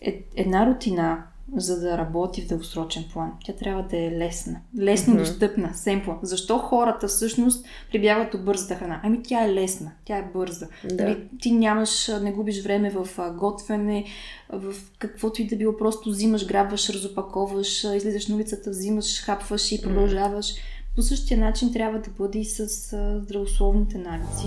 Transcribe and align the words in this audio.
е, 0.00 0.24
една 0.36 0.66
рутина, 0.66 1.24
за 1.56 1.80
да 1.80 1.98
работи 1.98 2.42
в 2.42 2.46
дългосрочен 2.46 3.04
план, 3.12 3.32
тя 3.44 3.52
трябва 3.52 3.82
да 3.82 3.96
е 3.96 4.10
лесна. 4.10 4.60
Лесно 4.78 5.14
mm-hmm. 5.14 5.18
достъпна, 5.18 5.74
семпла. 5.74 6.18
Защо 6.22 6.58
хората 6.58 7.08
всъщност 7.08 7.66
прибягват 7.92 8.32
до 8.32 8.38
бързата 8.38 8.74
храна? 8.74 9.00
Ами 9.04 9.22
тя 9.22 9.44
е 9.44 9.54
лесна, 9.54 9.92
тя 10.04 10.16
е 10.16 10.30
бърза. 10.34 10.68
Да. 10.84 11.04
Нали, 11.04 11.28
ти 11.40 11.52
нямаш, 11.52 12.08
не 12.22 12.32
губиш 12.32 12.62
време 12.62 12.90
в 12.90 13.08
готвене, 13.38 14.04
в 14.52 14.74
каквото 14.98 15.42
и 15.42 15.46
да 15.46 15.56
било, 15.56 15.76
просто 15.76 16.10
взимаш, 16.10 16.46
грабваш, 16.46 16.90
разопаковаш, 16.90 17.84
излизаш 17.84 18.28
на 18.28 18.36
улицата, 18.36 18.70
взимаш, 18.70 19.22
хапваш 19.22 19.72
и 19.72 19.82
продължаваш. 19.82 20.46
Mm-hmm. 20.46 20.60
По 20.96 21.02
същия 21.02 21.40
начин 21.40 21.72
трябва 21.72 21.98
да 21.98 22.10
бъде 22.18 22.38
и 22.38 22.44
с 22.44 22.66
здравословните 23.22 23.98
навици. 23.98 24.46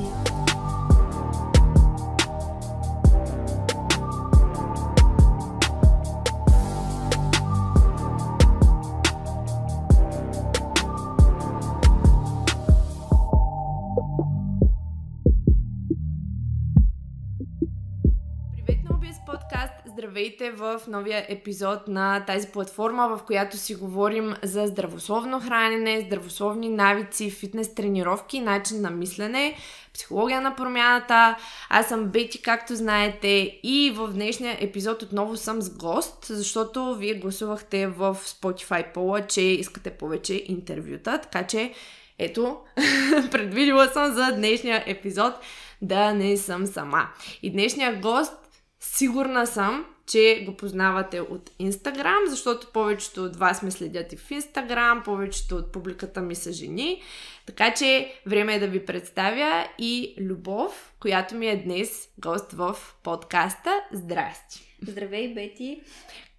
Здравейте 20.20 20.52
в 20.52 20.82
новия 20.88 21.26
епизод 21.30 21.88
на 21.88 22.26
тази 22.26 22.48
платформа, 22.48 23.08
в 23.08 23.24
която 23.26 23.58
си 23.58 23.76
говорим 23.76 24.36
за 24.44 24.68
здравословно 24.68 25.42
хранене, 25.42 26.02
здравословни 26.06 26.70
навици, 26.70 27.32
фитнес 27.32 27.76
тренировки, 27.76 28.40
начин 28.40 28.82
на 28.82 28.90
мислене, 28.90 29.56
психология 29.94 30.42
на 30.42 30.56
промяната. 30.56 31.38
Аз 31.70 31.88
съм 31.88 32.06
Бети, 32.06 32.42
както 32.42 32.76
знаете, 32.76 33.60
и 33.64 33.94
в 33.96 34.08
днешния 34.08 34.58
епизод 34.60 35.02
отново 35.02 35.38
съм 35.38 35.62
с 35.62 35.78
гост, 35.78 36.26
защото 36.30 36.96
вие 36.96 37.14
гласувахте 37.14 37.88
в 37.88 38.18
Spotify 38.24 38.94
пола, 38.94 39.28
че 39.28 39.42
искате 39.42 39.90
повече 39.90 40.44
интервюта, 40.48 41.20
така 41.22 41.48
че 41.48 41.74
ето, 42.18 42.58
предвидила 43.32 43.88
съм 43.88 44.14
за 44.14 44.32
днешния 44.32 44.84
епизод 44.88 45.34
да 45.82 46.14
не 46.14 46.38
съм 46.38 46.66
сама. 46.66 47.10
И 47.44 47.52
днешния 47.52 48.00
гост 48.00 48.49
Сигурна 48.80 49.48
съм, 49.48 49.86
че 50.08 50.44
го 50.46 50.58
познавате 50.58 51.22
от 51.22 51.52
Инстаграм, 51.60 52.20
защото 52.28 52.68
повечето 52.68 53.24
от 53.24 53.36
вас 53.36 53.64
ме 53.64 53.72
следят 53.72 54.14
и 54.14 54.18
в 54.18 54.32
Инстаграм, 54.32 55.04
повечето 55.06 55.56
от 55.56 55.72
публиката 55.72 56.22
ми 56.22 56.36
са 56.36 56.52
жени. 56.52 57.02
Така 57.46 57.74
че 57.74 58.14
време 58.26 58.56
е 58.56 58.60
да 58.60 58.68
ви 58.68 58.86
представя 58.86 59.68
и 59.80 60.16
Любов, 60.20 60.94
която 61.00 61.36
ми 61.36 61.48
е 61.48 61.64
днес 61.64 62.10
гост 62.18 62.52
в 62.54 62.78
подкаста. 63.04 63.74
Здрасти! 63.92 64.76
Здравей, 64.88 65.34
Бети! 65.34 65.82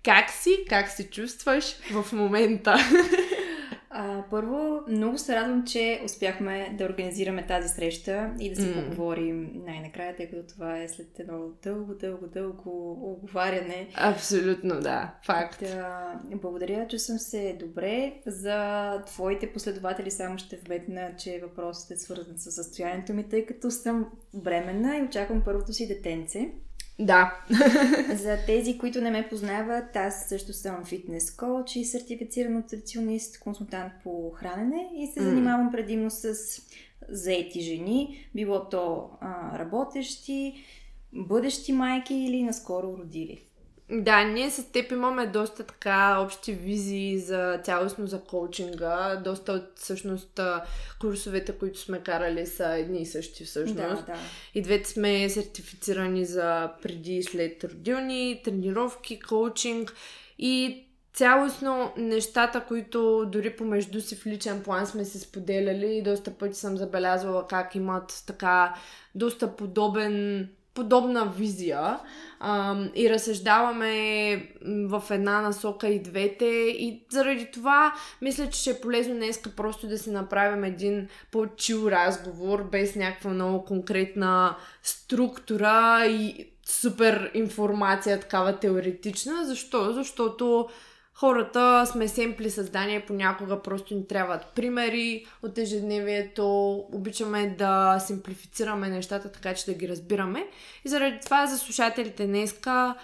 Как 0.05 0.31
си? 0.31 0.57
Как 0.69 0.89
се 0.89 1.11
чувстваш 1.11 1.65
в 1.93 2.13
момента? 2.13 2.77
А, 3.93 4.25
първо, 4.31 4.81
много 4.89 5.19
се 5.19 5.37
радвам, 5.37 5.67
че 5.67 6.03
успяхме 6.05 6.75
да 6.79 6.85
организираме 6.85 7.47
тази 7.47 7.69
среща 7.69 8.35
и 8.41 8.51
да 8.51 8.63
си 8.63 8.69
mm. 8.69 8.85
поговорим 8.85 9.51
най-накрая, 9.67 10.17
тъй 10.17 10.31
като 10.31 10.55
това 10.55 10.79
е 10.79 10.89
след 10.89 11.19
едно 11.19 11.39
дълго, 11.63 11.95
дълго, 11.95 12.27
дълго 12.27 12.99
оговаряне. 13.13 13.89
Абсолютно, 13.95 14.81
да. 14.81 15.15
Факт. 15.27 15.61
Да, 15.61 16.21
благодаря, 16.35 16.87
че 16.89 16.99
съм 16.99 17.19
се 17.19 17.57
добре. 17.61 18.13
За 18.27 19.03
твоите 19.07 19.53
последователи 19.53 20.11
само 20.11 20.39
ще 20.39 20.57
вметна, 20.57 21.17
че 21.19 21.41
въпросът 21.43 21.91
е 21.91 21.97
свързан 21.97 22.39
с 22.39 22.53
състоянието 22.53 23.15
ми, 23.15 23.29
тъй 23.29 23.47
като 23.47 23.71
съм 23.71 24.07
бременна 24.35 24.97
и 24.97 25.03
очаквам 25.03 25.43
първото 25.45 25.73
си 25.73 25.89
детенце. 25.89 26.51
Да. 27.01 27.45
За 28.15 28.39
тези, 28.47 28.79
които 28.79 29.01
не 29.01 29.11
ме 29.11 29.29
познават, 29.29 29.97
аз 29.97 30.29
също 30.29 30.53
съм 30.53 30.84
фитнес 30.84 31.37
коуч 31.37 31.77
и 31.77 31.84
сертифициран 31.84 32.53
нутриционист, 32.53 33.41
консултант 33.41 33.93
по 34.05 34.31
хранене 34.31 34.89
и 34.97 35.06
се 35.06 35.23
занимавам 35.23 35.73
предимно 35.73 36.11
с 36.11 36.34
заети 37.09 37.61
жени, 37.61 38.28
било 38.34 38.69
то 38.69 39.11
а, 39.21 39.59
работещи, 39.59 40.55
бъдещи 41.12 41.72
майки 41.72 42.15
или 42.15 42.43
наскоро 42.43 42.99
родили. 42.99 43.43
Да, 43.93 44.25
ние 44.25 44.51
с 44.51 44.73
теб 44.73 44.93
имаме 44.93 45.27
доста 45.27 45.65
така 45.65 46.21
общи 46.21 46.53
визии 46.53 47.19
за 47.19 47.61
цялостно 47.65 48.06
за 48.06 48.21
коучинга. 48.21 49.17
Доста 49.25 49.53
от 49.53 49.78
всъщност 49.78 50.41
курсовете, 51.01 51.53
които 51.53 51.78
сме 51.78 52.03
карали 52.03 52.47
са 52.47 52.69
едни 52.69 53.03
и 53.03 53.06
същи 53.06 53.45
всъщност. 53.45 54.06
Да, 54.06 54.12
да. 54.12 54.19
И 54.55 54.62
двете 54.62 54.91
сме 54.91 55.29
сертифицирани 55.29 56.25
за 56.25 56.71
преди 56.83 57.17
и 57.17 57.23
след 57.23 57.65
родилни, 57.65 58.41
тренировки, 58.45 59.21
коучинг 59.21 59.95
и 60.39 60.87
цялостно 61.12 61.93
нещата, 61.97 62.65
които 62.69 63.27
дори 63.27 63.56
помежду 63.56 64.00
си 64.00 64.17
в 64.17 64.27
личен 64.27 64.62
план 64.62 64.87
сме 64.87 65.05
се 65.05 65.19
споделяли 65.19 65.97
и 65.97 66.03
доста 66.03 66.31
пъти 66.31 66.59
съм 66.59 66.77
забелязвала 66.77 67.47
как 67.47 67.75
имат 67.75 68.23
така 68.27 68.75
доста 69.15 69.56
подобен 69.56 70.49
подобна 70.75 71.26
визия 71.26 71.98
а, 72.41 72.76
и 72.94 73.10
разсъждаваме 73.10 74.34
в 74.64 75.03
една 75.10 75.41
насока 75.41 75.88
и 75.88 76.03
двете 76.03 76.47
и 76.47 77.04
заради 77.10 77.50
това 77.53 77.94
мисля, 78.22 78.50
че 78.50 78.60
ще 78.60 78.70
е 78.70 78.81
полезно 78.81 79.14
днеска 79.14 79.50
просто 79.50 79.88
да 79.88 79.98
си 79.98 80.10
направим 80.10 80.64
един 80.64 81.08
по-чил 81.32 81.88
разговор 81.91 82.69
без 82.72 82.97
някаква 82.97 83.31
много 83.31 83.64
конкретна 83.64 84.56
структура 84.82 86.06
и 86.06 86.50
супер 86.66 87.31
информация 87.34 88.20
такава 88.20 88.58
теоретична. 88.58 89.47
Защо? 89.47 89.92
Защото 89.92 90.69
хората 91.20 91.86
сме 91.86 92.08
семпли 92.08 92.50
създания, 92.50 93.06
понякога 93.06 93.62
просто 93.62 93.94
ни 93.94 94.06
трябват 94.06 94.47
примери 94.47 95.26
от 95.42 95.58
ежедневието, 95.58 96.75
обичаме 96.92 97.54
да 97.58 97.98
симплифицираме 98.06 98.88
нещата, 98.88 99.32
така 99.32 99.54
че 99.54 99.64
да 99.64 99.75
ги 99.75 99.88
разбираме. 99.88 100.47
И 100.84 100.88
заради 100.88 101.19
това 101.25 101.47
за 101.47 101.58
слушателите 101.58 102.26
днеска 102.26 102.94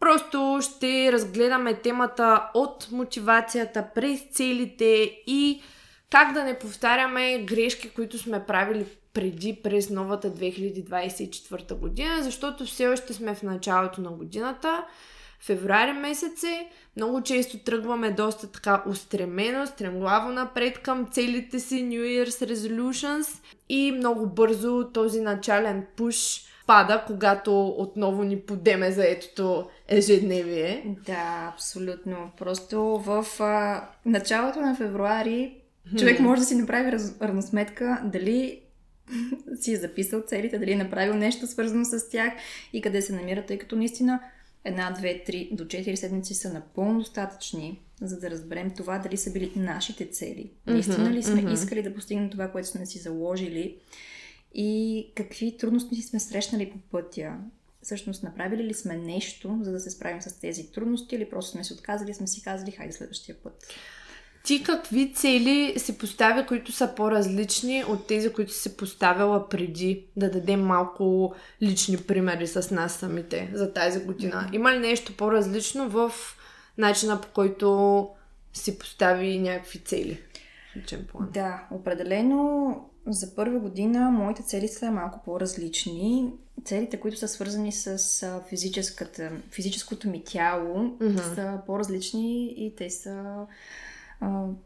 просто 0.00 0.58
ще 0.62 1.12
разгледаме 1.12 1.74
темата 1.74 2.50
от 2.54 2.88
мотивацията 2.92 3.86
през 3.94 4.22
целите 4.32 5.10
и 5.26 5.62
как 6.10 6.32
да 6.32 6.44
не 6.44 6.58
повтаряме 6.58 7.38
грешки, 7.38 7.90
които 7.90 8.18
сме 8.18 8.46
правили 8.46 8.86
преди 9.14 9.60
през 9.62 9.90
новата 9.90 10.30
2024 10.30 11.74
година, 11.74 12.22
защото 12.22 12.64
все 12.64 12.88
още 12.88 13.12
сме 13.12 13.34
в 13.34 13.42
началото 13.42 14.00
на 14.00 14.10
годината 14.10 14.84
февруари 15.44 15.92
месец 15.92 16.42
е, 16.42 16.68
много 16.96 17.22
често 17.22 17.58
тръгваме 17.58 18.10
доста 18.10 18.52
така 18.52 18.82
устремено, 18.88 19.66
стремглаво 19.66 20.28
напред 20.28 20.78
към 20.78 21.08
целите 21.12 21.60
си 21.60 21.74
New 21.74 22.00
Year's 22.00 22.54
Resolutions 22.54 23.42
и 23.68 23.92
много 23.92 24.26
бързо 24.26 24.90
този 24.94 25.20
начален 25.20 25.86
пуш 25.96 26.40
пада, 26.66 27.04
когато 27.06 27.66
отново 27.68 28.24
ни 28.24 28.40
подеме 28.40 28.92
за 28.92 29.04
етото 29.08 29.68
ежедневие. 29.88 30.96
Да, 31.06 31.52
абсолютно. 31.54 32.16
Просто 32.38 32.80
в 32.80 33.26
а, 33.40 33.88
началото 34.06 34.60
на 34.60 34.76
февруари 34.76 35.54
човек 35.98 36.20
може 36.20 36.40
да 36.40 36.46
си 36.46 36.54
направи 36.54 36.92
раз, 36.92 37.20
равносметка 37.22 38.02
дали 38.04 38.60
си 39.60 39.72
е 39.72 39.76
записал 39.76 40.22
целите, 40.26 40.58
дали 40.58 40.72
е 40.72 40.76
направил 40.76 41.14
нещо 41.14 41.46
свързано 41.46 41.84
с 41.84 42.08
тях 42.08 42.32
и 42.72 42.82
къде 42.82 43.02
се 43.02 43.12
намира, 43.12 43.46
тъй 43.46 43.58
като 43.58 43.76
наистина 43.76 44.20
една, 44.64 44.90
две, 44.90 45.24
три 45.24 45.48
до 45.52 45.66
четири 45.66 45.96
седмици 45.96 46.34
са 46.34 46.52
напълно 46.52 46.98
достатъчни, 46.98 47.80
за 48.00 48.20
да 48.20 48.30
разберем 48.30 48.70
това 48.70 48.98
дали 48.98 49.16
са 49.16 49.32
били 49.32 49.52
нашите 49.56 50.06
цели. 50.06 50.50
Наистина 50.66 51.10
ли 51.10 51.22
сме 51.22 51.42
mm-hmm. 51.42 51.54
искали 51.54 51.82
да 51.82 51.94
постигнем 51.94 52.30
това, 52.30 52.52
което 52.52 52.68
сме 52.68 52.86
си 52.86 52.98
заложили 52.98 53.78
и 54.54 55.06
какви 55.14 55.56
трудности 55.56 56.02
сме 56.02 56.20
срещнали 56.20 56.70
по 56.70 56.78
пътя. 56.78 57.36
Всъщност, 57.82 58.22
направили 58.22 58.64
ли 58.64 58.74
сме 58.74 58.96
нещо, 58.96 59.58
за 59.62 59.72
да 59.72 59.80
се 59.80 59.90
справим 59.90 60.22
с 60.22 60.40
тези 60.40 60.72
трудности 60.72 61.14
или 61.14 61.30
просто 61.30 61.50
сме 61.50 61.64
се 61.64 61.74
отказали 61.74 62.14
сме 62.14 62.26
си 62.26 62.42
казали, 62.42 62.70
хайде 62.70 62.92
следващия 62.92 63.36
път. 63.42 63.66
Ти 64.44 64.62
какви 64.62 65.12
цели 65.14 65.74
си 65.76 65.98
поставя, 65.98 66.46
които 66.46 66.72
са 66.72 66.94
по-различни 66.96 67.84
от 67.84 68.06
тези, 68.06 68.32
които 68.32 68.52
си 68.52 68.76
поставяла 68.76 69.48
преди? 69.48 70.06
Да 70.16 70.30
дадем 70.30 70.64
малко 70.64 71.34
лични 71.62 71.96
примери 71.96 72.46
с 72.46 72.70
нас 72.70 72.92
самите 72.92 73.50
за 73.54 73.72
тази 73.72 74.04
година. 74.04 74.50
Има 74.52 74.72
ли 74.72 74.78
нещо 74.78 75.16
по-различно 75.16 75.88
в 75.88 76.12
начина 76.78 77.20
по 77.20 77.28
който 77.28 78.08
си 78.52 78.78
постави 78.78 79.38
някакви 79.38 79.78
цели? 79.78 80.20
План. 81.12 81.28
Да, 81.32 81.66
определено 81.70 82.74
за 83.06 83.34
първа 83.34 83.58
година 83.58 84.10
моите 84.10 84.42
цели 84.42 84.68
са 84.68 84.90
малко 84.90 85.22
по-различни. 85.24 86.32
Целите, 86.64 87.00
които 87.00 87.18
са 87.18 87.28
свързани 87.28 87.72
с 87.72 88.40
физическото 89.50 90.08
ми 90.08 90.24
тяло, 90.24 90.76
mm-hmm. 90.76 91.34
са 91.34 91.58
по-различни 91.66 92.54
и 92.56 92.74
те 92.76 92.90
са 92.90 93.46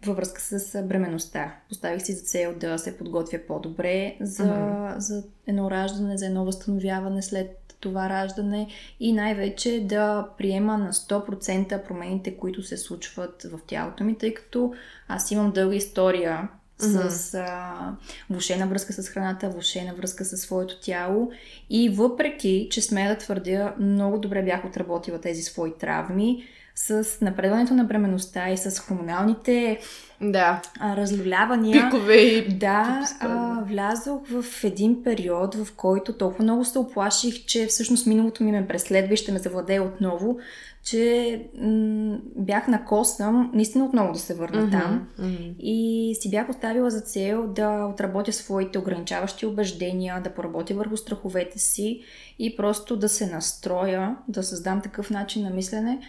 във 0.07 0.17
връзка 0.17 0.41
с 0.41 0.83
бременността. 0.83 1.55
Поставих 1.69 2.03
си 2.03 2.13
за 2.13 2.23
цел 2.23 2.55
да 2.61 2.79
се 2.79 2.99
подготвя 2.99 3.39
по-добре 3.49 4.17
за, 4.21 4.45
mm-hmm. 4.45 4.99
за 4.99 5.25
едно 5.47 5.71
раждане, 5.71 6.19
за 6.19 6.27
едно 6.27 6.45
възстановяване 6.45 7.23
след 7.23 7.69
това 7.81 8.09
раждане 8.09 8.69
и 9.01 9.13
най-вече 9.13 9.87
да 9.89 10.29
приема 10.39 10.79
на 10.79 10.93
100% 10.93 11.85
промените, 11.85 12.37
които 12.37 12.63
се 12.63 12.77
случват 12.77 13.43
в 13.43 13.59
тялото 13.67 14.05
ми, 14.05 14.19
тъй 14.19 14.35
като 14.35 14.75
аз 15.09 15.31
имам 15.31 15.51
дълга 15.51 15.77
история 15.77 16.49
mm-hmm. 16.81 17.09
с 17.09 17.35
а, 17.35 17.97
влушена 18.31 18.67
връзка 18.67 18.93
с 18.93 19.09
храната, 19.09 19.51
влушена 19.51 19.95
връзка 19.95 20.25
с 20.25 20.37
своето 20.37 20.81
тяло. 20.81 21.31
И 21.71 21.89
въпреки, 21.89 22.69
че 22.71 22.83
смея 22.83 23.09
да 23.09 23.19
твърдя, 23.19 23.75
много 23.81 24.19
добре 24.19 24.43
бях 24.43 24.65
отработила 24.65 25.21
тези 25.21 25.43
свои 25.43 25.75
травми, 25.79 26.45
с 26.79 27.05
напредването 27.21 27.75
на 27.75 27.85
бременността 27.85 28.51
и 28.51 28.57
с 28.57 28.81
хормоналните 28.81 29.79
да. 30.21 30.63
а, 30.81 30.97
разлюлявания. 30.97 31.85
Пикове 31.85 32.17
и... 32.17 32.49
Да, 32.49 33.07
а, 33.21 33.63
влязох 33.65 34.21
в 34.29 34.65
един 34.65 35.03
период, 35.05 35.55
в 35.55 35.73
който 35.77 36.13
толкова 36.13 36.45
много 36.45 36.65
се 36.65 36.79
оплаших, 36.79 37.45
че 37.45 37.67
всъщност 37.67 38.07
миналото 38.07 38.45
ми 38.45 38.53
ме 38.53 38.69
преследва 38.69 39.15
и 39.15 39.17
ще 39.17 39.33
ме 39.33 39.39
завладее 39.39 39.81
отново, 39.81 40.39
че 40.85 41.43
м- 41.61 42.19
бях 42.37 42.69
на 42.69 42.85
косъм 42.85 43.51
наистина 43.55 43.85
отново 43.85 44.13
да 44.13 44.19
се 44.19 44.35
върна 44.35 44.67
mm-hmm, 44.67 44.83
там. 44.83 45.09
Mm-hmm. 45.21 45.57
И 45.59 46.15
си 46.21 46.31
бях 46.31 46.49
оставила 46.49 46.91
за 46.91 47.01
цел 47.01 47.47
да 47.47 47.87
отработя 47.87 48.33
своите 48.33 48.79
ограничаващи 48.79 49.47
убеждения, 49.47 50.21
да 50.25 50.31
поработя 50.31 50.75
върху 50.75 50.97
страховете 50.97 51.59
си 51.59 52.01
и 52.39 52.57
просто 52.57 52.97
да 52.97 53.09
се 53.09 53.27
настроя, 53.27 54.17
да 54.29 54.43
създам 54.43 54.81
такъв 54.81 55.11
начин 55.11 55.43
на 55.43 55.51
мислене, 55.51 56.01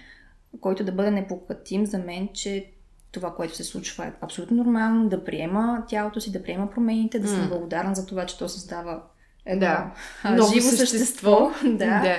който 0.62 0.84
да 0.84 0.92
бъде 0.92 1.12
непоклатим 1.12 1.86
за 1.86 1.98
мен, 1.98 2.30
че 2.34 2.72
това, 3.12 3.36
което 3.36 3.56
се 3.56 3.64
случва 3.64 4.06
е 4.06 4.12
абсолютно 4.22 4.58
нормално, 4.58 5.10
да 5.10 5.24
приема 5.24 5.84
тялото 5.88 6.22
си, 6.22 6.32
да 6.32 6.44
приема 6.44 6.70
промените, 6.70 7.20
да 7.20 7.28
съм 7.28 7.46
mm. 7.46 7.50
благодарна 7.50 7.96
за 7.96 8.06
това, 8.06 8.26
че 8.26 8.38
то 8.38 8.50
създава 8.50 9.02
едно 9.46 9.60
да. 9.60 9.92
живо 10.54 10.70
същество. 10.70 10.86
същество. 10.86 11.52
да. 11.64 12.02
да. 12.02 12.18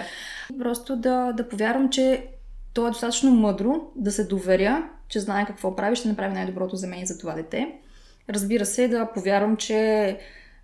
Просто 0.58 0.96
да, 0.96 1.32
да 1.32 1.48
повярвам, 1.48 1.90
че 1.90 2.26
то 2.74 2.86
е 2.86 2.90
достатъчно 2.90 3.30
мъдро 3.30 3.90
да 3.96 4.12
се 4.12 4.24
доверя, 4.24 4.88
че 5.08 5.20
знае 5.20 5.46
какво 5.46 5.76
прави, 5.76 5.96
ще 5.96 6.08
направи 6.08 6.34
най-доброто 6.34 6.76
за 6.76 6.86
мен 6.86 7.02
и 7.02 7.06
за 7.06 7.18
това 7.18 7.34
дете. 7.34 7.72
Разбира 8.28 8.66
се, 8.66 8.88
да 8.88 9.12
повярвам, 9.12 9.56
че 9.56 10.18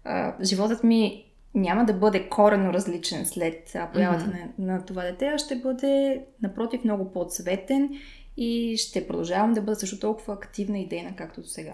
а, 0.05 0.35
животът 0.43 0.85
ми 0.85 1.26
няма 1.57 1.85
да 1.85 1.93
бъде 1.93 2.29
корено 2.29 2.73
различен 2.73 3.27
след 3.27 3.77
появата 3.93 4.25
mm-hmm. 4.25 4.59
на, 4.59 4.75
на 4.75 4.85
това 4.85 5.03
дете, 5.03 5.27
а 5.27 5.39
ще 5.39 5.57
бъде, 5.57 6.25
напротив, 6.43 6.85
много 6.85 7.13
по-цветен 7.13 7.91
и 8.37 8.77
ще 8.77 9.07
продължавам 9.07 9.53
да 9.53 9.61
бъда 9.61 9.77
също 9.77 10.01
толкова 10.01 10.35
активна 10.35 10.79
и 10.79 10.89
дейна, 10.89 11.17
както 11.17 11.41
до 11.41 11.49
сега. 11.49 11.73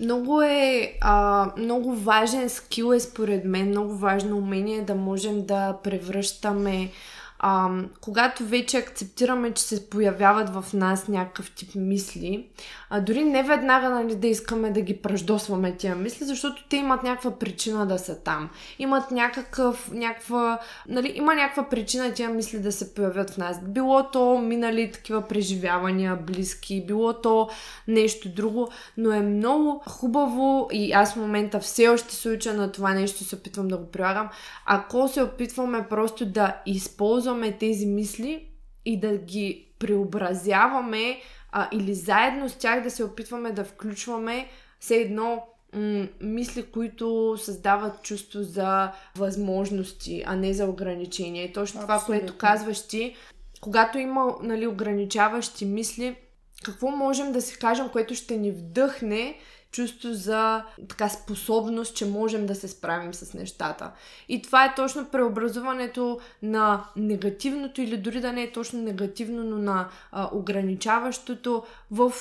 Много 0.00 0.42
е, 0.42 0.92
а, 1.00 1.50
много 1.58 1.94
важен 1.94 2.48
скил 2.48 2.92
е 2.92 3.00
според 3.00 3.44
мен, 3.44 3.68
много 3.68 3.94
важно 3.94 4.36
умение 4.36 4.82
да 4.82 4.94
можем 4.94 5.46
да 5.46 5.78
превръщаме 5.82 6.90
а, 7.38 7.70
когато 8.00 8.44
вече 8.44 8.78
акцептираме, 8.78 9.54
че 9.54 9.62
се 9.62 9.90
появяват 9.90 10.50
в 10.50 10.64
нас 10.74 11.08
някакъв 11.08 11.54
тип 11.54 11.74
мисли, 11.74 12.48
а 12.90 13.00
дори 13.00 13.24
не 13.24 13.42
веднага 13.42 13.90
нали, 13.90 14.16
да 14.16 14.26
искаме 14.26 14.70
да 14.70 14.80
ги 14.80 14.96
пръждосваме 14.96 15.76
тия 15.76 15.94
мисли, 15.94 16.24
защото 16.24 16.64
те 16.68 16.76
имат 16.76 17.02
някаква 17.02 17.38
причина 17.38 17.86
да 17.86 17.98
са 17.98 18.20
там. 18.22 18.50
Имат 18.78 19.10
някакъв, 19.10 19.90
някаква, 19.92 20.60
нали, 20.88 21.12
има 21.14 21.34
някаква 21.34 21.68
причина 21.68 22.12
тия 22.12 22.30
мисли 22.30 22.60
да 22.60 22.72
се 22.72 22.94
появят 22.94 23.30
в 23.30 23.38
нас. 23.38 23.60
Било 23.62 24.10
то 24.12 24.38
минали 24.38 24.92
такива 24.92 25.22
преживявания 25.22 26.16
близки, 26.16 26.84
било 26.86 27.12
то 27.12 27.48
нещо 27.88 28.28
друго, 28.28 28.68
но 28.96 29.12
е 29.12 29.20
много 29.20 29.82
хубаво 29.88 30.68
и 30.72 30.92
аз 30.92 31.12
в 31.12 31.16
момента 31.16 31.60
все 31.60 31.88
още 31.88 32.14
се 32.14 32.28
уча 32.28 32.54
на 32.54 32.72
това 32.72 32.94
нещо, 32.94 33.24
се 33.24 33.36
опитвам 33.36 33.68
да 33.68 33.76
го 33.76 33.86
прилагам. 33.86 34.28
Ако 34.66 35.08
се 35.08 35.22
опитваме 35.22 35.86
просто 35.90 36.26
да 36.26 36.56
използваме 36.66 37.52
тези 37.52 37.86
мисли 37.86 38.48
и 38.84 39.00
да 39.00 39.16
ги 39.16 39.68
преобразяваме 39.78 41.20
а, 41.52 41.68
или 41.72 41.94
заедно 41.94 42.48
с 42.48 42.54
тях 42.54 42.82
да 42.82 42.90
се 42.90 43.04
опитваме 43.04 43.52
да 43.52 43.64
включваме 43.64 44.48
все 44.80 44.96
едно 44.96 45.42
м- 45.74 46.06
мисли, 46.20 46.62
които 46.62 47.36
създават 47.38 48.02
чувство 48.02 48.42
за 48.42 48.92
възможности, 49.16 50.22
а 50.26 50.36
не 50.36 50.52
за 50.52 50.64
ограничения. 50.64 51.44
И 51.44 51.52
точно 51.52 51.80
Абсолютно. 51.80 52.04
това, 52.04 52.06
което 52.06 52.38
казваш 52.38 52.86
ти, 52.86 53.16
когато 53.60 53.98
има 53.98 54.34
нали, 54.42 54.66
ограничаващи 54.66 55.64
мисли, 55.64 56.16
какво 56.64 56.90
можем 56.90 57.32
да 57.32 57.42
си 57.42 57.58
кажем, 57.58 57.88
което 57.88 58.14
ще 58.14 58.36
ни 58.36 58.50
вдъхне 58.50 59.38
чувство 59.70 60.12
за 60.12 60.64
така 60.88 61.08
способност, 61.08 61.96
че 61.96 62.06
можем 62.06 62.46
да 62.46 62.54
се 62.54 62.68
справим 62.68 63.14
с 63.14 63.34
нещата. 63.34 63.90
И 64.28 64.42
това 64.42 64.64
е 64.64 64.74
точно 64.74 65.08
преобразуването 65.08 66.20
на 66.42 66.84
негативното 66.96 67.80
или 67.80 67.96
дори 67.96 68.20
да 68.20 68.32
не 68.32 68.42
е 68.42 68.52
точно 68.52 68.82
негативно, 68.82 69.44
но 69.44 69.58
на 69.58 69.88
а, 70.12 70.28
ограничаващото 70.32 71.64
в 71.90 72.12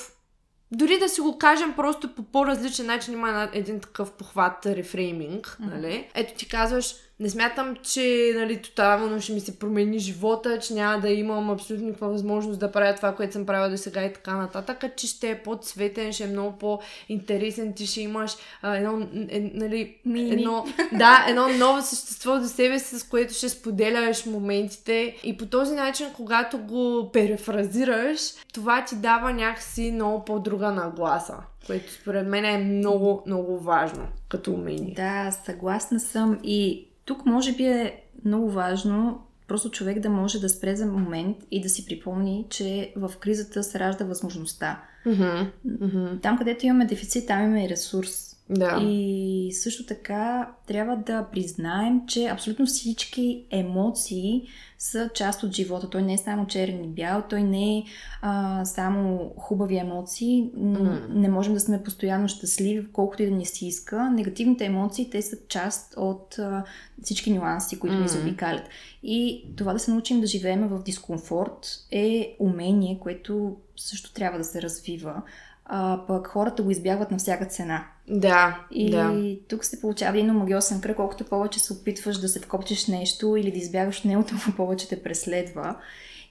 дори 0.72 1.00
да 1.00 1.10
си 1.10 1.22
го 1.22 1.38
кажем 1.38 1.74
просто 1.76 2.16
по 2.16 2.24
по-различен 2.24 2.86
начин, 2.86 3.14
има 3.14 3.50
един 3.54 3.80
такъв 3.80 4.12
похват 4.12 4.66
рефрейминг, 4.66 5.46
mm-hmm. 5.48 5.74
нали? 5.74 6.08
Ето 6.16 6.34
ти 6.34 6.48
казваш, 6.48 6.96
не 7.20 7.30
смятам, 7.30 7.76
че 7.84 8.34
нали, 8.36 8.62
тотално 8.62 9.22
ще 9.22 9.34
ми 9.34 9.40
се 9.40 9.60
промени 9.60 10.00
живота, 10.00 10.60
че 10.60 10.74
няма 10.74 11.02
да 11.02 11.10
имам 11.10 11.50
абсолютно 11.50 11.86
никаква 11.86 12.10
възможност 12.10 12.60
да 12.60 12.72
правя 12.72 12.96
това, 12.96 13.16
което 13.16 13.34
съм 13.34 13.46
правила 13.46 13.70
до 13.70 13.78
сега 13.78 14.06
и 14.06 14.14
така 14.14 14.38
нататък, 14.38 14.84
а 14.84 14.90
че 14.90 15.08
ще 15.08 15.30
е 15.30 15.44
по-цветен, 15.44 16.14
ще 16.14 16.24
е 16.24 16.28
много 16.28 16.58
по-интересен, 16.58 17.74
ти 17.74 17.88
ще 17.88 18.02
имаш 18.02 18.32
а, 18.62 18.76
едно, 18.76 19.08
е, 19.30 19.52
нали, 19.54 19.96
едно, 20.06 20.66
да, 20.92 21.26
едно 21.30 21.48
ново 21.48 21.82
същество 21.82 22.40
до 22.40 22.48
себе 22.48 22.80
си, 22.80 23.00
с 23.00 23.04
което 23.04 23.34
ще 23.34 23.50
споделяш 23.50 24.26
моментите 24.26 25.16
и 25.24 25.38
по 25.38 25.46
този 25.46 25.76
начин, 25.76 26.08
когато 26.16 26.58
го 26.58 27.10
перефразираш, 27.14 28.20
това 28.54 28.86
ти 28.86 28.96
дава 28.96 29.34
някакси 29.34 29.92
много 29.92 30.26
по-друга 30.58 30.82
нагласа 30.82 31.34
което 31.68 31.94
според 31.94 32.28
мен 32.28 32.46
е 32.46 32.58
много, 32.58 33.24
много 33.28 33.60
важно 33.60 34.08
като 34.30 34.54
умение. 34.54 34.94
Да, 34.96 35.32
съгласна 35.32 36.00
съм 36.00 36.40
и 36.44 36.88
тук 37.06 37.26
може 37.26 37.54
би 37.54 37.64
е 37.64 38.02
много 38.26 38.52
важно 38.52 39.22
просто 39.48 39.72
човек 39.72 40.00
да 40.00 40.10
може 40.10 40.40
да 40.40 40.50
спре 40.50 40.76
за 40.76 40.86
момент 40.86 41.38
и 41.52 41.62
да 41.62 41.70
си 41.70 41.86
припомни, 41.86 42.46
че 42.50 42.94
в 42.96 43.12
кризата 43.20 43.64
се 43.64 43.80
ражда 43.80 44.06
възможността. 44.06 44.84
Mm-hmm. 45.06 45.52
Mm-hmm. 45.68 46.22
Там, 46.22 46.38
където 46.38 46.66
имаме 46.66 46.86
дефицит, 46.86 47.28
там 47.28 47.40
имаме 47.40 47.70
ресурс. 47.70 48.27
Да. 48.50 48.80
И 48.82 49.52
също 49.54 49.86
така 49.86 50.52
трябва 50.68 50.96
да 50.96 51.28
признаем, 51.32 52.02
че 52.08 52.28
абсолютно 52.28 52.66
всички 52.66 53.46
емоции 53.52 54.48
са 54.80 55.10
част 55.14 55.44
от 55.44 55.52
живота. 55.52 55.90
Той 55.90 56.02
не 56.02 56.14
е 56.14 56.18
само 56.18 56.48
черен 56.48 56.84
и 56.84 56.88
бял, 56.88 57.24
той 57.30 57.44
не 57.44 57.78
е 57.78 57.84
а, 58.22 58.66
само 58.66 59.34
хубави 59.38 59.78
емоции. 59.78 60.52
Mm. 60.58 61.08
Не 61.10 61.30
можем 61.30 61.54
да 61.54 61.60
сме 61.60 61.84
постоянно 61.84 62.28
щастливи, 62.28 62.88
колкото 62.92 63.24
и 63.24 63.26
да 63.26 63.36
ни 63.36 63.46
си 63.46 63.68
иска. 63.68 64.10
Негативните 64.10 64.66
емоции, 64.66 65.10
те 65.10 65.22
са 65.22 65.38
част 65.48 65.94
от 65.98 66.40
а, 66.40 66.64
всички 67.04 67.34
нюанси, 67.34 67.80
които 67.80 67.96
mm. 67.96 68.02
ни 68.02 68.08
заобикалят. 68.08 68.64
И 69.04 69.46
това 69.58 69.74
да 69.74 69.80
се 69.80 69.92
научим 69.92 70.22
да 70.22 70.28
живеем 70.28 70.68
в 70.68 70.84
дискомфорт 70.84 71.68
е 71.92 72.36
умение, 72.40 73.00
което 73.00 73.58
също 73.76 74.14
трябва 74.14 74.38
да 74.38 74.44
се 74.44 74.62
развива 74.62 75.22
а 75.70 76.02
пък 76.08 76.28
хората 76.28 76.64
го 76.64 76.72
избягват 76.72 77.12
на 77.12 77.18
всяка 77.18 77.46
цена. 77.46 77.88
Да, 78.08 78.66
и 78.72 78.92
да. 78.92 79.36
тук 79.48 79.66
се 79.66 79.82
получава 79.82 80.18
един 80.18 80.34
магиосен 80.34 80.82
кръг, 80.82 80.96
колкото 80.96 81.24
повече 81.24 81.60
се 81.60 81.74
опитваш 81.74 82.18
да 82.18 82.28
се 82.28 82.40
вкопчеш 82.40 82.88
нещо 82.88 83.36
или 83.36 83.52
да 83.52 83.58
избягаш 83.58 84.00
от 84.00 84.06
него, 84.06 84.26
толкова 84.30 84.56
повече 84.56 84.88
те 84.88 85.04
преследва. 85.04 85.78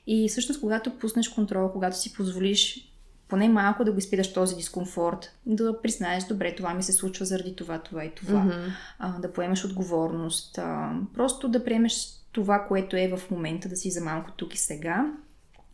И 0.06 0.28
всъщност, 0.28 0.60
когато 0.60 0.98
пуснеш 0.98 1.28
контрол, 1.28 1.72
когато 1.72 1.98
си 1.98 2.12
позволиш 2.12 2.92
поне 3.28 3.48
малко 3.48 3.84
да 3.84 3.92
го 3.92 3.98
изпиташ 3.98 4.32
този 4.32 4.56
дискомфорт, 4.56 5.32
да 5.46 5.82
признаеш, 5.82 6.24
добре, 6.24 6.54
това 6.54 6.74
ми 6.74 6.82
се 6.82 6.92
случва 6.92 7.24
заради 7.24 7.56
това, 7.56 7.78
това 7.78 8.04
и 8.04 8.10
това, 8.10 8.40
mm-hmm. 8.40 8.70
а, 8.98 9.18
да 9.18 9.32
поемеш 9.32 9.64
отговорност, 9.64 10.58
а, 10.58 10.92
просто 11.14 11.48
да 11.48 11.64
приемеш 11.64 12.08
това, 12.32 12.64
което 12.68 12.96
е 12.96 13.12
в 13.16 13.30
момента, 13.30 13.68
да 13.68 13.76
си 13.76 13.90
за 13.90 14.00
малко 14.00 14.30
тук 14.36 14.54
и 14.54 14.58
сега 14.58 15.12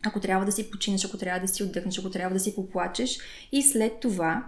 ако 0.05 0.19
трябва 0.19 0.45
да 0.45 0.51
си 0.51 0.71
починеш, 0.71 1.05
ако 1.05 1.17
трябва 1.17 1.39
да 1.39 1.47
си 1.47 1.63
отдъхнеш, 1.63 1.99
ако 1.99 2.09
трябва 2.09 2.33
да 2.33 2.39
си 2.39 2.55
поплачеш 2.55 3.19
и 3.51 3.63
след 3.63 3.99
това 3.99 4.45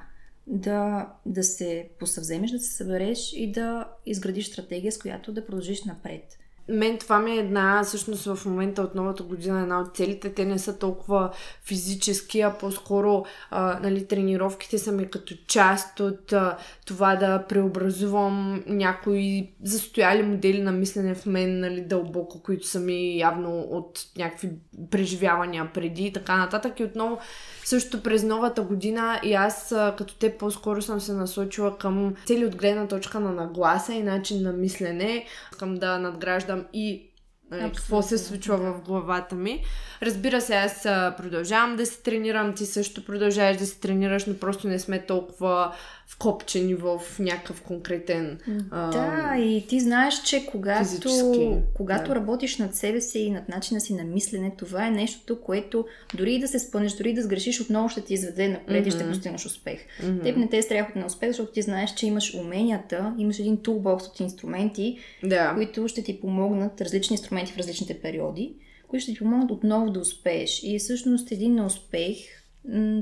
да, 0.48 1.10
да 1.26 1.44
се 1.44 1.90
посъвземеш, 2.00 2.52
да 2.52 2.60
се 2.60 2.72
събереш 2.72 3.34
и 3.34 3.52
да 3.52 3.90
изградиш 4.06 4.48
стратегия, 4.48 4.92
с 4.92 5.00
която 5.00 5.34
да 5.34 5.46
продължиш 5.46 5.84
напред. 5.84 6.38
Мен 6.70 6.98
това 6.98 7.20
ми 7.20 7.32
е 7.32 7.40
една, 7.40 7.84
всъщност 7.84 8.26
в 8.26 8.46
момента 8.46 8.82
от 8.82 8.96
новата 8.96 9.24
година, 9.24 9.62
една 9.62 9.80
от 9.80 9.96
целите. 9.96 10.34
Те 10.34 10.46
не 10.46 10.60
са 10.60 10.80
толкова 10.80 11.32
физически, 11.64 12.42
а 12.42 12.58
по-скоро 12.58 13.26
а, 13.52 13.80
нали, 13.84 14.08
тренировките 14.08 14.78
са 14.78 14.92
ми 14.92 15.10
като 15.10 15.36
част 15.48 16.00
от 16.00 16.34
а, 16.34 16.58
това 16.86 17.16
да 17.16 17.44
преобразувам 17.50 18.64
някои 18.68 19.50
застояли 19.64 20.24
модели 20.24 20.62
на 20.62 20.72
мислене 20.72 21.16
в 21.16 21.26
мен 21.26 21.60
нали, 21.60 21.82
дълбоко, 21.82 22.44
които 22.44 22.68
са 22.68 22.80
ми 22.80 23.18
явно 23.18 23.60
от 23.60 24.00
някакви 24.18 24.50
преживявания 24.92 25.70
преди 25.74 26.04
и 26.04 26.14
така 26.14 26.38
нататък. 26.38 26.80
И 26.80 26.84
отново 26.84 27.18
също 27.64 28.04
през 28.04 28.24
новата 28.24 28.62
година 28.62 29.20
и 29.24 29.34
аз 29.34 29.76
като 29.98 30.16
те 30.16 30.38
по-скоро 30.38 30.82
съм 30.82 31.02
се 31.02 31.14
насочила 31.14 31.78
към 31.78 32.16
цели 32.26 32.46
от 32.46 32.56
гледна 32.56 32.88
точка 32.88 33.20
на 33.20 33.32
нагласа 33.32 33.94
и 33.94 34.04
начин 34.04 34.42
на 34.42 34.54
мислене. 34.54 35.26
Искам 35.56 35.76
да 35.76 36.00
надграждам 36.00 36.66
и 36.74 37.12
нали, 37.52 37.62
какво 37.62 38.02
се 38.02 38.18
случва 38.18 38.58
в 38.58 38.82
главата 38.82 39.36
ми. 39.36 39.64
Разбира 40.02 40.42
се, 40.42 40.56
аз 40.56 40.84
продължавам 41.18 41.76
да 41.76 41.86
се 41.86 42.04
тренирам, 42.04 42.54
ти 42.56 42.66
също 42.66 43.06
продължаваш 43.06 43.58
да 43.58 43.66
се 43.66 43.80
тренираш, 43.80 44.26
но 44.26 44.38
просто 44.38 44.68
не 44.68 44.80
сме 44.80 45.06
толкова 45.06 45.76
вкопчени 46.08 46.76
в 46.76 47.02
някакъв 47.20 47.62
конкретен. 47.62 48.40
Да, 48.70 48.92
а, 49.32 49.38
и 49.38 49.68
ти 49.68 49.80
знаеш, 49.80 50.22
че 50.24 50.46
когато, 50.46 51.62
когато 51.74 52.08
да. 52.08 52.16
работиш 52.16 52.58
над 52.58 52.76
себе 52.76 53.02
си 53.02 53.20
и 53.20 53.32
над 53.32 53.50
начина 53.50 53.82
си 53.82 53.94
на 53.94 54.04
мислене, 54.04 54.52
това 54.58 54.88
е 54.88 54.92
нещото, 54.92 55.42
което 55.42 55.86
дори 56.16 56.34
и 56.34 56.40
да 56.40 56.48
се 56.48 56.60
спънеш, 56.60 56.94
дори 56.94 57.10
и 57.10 57.14
да 57.14 57.24
сгрешиш, 57.24 57.62
отново 57.62 57.90
ще 57.90 58.02
ти 58.02 58.14
изведе 58.14 58.48
напред 58.48 58.86
mm-hmm. 58.86 58.88
и 58.88 58.92
ще 58.92 59.10
постигнеш 59.10 59.46
успех. 59.46 59.80
Mm-hmm. 60.04 60.24
Теб 60.24 60.38
не 60.38 60.50
те 60.50 60.58
е 60.58 60.62
страх 60.62 60.96
на 60.96 61.06
успех, 61.06 61.30
защото 61.30 61.52
ти 61.52 61.62
знаеш, 61.62 61.94
че 61.94 62.08
имаш 62.08 62.34
уменията, 62.34 63.16
имаш 63.18 63.40
един 63.40 63.58
тулбокс 63.58 64.08
от 64.08 64.20
инструменти, 64.20 64.98
да. 65.24 65.54
които 65.56 65.88
ще 65.88 66.04
ти 66.04 66.22
помогнат, 66.22 66.82
различни 66.82 67.14
инструменти 67.14 67.52
в 67.52 67.58
различните 67.58 68.00
периоди, 68.00 68.54
които 68.88 69.04
ще 69.04 69.12
ти 69.12 69.20
помогнат 69.20 69.52
отново 69.52 69.90
да 69.90 70.00
успееш. 70.00 70.64
И 70.64 70.80
всъщност 70.80 71.32
един 71.32 71.66
успех, 71.66 72.18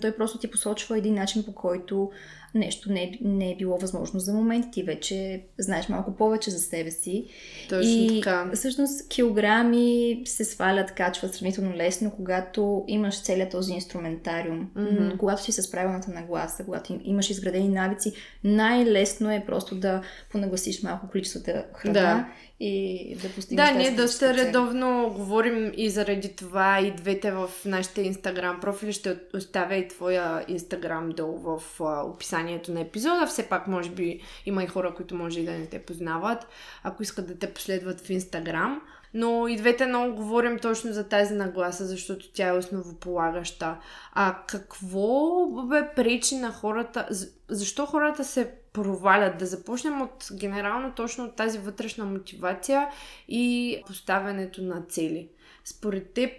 той 0.02 0.16
просто 0.18 0.38
ти 0.38 0.48
посочва 0.48 0.98
един 0.98 1.14
начин 1.14 1.44
по 1.44 1.54
който 1.54 2.12
нещо 2.56 2.92
не 2.92 3.04
е, 3.04 3.12
не 3.22 3.52
е 3.52 3.56
било 3.56 3.78
възможно 3.78 4.20
за 4.20 4.34
момент. 4.34 4.66
Ти 4.72 4.84
вече 4.84 5.44
знаеш 5.58 5.90
малко 5.90 6.16
повече 6.16 6.52
за 6.52 6.60
себе 6.60 6.92
си. 6.92 7.26
Точно 7.70 7.92
и 7.92 8.22
така. 8.24 8.52
всъщност 8.54 9.10
килограми 9.10 10.22
се 10.26 10.46
свалят, 10.46 10.92
качват 10.92 11.34
сравнително 11.34 11.76
лесно, 11.76 12.12
когато 12.12 12.84
имаш 12.88 13.22
целият 13.22 13.52
този 13.52 13.74
инструментариум. 13.74 14.70
Mm-hmm. 14.78 15.18
Когато 15.18 15.44
си 15.44 15.52
с 15.52 15.72
правилната 15.72 16.12
нагласа, 16.12 16.66
когато 16.66 17.00
имаш 17.04 17.30
изградени 17.30 17.70
навици, 17.70 18.14
най-лесно 18.44 19.32
е 19.32 19.44
просто 19.46 19.76
да 19.76 20.02
понагласиш 20.32 20.84
малко 20.84 21.10
количествата 21.10 21.66
храна 21.74 21.94
да 21.94 22.28
и 22.60 23.18
да 23.22 23.30
постигнеш 23.30 23.70
Да, 23.70 23.78
ние 23.78 23.92
доста 23.92 24.34
редовно 24.34 25.14
говорим 25.16 25.72
и 25.78 25.90
заради 25.90 26.36
това 26.36 26.80
и 26.80 26.92
двете 26.92 27.32
в 27.32 27.50
нашите 27.66 28.02
инстаграм 28.02 28.60
профили. 28.62 28.94
Ще 28.94 29.18
оставя 29.34 29.76
и 29.76 29.88
твоя 29.88 30.46
инстаграм 30.48 31.10
долу 31.10 31.38
в 31.38 31.62
описанието 31.80 32.43
на 32.44 32.80
епизода. 32.80 33.28
Все 33.28 33.50
пак, 33.50 33.68
може 33.68 33.90
би, 33.90 34.22
има 34.46 34.64
и 34.64 34.68
хора, 34.68 34.94
които 34.96 35.16
може 35.16 35.40
и 35.40 35.46
да 35.46 35.52
не 35.52 35.66
те 35.66 35.80
познават, 35.80 36.48
ако 36.84 37.04
искат 37.04 37.28
да 37.28 37.40
те 37.40 37.54
последват 37.54 38.02
в 38.02 38.10
инстаграм. 38.10 38.82
Но 39.14 39.48
и 39.48 39.56
двете 39.56 39.86
много 39.86 40.16
говорим 40.16 40.60
точно 40.60 40.94
за 40.94 41.08
тази 41.08 41.34
нагласа, 41.34 41.86
защото 41.86 42.32
тя 42.32 42.48
е 42.48 42.58
основополагаща. 42.58 43.78
А 44.14 44.38
какво 44.48 45.46
бе 45.48 45.90
пречи 45.96 46.36
на 46.36 46.52
хората? 46.52 47.08
Защо 47.50 47.86
хората 47.86 48.24
се 48.24 48.52
провалят? 48.74 49.38
Да 49.38 49.46
започнем 49.46 50.02
от 50.02 50.28
генерално 50.34 50.92
точно 50.92 51.24
от 51.24 51.36
тази 51.36 51.60
вътрешна 51.60 52.06
мотивация 52.06 52.88
и 53.28 53.82
поставянето 53.88 54.62
на 54.62 54.82
цели. 54.90 55.30
Според 55.66 56.14
теб, 56.14 56.32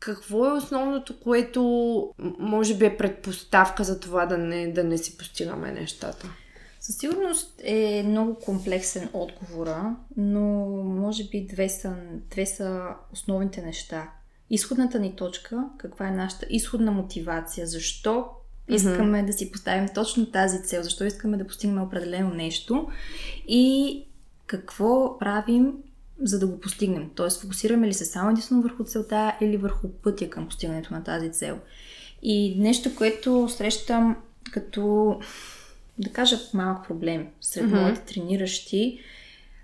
какво 0.00 0.46
е 0.46 0.52
основното, 0.52 1.20
което 1.20 1.62
може 2.38 2.76
би 2.76 2.84
е 2.84 2.96
предпоставка 2.96 3.84
за 3.84 4.00
това 4.00 4.26
да 4.26 4.38
не, 4.38 4.72
да 4.72 4.84
не 4.84 4.98
си 4.98 5.18
постигаме 5.18 5.72
нещата? 5.72 6.28
Със 6.80 6.96
сигурност 6.96 7.60
е 7.64 8.02
много 8.06 8.34
комплексен 8.34 9.08
отговора, 9.12 9.96
но 10.16 10.40
може 10.84 11.24
би 11.24 11.46
две 11.46 11.68
са, 11.68 11.94
две 12.30 12.46
са 12.46 12.82
основните 13.12 13.62
неща. 13.62 14.10
Изходната 14.50 14.98
ни 14.98 15.16
точка, 15.16 15.64
каква 15.78 16.08
е 16.08 16.10
нашата 16.10 16.46
изходна 16.50 16.92
мотивация, 16.92 17.66
защо 17.66 18.26
искаме 18.68 19.22
mm-hmm. 19.22 19.26
да 19.26 19.32
си 19.32 19.52
поставим 19.52 19.88
точно 19.94 20.26
тази 20.26 20.62
цел, 20.62 20.82
защо 20.82 21.04
искаме 21.04 21.36
да 21.36 21.46
постигнем 21.46 21.82
определено 21.82 22.34
нещо 22.34 22.88
и 23.48 24.04
какво 24.46 25.18
правим 25.18 25.72
за 26.22 26.38
да 26.38 26.46
го 26.46 26.60
постигнем. 26.60 27.10
Тоест, 27.14 27.40
фокусираме 27.40 27.88
ли 27.88 27.94
се 27.94 28.04
само 28.04 28.30
единствено 28.30 28.62
върху 28.62 28.84
целта 28.84 29.36
или 29.40 29.56
върху 29.56 29.88
пътя 29.88 30.30
към 30.30 30.46
постигането 30.46 30.94
на 30.94 31.04
тази 31.04 31.32
цел. 31.32 31.58
И 32.22 32.54
нещо, 32.58 32.94
което 32.94 33.48
срещам 33.48 34.16
като 34.52 35.16
да 35.98 36.10
кажа, 36.12 36.38
малък 36.54 36.88
проблем 36.88 37.26
сред 37.40 37.64
mm-hmm. 37.64 37.80
моите 37.80 38.00
трениращи. 38.00 39.00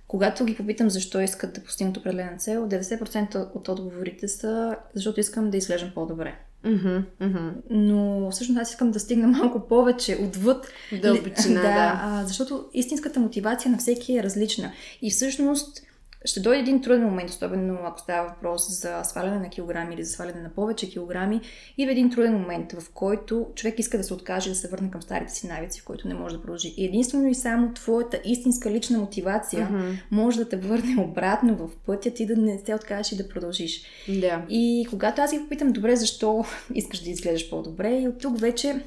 Когато 0.09 0.45
ги 0.45 0.57
попитам 0.57 0.91
защо 0.91 1.21
искат 1.21 1.55
да 1.55 1.65
постигнат 1.65 1.97
определена 1.97 2.37
цел, 2.39 2.69
90% 2.69 3.57
от 3.57 3.69
отговорите 3.69 4.29
са 4.29 4.77
защото 4.95 5.21
искам 5.21 5.51
да 5.51 5.57
изглеждам 5.57 5.91
по-добре. 5.95 6.35
Mm-hmm, 6.65 7.05
mm-hmm. 7.23 7.53
Но 7.71 8.31
всъщност 8.31 8.61
аз 8.61 8.71
искам 8.71 8.91
да 8.91 9.01
стигна 9.01 9.27
малко 9.27 9.69
повече 9.69 10.19
отвъд 10.23 10.69
дълбочина. 11.03 11.55
да, 11.63 11.69
да. 11.69 12.01
А, 12.03 12.25
защото 12.27 12.69
истинската 12.75 13.21
мотивация 13.21 13.71
на 13.71 13.79
всеки 13.79 14.17
е 14.17 14.23
различна. 14.23 14.73
И 15.03 15.11
всъщност 15.11 15.83
ще 16.25 16.41
дойде 16.41 16.61
един 16.61 16.83
труден 16.83 17.05
момент, 17.05 17.31
особено 17.31 17.79
ако 17.85 18.01
става 18.01 18.29
въпрос 18.29 18.81
за 18.81 19.01
сваляне 19.05 19.39
на 19.39 19.49
килограми 19.49 19.95
или 19.95 20.05
за 20.05 20.13
сваляне 20.13 20.41
на 20.41 20.49
повече 20.49 20.91
килограми, 20.91 21.41
и 21.79 21.87
в 21.87 21.91
един 21.91 22.11
труден 22.11 22.33
момент, 22.33 22.73
в 22.73 22.91
който 22.95 23.47
човек 23.55 23.79
иска 23.79 23.99
да 23.99 24.05
се 24.05 24.15
откаже 24.15 24.49
да 24.49 24.55
се 24.55 24.69
върне 24.69 24.91
към 24.91 25.03
старите 25.03 25.33
си 25.33 25.47
навици, 25.47 25.81
в 25.81 25.85
който 25.85 26.09
не 26.09 26.15
може 26.15 26.37
да 26.37 26.43
продължи. 26.43 26.75
И 26.77 26.85
единствено 26.85 27.29
и 27.29 27.35
само 27.35 27.73
твоята 27.73 28.21
истинска 28.25 28.71
лична 28.71 28.99
мотивация 28.99 29.69
mm-hmm. 29.73 30.01
може 30.11 30.39
да 30.39 30.49
те 30.49 30.57
върне 30.57 31.03
обратно 31.03 31.57
в 31.57 31.71
пътя 31.87 32.11
ти 32.11 32.27
да 32.27 32.37
не 32.37 32.59
се 32.59 32.75
откажеш 32.75 33.13
и 33.13 33.17
да 33.17 33.29
продължиш. 33.29 33.83
Yeah. 34.09 34.49
И 34.49 34.87
когато 34.91 35.23
аз 35.23 35.33
ги 35.33 35.41
попитам, 35.41 35.73
добре, 35.73 35.97
защо 35.97 36.45
искаш 36.75 37.01
да 37.01 37.11
изглеждаш 37.11 37.51
по-добре, 37.51 37.99
и 37.99 38.09
от 38.09 38.19
тук 38.19 38.41
вече 38.41 38.81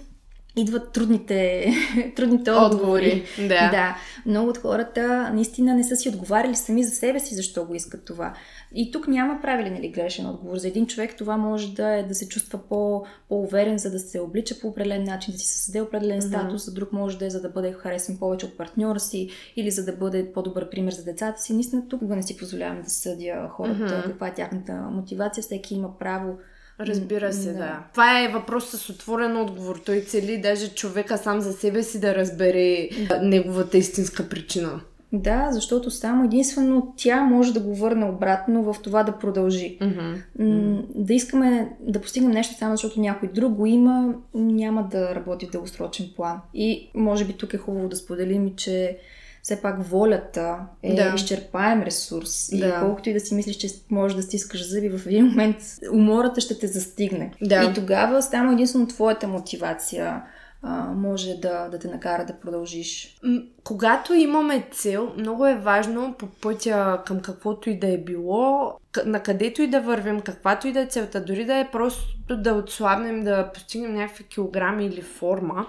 идват 0.61 0.91
трудните, 0.91 1.67
трудните 2.15 2.51
отговори. 2.51 3.23
Да. 3.37 3.47
да. 3.47 3.97
Много 4.25 4.49
от 4.49 4.57
хората 4.57 5.31
наистина 5.33 5.75
не 5.75 5.83
са 5.83 5.95
си 5.95 6.09
отговаряли 6.09 6.55
сами 6.55 6.83
за 6.83 6.95
себе 6.95 7.19
си, 7.19 7.35
защо 7.35 7.65
го 7.65 7.75
искат 7.75 8.05
това. 8.05 8.33
И 8.75 8.91
тук 8.91 9.07
няма 9.07 9.39
правилен 9.41 9.75
или 9.75 9.89
грешен 9.89 10.25
отговор. 10.25 10.57
За 10.57 10.67
един 10.67 10.87
човек 10.87 11.15
това 11.17 11.37
може 11.37 11.73
да 11.73 11.97
е 11.97 12.03
да 12.03 12.15
се 12.15 12.29
чувства 12.29 12.59
по, 12.69 13.03
по-уверен, 13.29 13.77
за 13.77 13.91
да 13.91 13.99
се 13.99 14.19
облича 14.19 14.59
по 14.59 14.67
определен 14.67 15.03
начин, 15.03 15.33
да 15.33 15.39
си 15.39 15.47
създаде 15.47 15.81
определен 15.81 16.21
mm-hmm. 16.21 16.27
статус, 16.27 16.65
за 16.65 16.73
друг 16.73 16.93
може 16.93 17.17
да 17.17 17.25
е 17.25 17.29
за 17.29 17.41
да 17.41 17.49
бъде 17.49 17.73
харесен 17.73 18.17
повече 18.17 18.45
от 18.45 18.57
партньора 18.57 18.99
си 18.99 19.29
или 19.55 19.71
за 19.71 19.85
да 19.85 19.93
бъде 19.93 20.31
по-добър 20.33 20.69
пример 20.69 20.91
за 20.91 21.03
децата 21.03 21.41
си. 21.41 21.53
Наистина 21.53 21.87
тук 21.89 22.01
не 22.01 22.23
си 22.23 22.37
позволявам 22.37 22.81
да 22.81 22.89
съдя 22.89 23.49
хората 23.51 23.79
mm-hmm. 23.79 24.03
каква 24.03 24.27
е 24.27 24.33
тяхната 24.33 24.73
мотивация. 24.73 25.41
Всеки 25.43 25.75
има 25.75 25.97
право 25.97 26.37
Разбира 26.79 27.33
се, 27.33 27.51
да. 27.51 27.57
да. 27.57 27.83
Това 27.91 28.23
е 28.23 28.27
въпрос 28.27 28.69
с 28.69 28.89
отворен 28.89 29.37
отговор. 29.37 29.81
Той 29.85 30.01
цели 30.01 30.41
даже 30.41 30.69
човека 30.69 31.17
сам 31.17 31.41
за 31.41 31.53
себе 31.53 31.83
си 31.83 31.99
да 31.99 32.15
разбере 32.15 32.89
неговата 33.21 33.77
истинска 33.77 34.29
причина. 34.29 34.81
Да, 35.13 35.47
защото 35.51 35.91
само 35.91 36.25
единствено 36.25 36.93
тя 36.97 37.23
може 37.23 37.53
да 37.53 37.59
го 37.59 37.75
върне 37.75 38.05
обратно 38.05 38.73
в 38.73 38.75
това 38.83 39.03
да 39.03 39.19
продължи. 39.19 39.77
Mm-hmm. 39.81 40.85
Да 40.95 41.13
искаме 41.13 41.69
да 41.79 42.01
постигнем 42.01 42.31
нещо 42.31 42.55
само 42.57 42.73
защото 42.73 43.01
някой 43.01 43.29
друг 43.29 43.53
го 43.53 43.65
има, 43.65 44.13
няма 44.33 44.87
да 44.91 45.15
работи 45.15 45.45
в 45.45 45.51
дългосрочен 45.51 46.09
план. 46.15 46.39
И 46.53 46.89
може 46.95 47.25
би 47.25 47.33
тук 47.33 47.53
е 47.53 47.57
хубаво 47.57 47.89
да 47.89 47.95
споделим, 47.95 48.55
че 48.55 48.97
все 49.47 49.61
пак 49.61 49.83
волята 49.83 50.57
е 50.83 50.95
да. 50.95 51.13
изчерпаем 51.15 51.83
ресурс. 51.83 52.49
И 52.51 52.59
да. 52.59 52.79
колкото 52.79 53.09
и 53.09 53.13
да 53.13 53.19
си 53.19 53.35
мислиш, 53.35 53.55
че 53.55 53.67
можеш 53.89 54.15
да 54.15 54.23
стискаш 54.23 54.69
зъби, 54.69 54.89
в 54.89 55.07
един 55.07 55.25
момент 55.25 55.57
умората 55.93 56.41
ще 56.41 56.59
те 56.59 56.67
застигне. 56.67 57.33
Да. 57.41 57.63
И 57.63 57.73
тогава 57.73 58.21
само 58.21 58.51
единствено 58.51 58.87
твоята 58.87 59.27
мотивация 59.27 60.23
а, 60.61 60.93
може 60.95 61.33
да, 61.33 61.69
да 61.69 61.79
те 61.79 61.87
накара 61.87 62.25
да 62.25 62.39
продължиш. 62.39 63.19
Когато 63.63 64.13
имаме 64.13 64.67
цел, 64.71 65.13
много 65.17 65.47
е 65.47 65.55
важно 65.55 66.15
по 66.19 66.27
пътя 66.27 67.01
към 67.05 67.19
каквото 67.19 67.69
и 67.69 67.79
да 67.79 67.87
е 67.87 67.97
било, 67.97 68.77
на 69.05 69.23
където 69.23 69.61
и 69.61 69.67
да 69.67 69.81
вървим, 69.81 70.21
каквато 70.21 70.67
и 70.67 70.71
да 70.71 70.79
е 70.79 70.85
целта, 70.85 71.25
дори 71.25 71.45
да 71.45 71.55
е 71.55 71.71
просто 71.71 72.17
да 72.29 72.53
отслабнем, 72.53 73.23
да 73.23 73.51
постигнем 73.53 73.93
някакви 73.93 74.23
килограми 74.23 74.85
или 74.85 75.01
форма, 75.01 75.65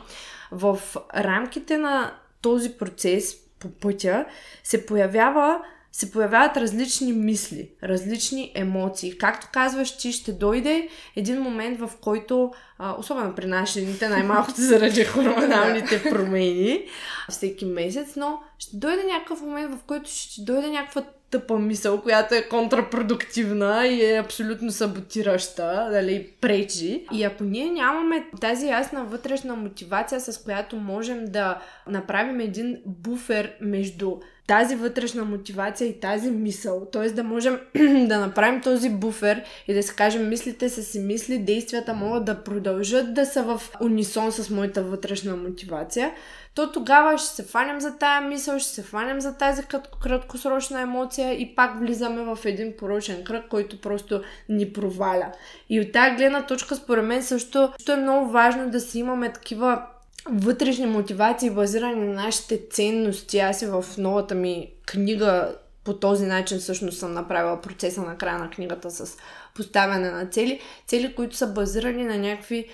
в 0.53 0.79
рамките 1.15 1.79
на 1.79 2.13
този 2.43 2.71
процес 2.71 3.48
по 3.61 3.71
пътя, 3.71 4.25
се 4.65 4.87
появява 4.87 5.61
се 5.93 6.13
появяват 6.13 6.57
различни 6.57 7.13
мисли, 7.13 7.71
различни 7.83 8.53
емоции. 8.55 9.19
Както 9.19 9.49
казваш, 9.53 9.97
ти 9.97 10.13
ще 10.13 10.33
дойде 10.33 10.89
един 11.17 11.41
момент, 11.41 11.81
в 11.81 11.91
който, 12.01 12.53
а, 12.79 12.95
особено 12.99 13.35
при 13.35 13.47
нашите 13.47 14.09
най-малкото 14.09 14.61
заради 14.61 15.05
хормоналните 15.05 16.03
промени 16.03 16.85
всеки 17.31 17.65
месец, 17.65 18.17
но 18.17 18.41
ще 18.59 18.77
дойде 18.77 19.05
някакъв 19.05 19.41
момент, 19.41 19.75
в 19.75 19.85
който 19.87 20.11
ще 20.11 20.43
дойде 20.43 20.69
някаква 20.69 21.03
тъпа 21.31 21.59
мисъл, 21.59 22.01
която 22.01 22.35
е 22.35 22.49
контрапродуктивна 22.49 23.87
и 23.87 24.05
е 24.05 24.19
абсолютно 24.19 24.71
саботираща, 24.71 25.89
дали 25.93 26.29
пречи. 26.41 27.07
И 27.13 27.25
ако 27.25 27.45
ние 27.45 27.71
нямаме 27.71 28.27
тази 28.41 28.67
ясна 28.67 29.05
вътрешна 29.05 29.57
мотивация, 29.57 30.21
с 30.21 30.43
която 30.45 30.77
можем 30.77 31.25
да 31.25 31.61
направим 31.87 32.41
един 32.41 32.79
буфер 32.87 33.53
между 33.61 34.17
тази 34.49 34.77
вътрешна 34.77 35.25
мотивация 35.25 35.89
и 35.89 36.01
тази 36.01 36.31
мисъл, 36.31 36.85
т.е. 36.93 37.11
да 37.11 37.25
можем 37.25 37.61
да 38.07 38.21
направим 38.21 38.61
този 38.61 38.91
буфер 38.91 39.43
и 39.69 39.75
да 39.75 39.83
си 39.83 39.97
кажем, 39.97 40.29
мислите 40.29 40.69
са 40.69 40.83
си 40.83 41.01
мисли, 41.01 41.39
действията 41.39 41.95
могат 41.95 42.25
да 42.25 42.43
продължат 42.45 43.15
да 43.15 43.27
са 43.27 43.43
в 43.43 43.63
унисон 43.81 44.33
с 44.33 44.51
моята 44.51 44.83
вътрешна 44.83 45.37
мотивация, 45.37 46.13
то 46.59 46.73
тогава 46.73 47.19
ще 47.19 47.29
се 47.29 47.43
фанем 47.43 47.81
за 47.81 47.97
тая 47.97 48.21
мисъл, 48.21 48.59
ще 48.59 48.71
се 48.71 48.83
фанем 48.83 49.21
за 49.21 49.35
тази 49.35 49.63
краткосрочна 50.01 50.81
емоция 50.81 51.33
и 51.33 51.55
пак 51.55 51.79
влизаме 51.79 52.23
в 52.23 52.39
един 52.45 52.77
порочен 52.77 53.25
кръг, 53.25 53.45
който 53.49 53.81
просто 53.81 54.23
ни 54.49 54.73
проваля. 54.73 55.33
И 55.69 55.81
от 55.81 55.93
тази 55.93 56.17
гледна 56.17 56.47
точка, 56.47 56.77
според 56.77 57.05
мен, 57.05 57.23
също, 57.23 57.73
също 57.77 57.93
е 57.93 57.97
много 57.97 58.31
важно 58.31 58.71
да 58.71 58.81
си 58.81 58.99
имаме 58.99 59.33
такива 59.33 59.83
вътрешни 60.31 60.87
мотивации, 60.87 61.51
базирани 61.51 62.07
на 62.07 62.23
нашите 62.23 62.61
ценности. 62.71 63.39
Аз 63.39 63.63
и 63.63 63.67
в 63.67 63.85
новата 63.99 64.35
ми 64.35 64.73
книга 64.87 65.55
по 65.85 65.95
този 65.95 66.27
начин 66.27 66.59
всъщност 66.59 66.99
съм 66.99 67.13
направила 67.13 67.61
процеса 67.61 68.03
на 68.03 68.17
края 68.17 68.39
на 68.39 68.51
книгата 68.51 68.91
с 68.91 69.17
поставяне 69.55 70.11
на 70.11 70.27
цели. 70.27 70.61
Цели, 70.87 71.15
които 71.15 71.37
са 71.37 71.47
базирани 71.47 72.05
на 72.05 72.19
някакви 72.19 72.69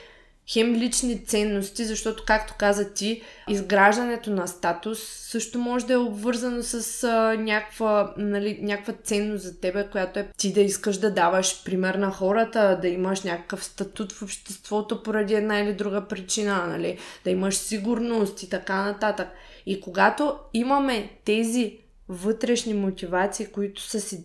хем 0.53 0.75
лични 0.75 1.25
ценности, 1.25 1.85
защото, 1.85 2.23
както 2.27 2.55
каза 2.59 2.95
ти, 2.95 3.23
изграждането 3.49 4.31
на 4.31 4.47
статус 4.47 4.99
също 5.09 5.59
може 5.59 5.87
да 5.87 5.93
е 5.93 5.97
обвързано 5.97 6.63
с 6.63 7.05
а, 7.05 7.37
някаква, 7.39 8.15
нали, 8.17 8.59
някаква 8.63 8.93
ценност 8.93 9.45
за 9.45 9.61
тебе, 9.61 9.89
която 9.93 10.19
е 10.19 10.29
ти 10.37 10.53
да 10.53 10.61
искаш 10.61 10.99
да 10.99 11.11
даваш 11.11 11.65
пример 11.65 11.95
на 11.95 12.11
хората, 12.11 12.79
да 12.83 12.89
имаш 12.89 13.23
някакъв 13.23 13.65
статут 13.65 14.13
в 14.13 14.23
обществото 14.23 15.03
поради 15.03 15.35
една 15.35 15.61
или 15.61 15.73
друга 15.73 16.09
причина, 16.09 16.67
нали, 16.67 16.99
да 17.25 17.31
имаш 17.31 17.55
сигурност 17.55 18.43
и 18.43 18.51
така 18.51 18.83
нататък. 18.83 19.29
И 19.67 19.81
когато 19.81 20.37
имаме 20.55 21.11
тези 21.25 21.79
вътрешни 22.09 22.75
мотивации, 22.75 23.47
които 23.47 23.83
са 23.83 24.01
си 24.01 24.25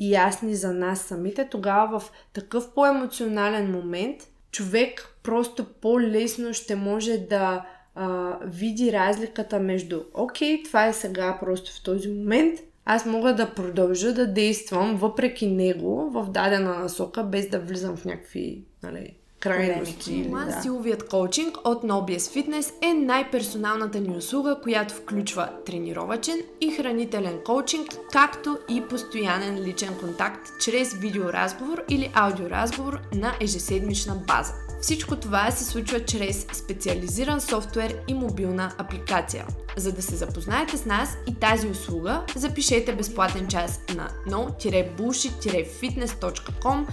ясни 0.00 0.54
за 0.54 0.72
нас 0.72 1.00
самите, 1.00 1.48
тогава 1.50 2.00
в 2.00 2.12
такъв 2.32 2.74
по-емоционален 2.74 3.70
момент 3.70 4.20
човек 4.52 5.09
просто 5.22 5.64
по-лесно 5.64 6.54
ще 6.54 6.76
може 6.76 7.18
да 7.18 7.66
а, 7.94 8.36
види 8.44 8.92
разликата 8.92 9.60
между 9.60 10.00
окей, 10.14 10.62
това 10.62 10.86
е 10.86 10.92
сега 10.92 11.38
просто 11.40 11.72
в 11.72 11.82
този 11.82 12.08
момент, 12.08 12.60
аз 12.84 13.06
мога 13.06 13.34
да 13.34 13.54
продължа 13.54 14.14
да 14.14 14.26
действам 14.26 14.96
въпреки 14.96 15.46
него 15.46 16.10
в 16.10 16.30
дадена 16.30 16.78
насока, 16.78 17.24
без 17.24 17.48
да 17.48 17.58
влизам 17.58 17.96
в 17.96 18.04
някакви 18.04 18.64
нали, 18.82 19.14
крайности. 19.40 20.28
Да. 20.30 20.60
Силовият 20.62 21.08
коучинг 21.08 21.56
от 21.64 21.82
Nobies 21.82 22.18
Fitness 22.18 22.72
е 22.90 22.94
най-персоналната 22.94 24.00
ни 24.00 24.16
услуга, 24.16 24.58
която 24.62 24.94
включва 24.94 25.48
тренировачен 25.66 26.36
и 26.60 26.70
хранителен 26.70 27.38
коучинг, 27.44 27.88
както 28.12 28.58
и 28.68 28.82
постоянен 28.88 29.64
личен 29.64 29.98
контакт 30.00 30.48
чрез 30.60 30.94
видеоразговор 30.94 31.82
или 31.88 32.10
аудиоразговор 32.14 33.00
на 33.14 33.32
ежеседмична 33.40 34.14
база. 34.26 34.69
Всичко 34.80 35.16
това 35.16 35.50
се 35.50 35.64
случва 35.64 36.04
чрез 36.04 36.46
специализиран 36.52 37.40
софтуер 37.40 37.94
и 38.08 38.14
мобилна 38.14 38.72
апликация. 38.78 39.46
За 39.76 39.92
да 39.92 40.02
се 40.02 40.16
запознаете 40.16 40.76
с 40.76 40.84
нас 40.84 41.16
и 41.26 41.34
тази 41.34 41.68
услуга, 41.68 42.22
запишете 42.36 42.94
безплатен 42.94 43.48
час 43.48 43.80
на 43.96 44.10
no-bullshit-fitness.com 44.26 46.86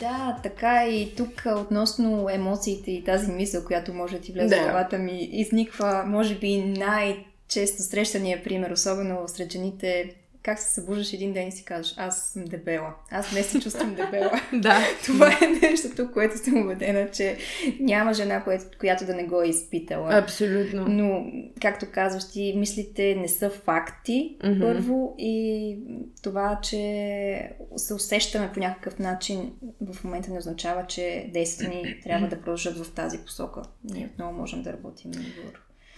Да, 0.00 0.38
така 0.42 0.86
и 0.86 1.14
тук 1.16 1.42
относно 1.56 2.28
емоциите 2.30 2.90
и 2.90 3.04
тази 3.04 3.32
мисъл, 3.32 3.64
която 3.64 3.94
може 3.94 4.16
да 4.16 4.22
ти 4.22 4.32
влезе 4.32 4.56
да. 4.56 4.62
в 4.62 4.64
главата 4.64 4.98
ми, 4.98 5.28
изниква, 5.32 6.04
може 6.06 6.34
би, 6.38 6.56
най- 6.56 7.24
често 7.48 7.82
срещания 7.82 8.44
пример, 8.44 8.70
особено 8.70 9.28
сред 9.28 9.52
жените, 9.52 10.14
как 10.48 10.58
се 10.58 10.74
събуждаш 10.74 11.12
един 11.12 11.32
ден 11.32 11.48
и 11.48 11.52
си 11.52 11.64
кажеш, 11.64 11.94
аз 11.96 12.22
съм 12.22 12.44
дебела. 12.44 12.94
Аз 13.10 13.32
не 13.32 13.42
се 13.42 13.60
чувствам 13.60 13.94
дебела. 13.94 14.40
да. 14.52 14.78
Това 15.04 15.26
е 15.26 15.46
нещото, 15.46 16.12
което 16.12 16.38
съм 16.38 16.62
убедена, 16.62 17.10
че 17.10 17.36
няма 17.80 18.14
жена, 18.14 18.44
която 18.78 19.06
да 19.06 19.14
не 19.14 19.24
го 19.24 19.42
е 19.42 19.48
изпитала. 19.48 20.18
Абсолютно. 20.18 20.84
Но, 20.88 21.26
както 21.62 21.86
казваш 21.92 22.30
ти, 22.30 22.54
мислите 22.56 23.14
не 23.14 23.28
са 23.28 23.50
факти, 23.50 24.36
mm-hmm. 24.40 24.60
първо, 24.60 25.14
и 25.18 25.78
това, 26.22 26.60
че 26.62 27.50
се 27.76 27.94
усещаме 27.94 28.50
по 28.54 28.60
някакъв 28.60 28.98
начин, 28.98 29.52
в 29.80 30.04
момента 30.04 30.30
не 30.30 30.38
означава, 30.38 30.86
че 30.86 31.30
действията 31.32 31.76
ни 31.76 32.00
трябва 32.02 32.28
да 32.28 32.40
продължат 32.40 32.84
в 32.84 32.94
тази 32.94 33.18
посока. 33.18 33.62
Ние 33.84 34.10
отново 34.12 34.32
можем 34.32 34.62
да 34.62 34.72
работим 34.72 35.10
на 35.10 35.20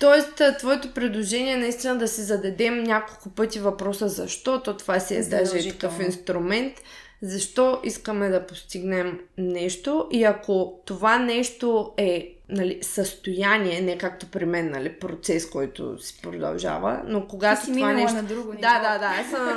Тоест, 0.01 0.43
твоето 0.59 0.95
предложение 0.95 1.53
е 1.53 1.57
наистина 1.57 1.99
да 1.99 2.09
си 2.09 2.23
зададем 2.23 2.83
няколко 2.83 3.29
пъти 3.31 3.59
въпроса 3.59 4.09
защо, 4.09 4.63
то 4.63 4.77
това 4.77 5.01
си 5.01 5.15
е 5.15 5.23
даже 5.23 5.71
такъв 5.71 6.01
инструмент, 6.01 6.73
защо 7.23 7.81
искаме 7.85 8.29
да 8.29 8.47
постигнем 8.47 9.21
нещо 9.39 10.09
и 10.11 10.25
ако 10.25 10.81
това 10.85 11.19
нещо 11.19 11.93
е 11.97 12.40
нали, 12.51 12.79
състояние, 12.83 13.81
не 13.81 13.99
както 13.99 14.27
при 14.27 14.45
мен, 14.45 14.71
нали, 14.71 14.93
процес, 14.93 15.51
който 15.51 15.99
си 15.99 16.21
продължава, 16.23 17.03
но 17.07 17.27
когато 17.27 17.65
си 17.65 17.73
това 17.73 17.93
нещо... 17.93 18.17
на 18.17 18.23
друго 18.23 18.49
ниво. 18.53 18.61
Да, 18.61 18.79
да, 18.79 18.99
да, 18.99 19.07
аз 19.07 19.31
съм 19.31 19.49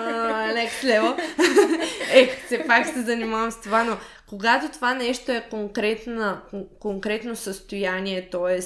лекс 0.56 0.84
лево. 0.84 1.08
Ех, 2.13 2.45
все 2.45 2.67
пак 2.67 2.88
се 2.88 3.01
занимавам 3.01 3.51
с 3.51 3.62
това, 3.62 3.84
но 3.84 3.97
когато 4.29 4.69
това 4.71 4.93
нещо 4.93 5.32
е 5.32 5.47
конкретна, 5.49 6.41
конкретно 6.79 7.36
състояние, 7.36 8.29
т.е. 8.29 8.62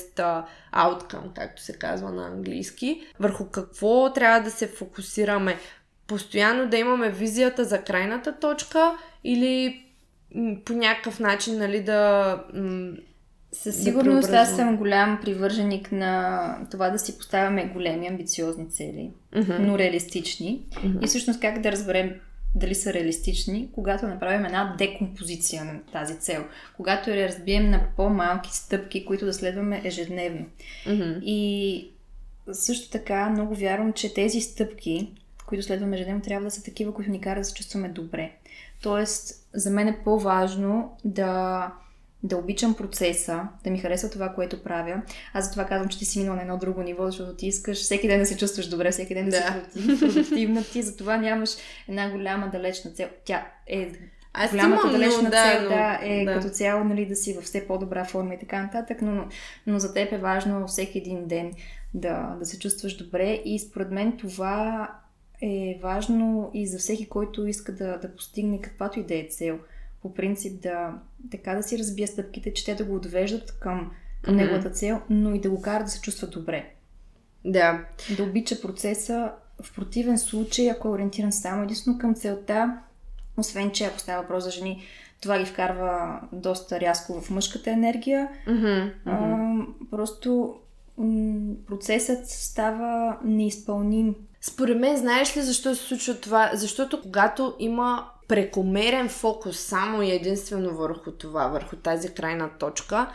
outcome, 0.76 1.34
както 1.36 1.62
се 1.62 1.74
казва 1.74 2.12
на 2.12 2.28
английски, 2.28 3.08
върху 3.20 3.50
какво 3.50 4.14
трябва 4.14 4.40
да 4.40 4.52
се 4.52 4.68
фокусираме? 4.68 5.58
Постоянно 6.08 6.70
да 6.70 6.78
имаме 6.78 7.10
визията 7.10 7.66
за 7.66 7.82
крайната 7.82 8.40
точка 8.40 8.98
или 9.24 9.84
по 10.66 10.74
някакъв 10.74 11.20
начин, 11.20 11.58
нали, 11.58 11.84
да... 11.84 12.44
Със 13.62 13.84
сигурност 13.84 14.32
да 14.32 14.38
аз 14.38 14.56
съм 14.56 14.78
голям 14.78 15.20
привърженик 15.22 15.92
на 15.92 16.68
това 16.72 16.90
да 16.90 17.00
си 17.00 17.18
поставяме 17.18 17.66
големи 17.66 18.08
амбициозни 18.08 18.70
цели, 18.70 19.12
uh-huh. 19.34 19.58
но 19.60 19.78
реалистични. 19.78 20.62
Uh-huh. 20.72 21.04
И 21.04 21.08
всъщност 21.08 21.40
как 21.40 21.62
да 21.62 21.72
разберем 21.72 22.20
дали 22.56 22.76
са 22.76 22.94
реалистични, 22.94 23.70
когато 23.72 24.08
направим 24.08 24.46
една 24.46 24.76
декомпозиция 24.78 25.66
на 25.66 25.80
тази 25.92 26.20
цел, 26.20 26.46
когато 26.78 27.10
я 27.10 27.28
разбием 27.28 27.70
на 27.70 27.82
по-малки 27.96 28.50
стъпки, 28.54 29.06
които 29.06 29.26
да 29.26 29.34
следваме 29.34 29.82
ежедневно. 29.84 30.46
Mm-hmm. 30.88 31.20
И 31.24 31.92
също 32.52 32.92
така 32.92 33.30
много 33.30 33.56
вярвам, 33.56 33.94
че 33.94 34.14
тези 34.14 34.42
стъпки, 34.42 35.12
които 35.46 35.64
следваме 35.64 35.96
ежедневно, 35.96 36.22
трябва 36.22 36.46
да 36.46 36.52
са 36.52 36.64
такива, 36.64 36.94
които 36.94 37.12
ни 37.12 37.22
карат 37.22 37.42
да 37.42 37.46
се 37.46 37.54
чувстваме 37.54 37.90
добре. 37.90 38.32
Тоест, 38.82 39.48
за 39.54 39.70
мен 39.70 39.88
е 39.88 40.00
по-важно 40.04 40.98
да 41.06 41.72
да 42.24 42.38
обичам 42.38 42.76
процеса, 42.76 43.48
да 43.64 43.70
ми 43.70 43.80
харесва 43.80 44.10
това, 44.10 44.30
което 44.30 44.64
правя. 44.64 45.02
Аз 45.34 45.46
за 45.46 45.52
това 45.52 45.66
казвам, 45.66 45.90
че 45.90 46.00
ти 46.00 46.06
си 46.06 46.20
минал 46.20 46.36
на 46.36 46.42
едно 46.42 46.58
друго 46.58 46.82
ниво, 46.82 47.06
защото 47.06 47.36
ти 47.36 47.48
искаш 47.48 47.82
всеки 47.82 48.08
ден 48.08 48.20
да 48.20 48.26
се 48.26 48.38
чувстваш 48.38 48.68
добре, 48.68 48.92
всеки 48.92 49.14
ден 49.14 49.30
да, 49.30 49.64
да. 49.76 49.82
си 49.82 50.00
продуктивна. 50.00 50.64
Ти 50.64 50.82
затова 50.82 51.18
нямаш 51.18 51.50
една 51.88 52.12
голяма 52.12 52.50
далечна 52.52 52.92
цел. 52.92 53.10
Тя 53.26 53.48
е 53.68 53.92
аз 54.34 54.52
голямата 54.52 54.92
далечна 54.92 55.24
но, 55.24 55.30
цел 55.30 55.62
да, 55.62 55.70
да, 55.70 56.00
е 56.02 56.26
да. 56.26 56.34
като 56.34 56.50
цяло 56.50 56.84
нали, 56.84 57.06
да 57.06 57.16
си 57.16 57.34
във 57.34 57.44
все 57.44 57.68
по-добра 57.68 58.06
форма 58.06 58.34
и 58.34 58.40
така 58.40 58.64
нататък, 58.64 59.02
но, 59.02 59.28
но 59.68 59.80
за 59.80 59.94
теб 59.94 60.12
е 60.12 60.18
важно 60.18 60.68
всеки 60.68 60.98
един 60.98 61.28
ден 61.28 61.54
да, 61.94 62.36
да 62.40 62.46
се 62.46 62.60
чувстваш 62.60 62.98
добре 62.98 63.42
и 63.46 63.60
според 63.60 63.92
мен 63.92 64.18
това 64.18 64.90
е 65.42 65.80
важно 65.82 66.52
и 66.54 66.68
за 66.68 66.78
всеки, 66.78 67.10
който 67.10 67.48
иска 67.48 67.76
да, 67.76 67.98
да 67.98 68.16
постигне 68.16 68.62
каквато 68.62 69.00
и 69.00 69.04
да 69.04 69.16
е 69.16 69.28
цел– 69.30 69.60
по 70.02 70.14
принцип 70.14 70.62
да 70.62 70.94
така 71.32 71.56
да 71.56 71.64
си 71.64 71.80
разбие 71.80 72.08
стъпките, 72.08 72.54
че 72.54 72.66
те 72.66 72.76
да 72.76 72.86
го 72.86 72.96
отвеждат 72.96 73.60
към, 73.60 73.92
към 74.22 74.34
mm-hmm. 74.34 74.38
неговата 74.38 74.70
цел, 74.70 75.02
но 75.10 75.36
и 75.36 75.42
да 75.42 75.50
го 75.50 75.62
кара 75.62 75.84
да 75.84 75.90
се 75.90 76.02
чувства 76.02 76.28
добре. 76.28 76.74
Да. 77.46 77.86
Да 78.18 78.24
обича 78.24 78.62
процеса 78.62 79.32
в 79.64 79.76
противен 79.76 80.18
случай, 80.18 80.70
ако 80.70 80.88
е 80.88 80.92
ориентиран 80.92 81.32
само 81.32 81.64
единствено 81.64 81.98
към 81.98 82.16
целта, 82.16 82.80
освен 83.38 83.72
че 83.72 83.86
ако 83.86 84.00
става 84.00 84.22
въпрос 84.22 84.44
за 84.44 84.52
жени, 84.52 84.84
това 85.22 85.40
ги 85.40 85.46
вкарва 85.46 86.22
доста 86.32 86.80
рязко 86.80 87.22
в 87.22 87.30
мъжката 87.30 87.72
енергия. 87.72 88.30
Mm-hmm. 88.48 88.92
А, 89.06 89.88
просто 89.92 90.56
м- 90.98 91.56
процесът 91.68 92.30
става 92.30 93.18
неизпълним. 93.24 94.16
Според 94.42 94.80
мен, 94.80 94.98
знаеш 94.98 95.38
ли 95.38 95.42
защо 95.42 95.76
се 95.76 95.84
случва 95.84 96.16
това? 96.16 96.52
Защото 96.54 97.02
когато 97.02 97.56
има 97.60 98.10
прекомерен 98.28 99.10
фокус 99.10 99.60
само 99.60 100.02
и 100.02 100.12
единствено 100.12 100.78
върху 100.78 101.12
това, 101.12 101.48
върху 101.48 101.76
тази 101.76 102.14
крайна 102.14 102.50
точка, 102.60 103.12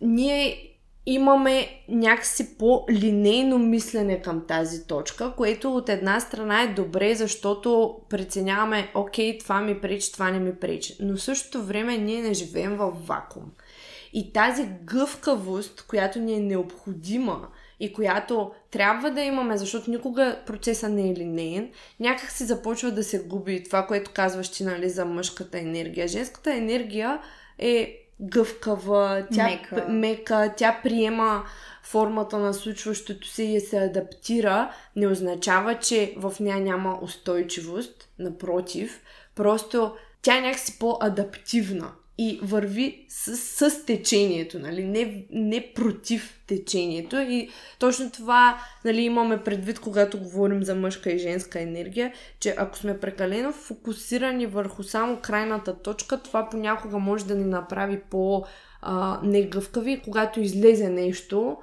ние 0.00 0.72
имаме 1.06 1.68
някакси 1.88 2.58
по-линейно 2.58 3.58
мислене 3.58 4.22
към 4.22 4.46
тази 4.46 4.86
точка, 4.86 5.32
което 5.36 5.76
от 5.76 5.88
една 5.88 6.20
страна 6.20 6.62
е 6.62 6.74
добре, 6.74 7.14
защото 7.14 7.98
преценяваме, 8.08 8.92
окей, 8.94 9.38
това 9.38 9.60
ми 9.60 9.80
пречи, 9.80 10.12
това 10.12 10.30
не 10.30 10.38
ми 10.38 10.54
пречи. 10.54 10.96
Но 11.00 11.16
в 11.16 11.22
същото 11.22 11.62
време 11.62 11.98
ние 11.98 12.22
не 12.22 12.34
живеем 12.34 12.76
в 12.76 12.92
вакуум. 13.06 13.52
И 14.12 14.32
тази 14.32 14.68
гъвкавост, 14.82 15.86
която 15.86 16.18
ни 16.18 16.34
е 16.34 16.40
необходима 16.40 17.48
и 17.80 17.92
която 17.92 18.52
трябва 18.70 19.10
да 19.10 19.20
имаме, 19.20 19.56
защото 19.56 19.90
никога 19.90 20.38
процеса 20.46 20.88
не 20.88 21.10
е 21.10 21.14
линейен, 21.14 21.70
някак 22.00 22.30
си 22.30 22.44
започва 22.44 22.90
да 22.90 23.04
се 23.04 23.18
губи 23.18 23.64
това, 23.64 23.86
което 23.86 24.10
казваш 24.14 24.48
ти, 24.48 24.64
нали, 24.64 24.90
за 24.90 25.04
мъжката 25.04 25.58
енергия. 25.58 26.08
Женската 26.08 26.54
енергия 26.54 27.20
е 27.58 28.02
гъвкава, 28.20 29.26
тя 29.34 29.44
Мека. 29.44 29.86
мека, 29.88 30.54
тя 30.56 30.80
приема 30.82 31.44
формата 31.82 32.38
на 32.38 32.54
случващото 32.54 33.28
се 33.28 33.42
и 33.42 33.60
се 33.60 33.78
адаптира, 33.78 34.70
не 34.96 35.06
означава, 35.06 35.78
че 35.78 36.14
в 36.16 36.34
нея 36.40 36.60
няма 36.60 36.98
устойчивост. 37.02 38.08
Напротив, 38.18 39.02
просто 39.34 39.94
тя 40.22 40.38
е 40.38 40.40
някакси 40.40 40.78
по-адаптивна 40.78 41.92
и 42.18 42.40
върви 42.42 43.06
с, 43.08 43.36
с 43.36 43.84
течението, 43.84 44.58
нали? 44.58 44.84
не, 44.84 45.24
не 45.30 45.72
против 45.74 46.40
течението. 46.46 47.16
И 47.16 47.48
точно 47.78 48.10
това 48.10 48.58
нали, 48.84 49.00
имаме 49.00 49.42
предвид, 49.42 49.80
когато 49.80 50.18
говорим 50.18 50.62
за 50.62 50.74
мъжка 50.74 51.10
и 51.12 51.18
женска 51.18 51.60
енергия, 51.60 52.12
че 52.40 52.54
ако 52.58 52.76
сме 52.76 53.00
прекалено 53.00 53.52
фокусирани 53.52 54.46
върху 54.46 54.82
само 54.82 55.16
крайната 55.22 55.82
точка, 55.82 56.22
това 56.22 56.48
понякога 56.50 56.98
може 56.98 57.26
да 57.26 57.34
ни 57.34 57.44
направи 57.44 58.00
по-негъвкави, 58.10 60.00
когато 60.04 60.40
излезе 60.40 60.88
нещо, 60.88 61.56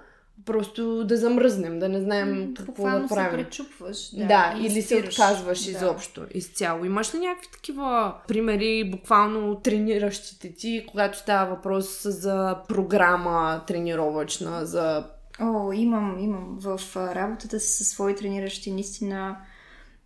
просто 0.45 1.03
да 1.03 1.17
замръзнем, 1.17 1.79
да 1.79 1.89
не 1.89 1.99
знаем 2.01 2.53
какво 2.57 2.71
Буквално 2.71 3.01
да 3.01 3.07
се 3.07 3.15
правим. 3.15 3.45
пречупваш. 3.45 4.09
Да, 4.15 4.25
да 4.27 4.53
или 4.59 4.81
се 4.81 4.97
отказваш 4.97 5.63
Да. 5.65 5.71
изобщо, 5.71 6.25
изцяло. 6.33 6.85
Имаш 6.85 7.15
ли 7.15 7.19
някакви 7.19 7.51
такива 7.51 8.15
примери, 8.27 8.89
буквално 8.91 9.55
трениращите 9.55 10.53
ти, 10.53 10.85
когато 10.87 11.17
става 11.17 11.55
въпрос 11.55 12.01
за 12.03 12.57
програма 12.67 13.63
тренировъчна, 13.67 14.65
за... 14.65 15.05
О, 15.41 15.71
имам, 15.71 16.17
имам. 16.19 16.57
В 16.59 16.81
работата 16.95 17.59
си 17.59 17.71
със 17.77 17.87
свои 17.87 18.15
трениращи 18.15 18.71
наистина 18.71 19.37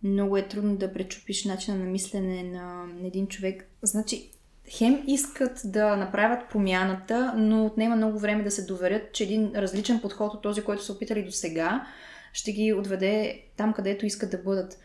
много 0.02 0.36
е 0.36 0.48
трудно 0.48 0.76
да 0.76 0.92
пречупиш 0.92 1.44
начина 1.44 1.76
на 1.76 1.84
мислене 1.84 2.42
на 2.42 2.84
един 3.04 3.26
човек. 3.26 3.70
Значи, 3.82 4.30
хем 4.70 5.02
искат 5.06 5.60
да 5.64 5.96
направят 5.96 6.48
промяната, 6.50 7.32
но 7.36 7.66
отнема 7.66 7.96
много 7.96 8.18
време 8.18 8.42
да 8.42 8.50
се 8.50 8.64
доверят, 8.66 9.12
че 9.12 9.24
един 9.24 9.52
различен 9.56 10.00
подход 10.00 10.34
от 10.34 10.42
този, 10.42 10.62
който 10.62 10.84
са 10.84 10.92
опитали 10.92 11.22
до 11.22 11.32
сега, 11.32 11.86
ще 12.32 12.52
ги 12.52 12.72
отведе 12.72 13.40
там, 13.56 13.72
където 13.72 14.06
искат 14.06 14.30
да 14.30 14.38
бъдат. 14.38 14.78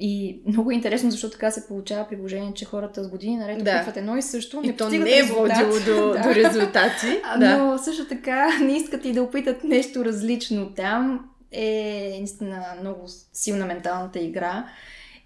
И 0.00 0.42
много 0.46 0.70
е 0.70 0.74
интересно, 0.74 1.10
защото 1.10 1.32
така 1.32 1.50
се 1.50 1.66
получава 1.68 2.08
при 2.08 2.16
положение, 2.16 2.54
че 2.54 2.64
хората 2.64 3.04
с 3.04 3.08
години 3.08 3.36
наред 3.36 3.64
Да. 3.64 3.74
опитват 3.76 3.96
едно 3.96 4.16
и 4.16 4.22
също, 4.22 4.60
не 4.60 4.68
И 4.68 4.76
то 4.76 4.84
постигат 4.84 5.08
не 5.08 5.18
е 5.18 5.22
водило 5.22 5.72
до, 5.86 6.12
Да. 6.12 6.22
до 6.22 6.34
резултати. 6.34 7.06
Да. 7.38 7.58
Но 7.58 7.78
също 7.78 8.08
така 8.08 8.58
не 8.60 8.76
искат 8.76 9.04
и 9.04 9.12
да 9.12 9.22
опитат 9.22 9.64
нещо 9.64 10.04
различно 10.04 10.74
там. 10.74 11.30
Е 11.52 12.14
наистина 12.18 12.64
много 12.80 13.00
силна 13.32 13.66
менталната 13.66 14.18
игра. 14.18 14.66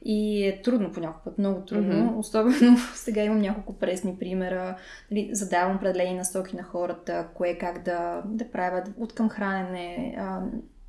И 0.04 0.46
е 0.46 0.62
трудно 0.62 0.92
по 0.92 1.00
някой 1.00 1.22
път, 1.24 1.38
много 1.38 1.60
трудно. 1.60 2.04
Мгм. 2.04 2.18
Особено 2.18 2.78
сега 2.94 3.22
имам 3.22 3.40
няколко 3.40 3.78
пресни 3.78 4.16
примера. 4.18 4.76
Нали, 5.10 5.30
задавам 5.32 5.76
определени 5.76 6.14
насоки 6.14 6.56
на 6.56 6.62
хората, 6.62 7.28
кое 7.34 7.58
как 7.58 7.84
да, 7.84 8.22
да 8.26 8.50
правят 8.50 8.90
от 8.98 9.12
към 9.12 9.28
хранене, 9.28 10.14
а, 10.18 10.40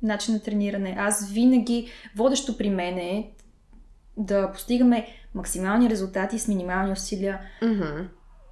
начин 0.02 0.34
на 0.34 0.40
трениране. 0.40 0.96
Аз 0.98 1.30
винаги, 1.32 1.88
водещо 2.16 2.56
при 2.56 2.70
мен 2.70 2.98
е 2.98 3.30
да 4.16 4.52
постигаме 4.52 5.06
максимални 5.34 5.90
резултати 5.90 6.38
с 6.38 6.48
минимални 6.48 6.92
усилия 6.92 7.40
Мгм. 7.62 8.08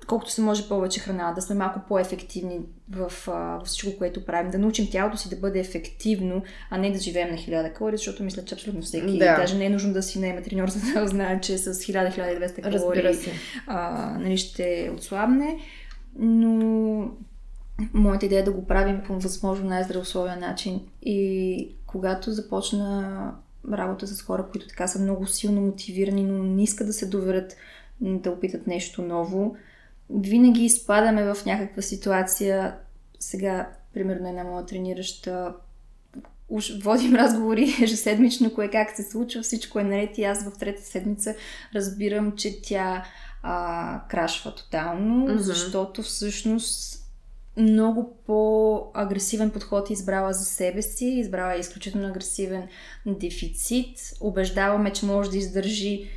Колкото 0.07 0.31
се 0.31 0.41
може 0.41 0.69
повече 0.69 1.01
храна, 1.01 1.33
да 1.33 1.43
сме 1.43 1.55
малко 1.55 1.81
по-ефективни 1.89 2.61
в, 2.91 3.13
в 3.27 3.63
всичко, 3.65 3.99
което 3.99 4.25
правим, 4.25 4.51
да 4.51 4.59
научим 4.59 4.91
тялото 4.91 5.17
си 5.17 5.29
да 5.31 5.37
бъде 5.37 5.61
ефективно, 5.61 6.43
а 6.71 6.79
не 6.79 6.93
да 6.93 6.99
живеем 6.99 7.31
на 7.31 7.37
1000 7.37 7.73
калории, 7.73 7.97
защото 7.97 8.23
мисля, 8.23 8.45
че 8.45 8.55
абсолютно 8.55 8.83
всеки, 8.83 9.19
Да. 9.19 9.37
даже 9.37 9.59
не 9.59 9.65
е 9.67 9.71
нужно 9.71 9.93
да 9.93 10.03
си 10.03 10.21
наеме 10.21 10.43
треньор, 10.43 10.69
за 10.71 11.01
да 11.01 11.09
знае, 11.09 11.41
че 11.41 11.59
с 11.59 11.75
1000-1200 11.75 12.79
калории 12.79 13.17
а, 13.67 14.11
нали, 14.21 14.37
ще 14.37 14.91
отслабне, 14.95 15.59
но 16.19 17.11
моята 17.95 18.27
идея 18.27 18.41
е 18.41 18.45
да 18.45 18.53
го 18.53 18.67
правим 18.67 19.01
по 19.07 19.21
възможно 19.21 19.69
най-здравословен 19.69 20.41
начин. 20.41 20.81
И 21.03 21.69
когато 21.87 22.33
започна 22.33 23.35
работа 23.73 24.07
с 24.07 24.23
хора, 24.23 24.47
които 24.53 24.67
така 24.67 24.87
са 24.87 24.99
много 24.99 25.27
силно 25.27 25.61
мотивирани, 25.61 26.23
но 26.23 26.43
не 26.43 26.63
искат 26.63 26.87
да 26.87 26.93
се 26.93 27.07
доверят 27.07 27.57
да 28.01 28.31
опитат 28.31 28.67
нещо 28.67 29.03
ново, 29.03 29.57
винаги 30.11 30.65
изпадаме 30.65 31.35
в 31.35 31.45
някаква 31.47 31.83
ситуация. 31.83 32.77
Сега, 33.21 33.71
примерно, 33.95 34.29
една 34.29 34.45
моя 34.45 34.67
тренираща 34.67 35.55
уж 36.49 36.73
водим 36.83 37.15
разговори 37.15 37.75
ежеседмично, 37.83 38.55
кое 38.55 38.71
как 38.71 38.91
се 38.91 39.03
случва, 39.03 39.43
всичко 39.43 39.79
е 39.79 39.85
наред 39.85 40.19
и 40.19 40.25
аз 40.25 40.45
в 40.45 40.59
трета 40.59 40.83
седмица 40.83 41.35
разбирам, 41.75 42.33
че 42.37 42.63
тя 42.63 43.05
а, 43.43 44.01
крашва 44.09 44.55
тотално, 44.55 45.17
Мгм. 45.17 45.39
защото 45.39 46.03
всъщност 46.03 47.01
много 47.57 48.17
по-агресивен 48.27 49.51
подход 49.51 49.91
е 49.91 49.93
избрала 49.93 50.33
за 50.33 50.45
себе 50.45 50.83
си, 50.83 51.07
избрала 51.07 51.55
е 51.55 51.59
изключително 51.59 52.09
агресивен 52.09 52.69
дефицит, 53.07 53.99
убеждаваме, 54.21 54.93
че 54.93 55.07
може 55.07 55.31
да 55.31 55.39
издържи 55.39 56.09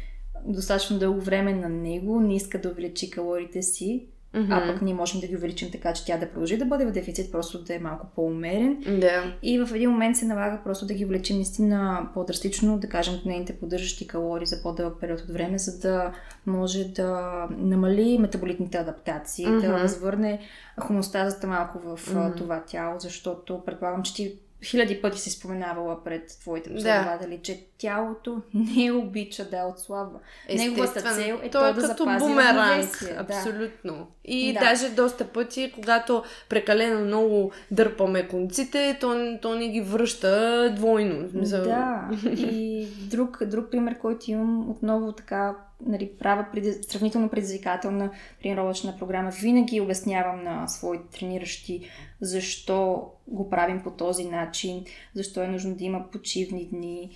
достатъчно 0.46 1.00
дълго 1.00 1.22
време 1.22 1.54
на 1.54 1.70
него, 1.70 2.20
не 2.20 2.36
иска 2.36 2.62
да 2.62 2.70
увеличи 2.70 3.10
калориите 3.10 3.62
си, 3.62 4.06
Мгм. 4.34 4.52
а 4.54 4.68
пък 4.74 4.82
ние 4.82 4.94
можем 4.94 5.22
да 5.22 5.28
ги 5.28 5.36
увеличим 5.36 5.72
така, 5.72 5.94
че 5.94 6.06
тя 6.06 6.18
да 6.18 6.30
продължи 6.30 6.58
да 6.58 6.66
бъде 6.66 6.86
в 6.86 6.92
дефицит, 6.92 7.32
просто 7.32 7.64
да 7.64 7.76
е 7.76 7.80
малко 7.80 8.08
по-умерен. 8.16 8.84
Да. 9.00 9.34
И 9.44 9.60
в 9.60 9.76
един 9.76 9.90
момент 9.90 10.18
се 10.18 10.26
налага 10.26 10.60
просто 10.64 10.86
да 10.86 10.94
ги 10.94 11.06
увеличим 11.06 11.36
наистина 11.36 12.10
по-драстично, 12.14 12.80
да 12.80 12.90
кажем 12.90 13.14
нейните 13.26 13.60
поддържащи 13.60 14.08
калории 14.08 14.46
за 14.46 14.62
по-дълъг 14.64 15.00
период 15.00 15.20
от 15.20 15.30
време, 15.30 15.58
за 15.58 15.80
да 15.80 16.14
може 16.46 16.84
да 16.84 17.32
намали 17.58 18.18
метаболитните 18.20 18.78
адаптации, 18.78 19.46
да 19.46 19.52
Мгм. 19.70 19.78
възвърне 19.82 20.40
хомостазата 20.80 21.48
малко 21.48 21.80
в 21.80 22.00
Мгм. 22.16 22.38
това 22.38 22.64
тяло, 22.68 23.00
защото 23.00 23.62
предполагам, 23.66 24.04
че 24.04 24.14
ти 24.14 24.36
хиляди 24.64 25.02
пъти 25.02 25.20
си 25.20 25.30
споменавала 25.30 26.04
пред 26.04 26.28
твоите 26.30 26.74
последователи, 26.74 27.40
че 27.40 27.64
тялото 27.78 28.42
не 28.78 28.92
обича 28.92 29.46
да 29.46 29.64
отслабва. 29.66 30.20
Неговата 30.56 31.02
цел 31.04 31.20
е 31.36 31.40
Той 31.42 31.50
то 31.52 31.68
е 31.68 31.74
да 31.74 31.82
като 31.82 31.88
запази 32.04 32.20
бумеранг. 32.20 33.04
да. 33.04 33.16
Абсолютно. 33.20 34.08
И 34.26 34.54
Да. 34.54 34.60
даже 34.60 34.90
доста 34.90 35.26
пъти, 35.26 35.72
когато 35.76 36.24
прекалено 36.50 37.00
много 37.00 37.52
дърпаме 37.72 38.28
конците, 38.28 38.98
то, 39.02 39.38
то 39.42 39.56
не 39.56 39.68
ги 39.68 39.82
връща 39.82 40.30
двойно. 40.70 41.30
Смисъл- 41.30 41.64
Да, 41.64 42.10
и 42.26 42.88
друг, 43.02 43.46
друг 43.46 43.72
пример, 43.72 43.98
който 43.98 44.32
имам, 44.32 44.70
отново 44.70 45.12
така 45.12 45.56
нали, 45.86 46.12
правя 46.20 46.46
преди, 46.52 46.74
сравнително 46.74 47.30
предизвикателна 47.30 48.12
тренировъчна 48.42 48.98
програма. 48.98 49.32
Винаги 49.42 49.82
обяснявам 49.82 50.44
на 50.44 50.68
своите 50.68 51.20
трениращи 51.20 51.90
защо 52.22 53.12
го 53.28 53.50
правим 53.50 53.84
по 53.84 53.92
този 53.92 54.26
начин, 54.26 54.86
защо 55.14 55.42
е 55.42 55.48
нужно 55.48 55.76
да 55.76 55.84
има 55.84 56.12
почивни 56.12 56.66
дни, 56.66 57.12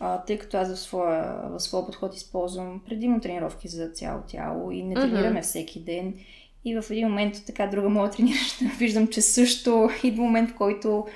а, 0.00 0.24
тъй 0.24 0.38
като 0.38 0.56
аз 0.56 0.74
в 0.74 0.78
своя, 0.78 1.48
в 1.50 1.60
своя 1.60 1.86
подход 1.86 2.14
използвам 2.14 2.82
предимно 2.86 3.20
тренировки 3.20 3.68
за 3.68 3.88
цяло 3.88 4.22
тяло 4.26 4.70
и 4.70 4.82
не 4.82 4.94
тренираме 4.94 5.42
всеки 5.42 5.80
ден. 5.80 6.14
И 6.64 6.80
в 6.80 6.90
един 6.90 7.08
момент, 7.08 7.34
така 7.46 7.66
друга 7.66 7.88
моя 7.88 8.10
тренираща, 8.10 8.64
виждам, 8.78 9.06
че 9.06 9.22
също 9.22 9.90
идва 10.04 10.22
момент, 10.22 10.50
в 10.50 10.54
който 10.54 11.06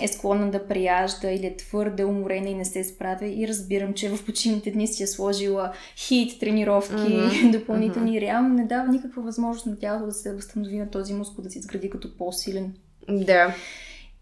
е 0.00 0.08
склонна 0.08 0.50
да 0.50 0.68
прияжда 0.68 1.30
или 1.30 1.46
е 1.46 1.56
твърде 1.56 2.04
уморена 2.04 2.48
и 2.48 2.54
не 2.54 2.64
се 2.64 2.84
справя 2.84 3.26
и 3.26 3.48
разбирам, 3.48 3.94
че 3.94 4.08
в 4.08 4.24
почивните 4.24 4.70
дни 4.70 4.86
си 4.86 5.02
е 5.02 5.06
сложила 5.06 5.72
хит, 5.96 6.40
тренировки, 6.40 6.92
Мгм, 6.92 7.50
допълнителни. 7.58 8.20
Реално 8.20 8.48
не 8.48 8.64
дава 8.64 8.88
никаква 8.88 9.22
възможност 9.22 9.66
на 9.66 9.78
тялото 9.78 10.06
да 10.06 10.12
се 10.12 10.34
възстанови 10.34 10.78
на 10.78 10.90
този 10.90 11.14
мускул, 11.14 11.44
да 11.44 11.50
се 11.50 11.58
изгради 11.58 11.90
като 11.90 12.16
по-силен. 12.16 12.74
Да. 13.08 13.54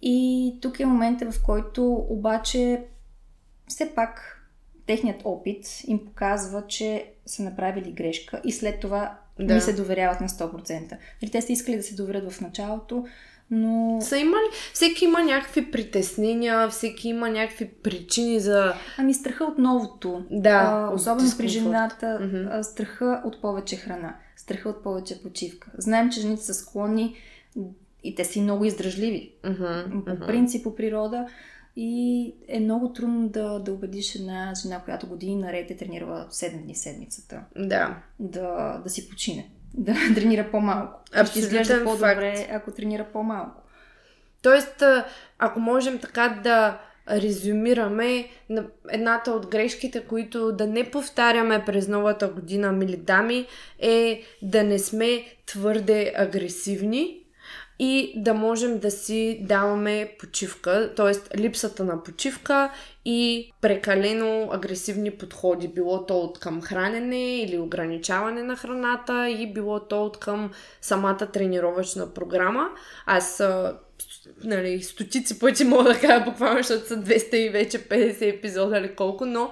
И 0.03 0.55
тук 0.61 0.81
е 0.81 0.87
момента, 0.87 1.33
в 1.33 1.42
който 1.42 2.07
обаче 2.09 2.85
все 3.68 3.94
пак 3.94 4.40
техният 4.87 5.20
опит 5.24 5.66
им 5.87 6.05
показва, 6.05 6.66
че 6.66 7.12
са 7.27 7.42
направили 7.42 7.92
грешка 7.92 8.40
и 8.44 8.53
след 8.53 8.81
това 8.81 9.18
да. 9.38 9.54
ни 9.54 9.60
се 9.60 9.72
доверяват 9.72 10.20
на 10.20 10.28
100%. 10.28 10.96
Или 11.22 11.30
те 11.30 11.42
са 11.42 11.52
искали 11.52 11.76
да 11.76 11.82
се 11.82 11.94
доверят 11.94 12.32
в 12.32 12.40
началото, 12.40 13.04
но... 13.50 13.98
Са 14.00 14.18
имали... 14.18 14.44
Всеки 14.72 15.04
има 15.04 15.22
някакви 15.22 15.70
притеснения, 15.70 16.68
всеки 16.68 17.08
има 17.08 17.28
някакви 17.28 17.68
причини 17.68 18.40
за... 18.40 18.74
Ами 18.98 19.14
страха 19.14 19.44
от 19.44 19.58
новото. 19.58 20.24
Да, 20.30 20.88
а, 20.90 20.94
особено 20.94 21.30
при 21.38 21.48
жената. 21.48 22.06
Mm-hmm. 22.06 22.62
Страха 22.62 23.22
от 23.24 23.40
повече 23.40 23.76
храна. 23.76 24.16
Страха 24.36 24.68
от 24.68 24.82
повече 24.82 25.22
почивка. 25.22 25.70
Знаем, 25.78 26.10
че 26.10 26.20
жените 26.20 26.42
са 26.42 26.54
склонни 26.54 27.16
и 28.04 28.14
те 28.14 28.24
са 28.24 28.38
и 28.38 28.42
много 28.42 28.64
издръжливи. 28.64 29.34
Mm-hmm. 29.44 30.04
По 30.04 30.26
принцип, 30.26 30.64
по 30.64 30.74
природа. 30.74 31.26
И 31.76 32.34
е 32.48 32.60
много 32.60 32.92
трудно 32.92 33.28
да, 33.28 33.58
да 33.58 33.72
убедиш 33.72 34.14
една 34.14 34.52
жена, 34.62 34.80
която 34.84 35.06
години 35.06 35.37
наред 35.37 35.70
е 35.70 35.76
тренирала 35.76 36.26
7 36.30 36.62
дни 36.62 36.74
седмицата. 36.74 37.40
Да. 37.56 37.96
Да, 38.18 38.80
да 38.84 38.90
си 38.90 39.08
почине. 39.08 39.50
Да 39.74 39.94
тренира 40.14 40.50
по-малко. 40.50 41.00
Абсолютен 41.14 41.26
Ще 41.26 41.38
изглежда 41.38 41.84
по-добре, 41.84 42.37
факт. 42.37 42.50
ако 42.52 42.70
тренира 42.70 43.06
по-малко. 43.12 43.62
Тоест, 44.42 44.82
ако 45.38 45.60
можем 45.60 45.98
така 45.98 46.40
да 46.44 46.80
резюмираме 47.10 48.28
едната 48.90 49.30
от 49.30 49.46
грешките, 49.46 50.00
които 50.00 50.52
да 50.52 50.66
не 50.66 50.90
повтаряме 50.90 51.64
през 51.64 51.88
новата 51.88 52.28
година, 52.28 52.72
мили 52.72 52.96
дами, 52.96 53.46
е 53.78 54.22
да 54.42 54.64
не 54.64 54.78
сме 54.78 55.24
твърде 55.46 56.12
агресивни, 56.16 57.23
и 57.78 58.12
да 58.16 58.34
можем 58.34 58.78
да 58.78 58.90
си 58.90 59.38
даваме 59.42 60.16
почивка, 60.18 60.94
т.е. 60.96 61.38
липсата 61.38 61.84
на 61.84 62.02
почивка 62.02 62.70
и 63.04 63.50
прекалено 63.60 64.48
агресивни 64.52 65.10
подходи, 65.10 65.68
било 65.68 66.06
то 66.06 66.18
от 66.18 66.38
към 66.38 66.62
хранене 66.62 67.37
или 67.37 67.58
ограничаване 67.58 68.42
на 68.42 68.56
храната 68.56 69.30
и 69.30 69.52
било 69.52 69.80
то 69.80 70.04
от 70.04 70.20
към 70.20 70.50
самата 70.80 71.28
тренировъчна 71.32 72.14
програма. 72.14 72.68
Аз 73.06 73.42
нали, 74.44 74.82
стотици 74.82 75.38
пъти 75.38 75.64
мога 75.64 75.84
да 75.84 76.00
кажа 76.00 76.24
буквално, 76.24 76.58
защото 76.58 76.87
са 76.87 76.96
200 76.96 77.34
и 77.34 77.50
вече 77.50 77.78
50 77.78 78.37
епизода 78.37 78.78
или 78.78 78.94
колко, 78.94 79.26
но 79.26 79.50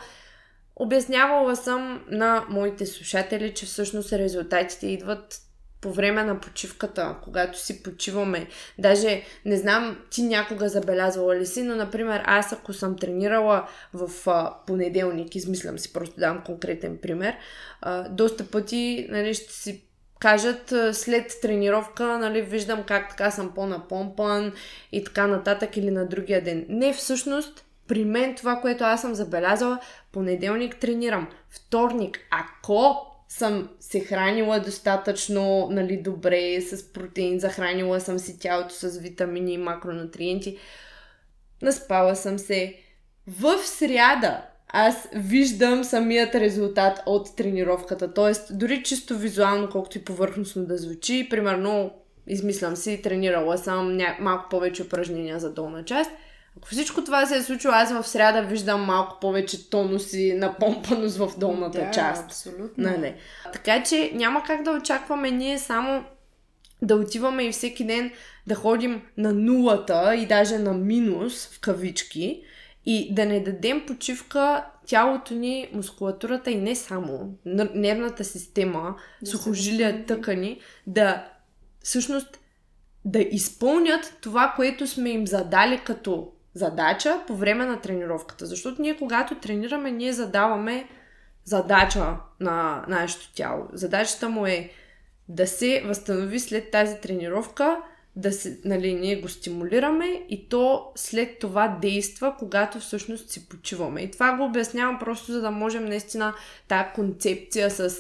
обяснявала 0.77 1.57
съм 1.57 2.05
на 2.11 2.45
моите 2.49 2.87
слушатели, 2.87 3.55
че 3.55 3.67
всъщност 3.67 4.13
резултатите 4.13 4.87
идват 4.87 5.39
по 5.83 5.93
време 5.93 6.25
на 6.25 6.41
почивката, 6.41 7.17
когато 7.25 7.59
си 7.59 7.83
почиваме. 7.83 8.47
Даже 8.79 9.23
не 9.45 9.57
знам 9.57 9.99
ти 10.11 10.23
някога 10.23 10.69
забелязвала 10.69 11.37
ли 11.37 11.47
си, 11.47 11.63
но 11.63 11.77
например 11.77 12.23
аз 12.25 12.53
ако 12.53 12.73
съм 12.73 12.97
тренирала 12.97 13.69
в 13.95 14.11
а, 14.31 14.55
понеделник, 14.67 15.35
измислям 15.35 15.79
си, 15.79 15.93
просто 15.93 16.21
дам 16.21 16.43
конкретен 16.47 16.99
пример, 17.03 17.35
а, 17.81 18.09
доста 18.09 18.51
пъти 18.51 19.07
нали, 19.11 19.35
ще 19.35 19.53
си 19.53 19.85
кажат 20.21 20.75
след 20.93 21.33
тренировка, 21.43 22.19
нали, 22.19 22.43
виждам 22.43 22.83
как 22.83 23.11
така 23.11 23.31
съм 23.31 23.53
по-напомпан 23.55 24.53
и 24.93 25.05
така 25.05 25.27
нататък 25.27 25.77
или 25.77 25.91
на 25.91 26.07
другия 26.07 26.45
ден. 26.45 26.67
Не, 26.69 26.93
всъщност, 26.93 27.65
при 27.89 28.05
мен 28.05 28.35
това, 28.35 28.61
което 28.61 28.85
аз 28.85 29.01
съм 29.01 29.15
забелязала, 29.15 29.79
понеделник 30.13 30.77
тренирам, 30.77 31.29
вторник, 31.51 32.21
ако 32.31 33.12
съм 33.33 33.69
се 33.81 34.01
хранила 34.01 34.61
достатъчно 34.61 35.69
нали, 35.71 35.97
добре 35.97 36.61
с 36.61 36.93
протеин, 36.93 37.39
захранила 37.39 38.01
съм 38.01 38.19
си 38.19 38.39
тялото 38.39 38.75
с 38.75 38.99
витамини 38.99 39.53
и 39.53 39.59
макронутриенти, 39.59 40.59
наспала 41.63 42.17
съм 42.17 42.39
се. 42.39 42.77
В 43.27 43.59
сряда 43.59 44.43
аз 44.69 45.09
виждам 45.15 45.85
самият 45.85 46.35
резултат 46.35 47.03
от 47.07 47.37
тренировката. 47.37 48.15
Тоест, 48.15 48.59
дори 48.59 48.83
чисто 48.83 49.19
визуално, 49.19 49.69
колкото 49.71 49.99
и 49.99 50.05
повърхностно 50.05 50.65
да 50.65 50.79
звучи, 50.79 51.27
примерно, 51.31 51.91
измислям 52.27 52.77
си, 52.77 53.03
тренирала 53.03 53.59
съм 53.59 53.97
ня... 53.97 54.17
малко 54.21 54.49
повече 54.51 54.83
упражнения 54.83 55.41
за 55.41 55.53
долна 55.53 55.85
част– 55.85 56.11
ако 56.57 56.69
всичко 56.69 57.05
това 57.05 57.27
се 57.27 57.37
е 57.37 57.43
случило, 57.43 57.75
аз 57.75 57.93
в 57.93 58.09
сряда 58.09 58.43
виждам 58.43 58.85
малко 58.85 59.21
повече 59.21 59.71
тонус 59.71 60.13
и 60.13 60.33
напомпаност 60.33 61.17
в 61.17 61.31
долната 61.39 61.79
да, 61.79 61.91
част. 61.91 62.25
абсолютно. 62.25 62.75
Нали? 62.77 63.15
Така 63.53 63.83
че 63.83 64.11
няма 64.15 64.43
как 64.47 64.63
да 64.63 64.71
очакваме 64.71 65.31
ние 65.31 65.59
само 65.59 66.05
да 66.83 66.97
отиваме 66.97 67.45
и 67.45 67.53
всеки 67.53 67.85
ден 67.85 68.11
да 68.47 68.55
ходим 68.55 69.03
на 69.17 69.33
нулата 69.33 70.15
и 70.15 70.27
даже 70.27 70.59
на 70.59 70.73
минус 70.73 71.47
в 71.47 71.61
кавички 71.61 72.43
и 72.87 73.15
да 73.15 73.27
не 73.27 73.41
дадем 73.41 73.87
почивка 73.87 74.65
тялото 74.87 75.35
ни, 75.35 75.69
мускулатурата 75.73 76.51
и 76.51 76.57
не 76.57 76.77
само, 76.77 77.35
нервната 77.75 78.25
система, 78.25 78.97
да 79.23 79.31
сухожилия, 79.31 80.07
тъкани, 80.07 80.61
да 80.87 81.29
всъщност 81.81 82.39
да 83.05 83.21
изпълнят 83.21 84.19
това, 84.21 84.53
което 84.57 84.87
сме 84.87 85.11
им 85.11 85.27
задали 85.27 85.81
като 85.85 86.33
задача 86.55 87.21
по 87.27 87.37
време 87.37 87.67
на 87.67 87.81
тренировката. 87.81 88.47
Защото 88.47 88.83
ние, 88.83 88.97
когато 88.97 89.35
тренираме, 89.35 89.91
ние 89.91 90.13
задаваме 90.13 90.89
задача 91.45 92.17
на 92.41 92.85
нашето 92.89 93.33
тяло. 93.35 93.69
Задачата 93.73 94.29
му 94.29 94.47
е 94.47 94.71
да 95.29 95.47
се 95.47 95.83
възстанови 95.87 96.41
след 96.41 96.71
тази 96.71 97.01
тренировка, 97.01 97.77
да 98.17 98.33
се, 98.33 98.59
нали, 98.65 98.95
ние 98.95 99.21
го 99.21 99.29
стимулираме 99.29 100.23
и 100.29 100.49
то 100.49 100.93
след 100.95 101.39
това 101.39 101.79
действа, 101.83 102.35
когато 102.39 102.81
всъщност 102.81 103.31
си 103.31 103.49
почиваме. 103.49 104.01
И 104.03 104.11
това 104.11 104.37
го 104.37 104.45
обяснявам 104.45 104.99
просто 104.99 105.33
за 105.33 105.41
да 105.41 105.51
можем 105.51 105.85
наистина 105.85 106.35
тази 106.69 106.89
концепция 106.95 107.71
с 107.71 107.97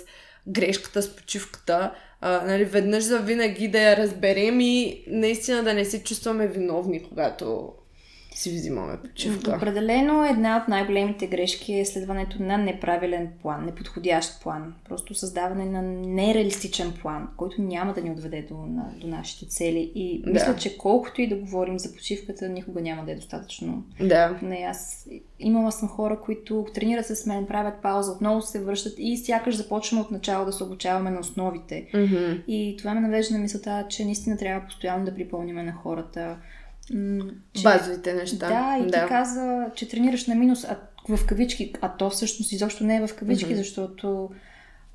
грешката 0.46 1.02
с 1.02 1.16
почивката, 1.16 1.94
а, 2.20 2.46
нали, 2.46 2.64
веднъж 2.64 3.04
за 3.04 3.18
винаги 3.18 3.68
да 3.68 3.78
я 3.78 3.96
разберем 3.96 4.60
и 4.60 5.04
наистина 5.06 5.62
да 5.62 5.74
не 5.74 5.84
се 5.84 6.04
чувстваме 6.04 6.46
виновни, 6.46 7.02
когато 7.08 7.72
си 8.34 8.50
взимаме 8.50 8.98
почивка. 9.02 9.54
Определено 9.56 10.24
една 10.24 10.56
от 10.62 10.68
най-големите 10.68 11.26
грешки 11.26 11.74
е 11.74 11.84
следването 11.84 12.42
на 12.42 12.58
неправилен 12.58 13.28
план, 13.42 13.64
неподходящ 13.64 14.42
план. 14.42 14.74
Просто 14.88 15.14
създаване 15.14 15.64
на 15.64 15.82
нереалистичен 15.82 16.92
план, 17.02 17.28
който 17.36 17.62
няма 17.62 17.92
да 17.92 18.00
ни 18.00 18.10
отведе 18.10 18.46
до, 18.48 18.54
на, 18.54 18.92
до 19.00 19.06
нашите 19.06 19.46
цели. 19.46 19.92
И 19.94 20.22
да. 20.22 20.30
мисля, 20.30 20.56
че 20.56 20.78
колкото 20.78 21.22
и 21.22 21.28
да 21.28 21.36
говорим 21.36 21.78
за 21.78 21.92
почивката, 21.92 22.48
никога 22.48 22.80
няма 22.80 23.04
да 23.04 23.12
е 23.12 23.14
достатъчно. 23.14 23.84
Да. 24.00 24.38
Не, 24.42 24.66
аз 24.70 25.08
имала 25.38 25.72
съм 25.72 25.88
хора, 25.88 26.20
които 26.24 26.66
тренират 26.74 27.06
с 27.06 27.26
мен, 27.26 27.46
правят 27.46 27.82
пауза, 27.82 28.12
отново 28.12 28.42
се 28.42 28.64
връщат 28.64 28.94
и 28.98 29.16
сякаш 29.16 29.56
започваме 29.56 30.02
от 30.02 30.10
начало 30.10 30.44
да 30.44 30.52
се 30.52 30.64
обучаваме 30.64 31.10
на 31.10 31.20
основите. 31.20 31.88
Mm-hmm. 31.94 32.44
И 32.46 32.76
това 32.78 32.94
ме 32.94 33.00
навежда 33.00 33.34
на 33.34 33.40
мисълта, 33.40 33.86
че 33.88 34.04
наистина 34.04 34.36
трябва 34.36 34.66
постоянно 34.66 35.04
да 35.04 35.14
припълниме 35.14 35.62
на 35.62 35.72
хората 35.72 36.36
че, 37.54 37.62
Базовите 37.62 38.14
неща. 38.14 38.48
Да, 38.48 38.84
и 38.84 38.90
да. 38.90 39.02
ти 39.02 39.08
каза, 39.08 39.66
че 39.74 39.88
тренираш 39.88 40.26
на 40.26 40.34
минус 40.34 40.64
а, 40.64 40.76
в 41.16 41.26
кавички, 41.26 41.74
а 41.80 41.96
то 41.96 42.10
всъщност 42.10 42.52
изобщо 42.52 42.84
не 42.84 42.96
е 42.96 43.06
в 43.06 43.14
кавички, 43.14 43.50
mm-hmm. 43.50 43.56
защото 43.56 44.30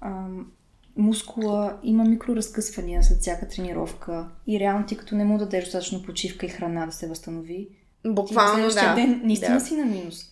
ам, 0.02 0.52
мускула 0.98 1.78
има 1.84 2.04
микроразкъсвания 2.04 3.04
след 3.04 3.20
всяка 3.20 3.48
тренировка 3.48 4.28
и 4.48 4.60
реално 4.60 4.86
ти 4.86 4.98
като 4.98 5.16
не 5.16 5.26
му 5.26 5.38
дадеш 5.38 5.64
достатъчно 5.64 6.04
почивка 6.04 6.46
и 6.46 6.50
храна 6.50 6.86
да 6.86 6.92
се 6.92 7.08
възстанови, 7.08 7.70
Буквално, 8.06 8.70
да. 8.70 8.94
ден 8.96 9.22
наистина 9.24 9.60
да. 9.60 9.66
си 9.66 9.76
на 9.76 9.86
минус. 9.86 10.26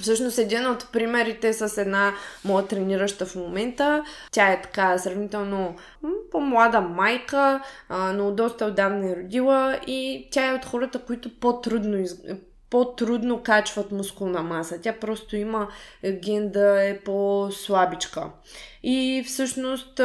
Всъщност 0.00 0.38
един 0.38 0.66
от 0.66 0.92
примерите 0.92 1.52
с 1.52 1.80
една 1.80 2.12
моя 2.44 2.66
тренираща 2.66 3.26
в 3.26 3.34
момента, 3.34 4.04
тя 4.30 4.52
е 4.52 4.62
така 4.62 4.98
сравнително 4.98 5.76
по-млада 6.30 6.80
майка, 6.80 7.62
но 7.90 8.30
доста 8.30 8.66
отдавна 8.66 9.10
е 9.10 9.16
родила 9.16 9.78
и 9.86 10.28
тя 10.30 10.50
е 10.50 10.54
от 10.54 10.64
хората, 10.64 10.98
които 10.98 11.40
по-трудно 11.40 11.98
из... 11.98 12.16
по-трудно 12.70 13.42
качват 13.42 13.92
мускулна 13.92 14.42
маса. 14.42 14.80
Тя 14.80 14.92
просто 14.92 15.36
има 15.36 15.68
ген 16.12 16.50
да 16.50 16.88
е 16.88 16.98
по-слабичка. 16.98 18.30
И 18.82 19.24
всъщност 19.26 20.00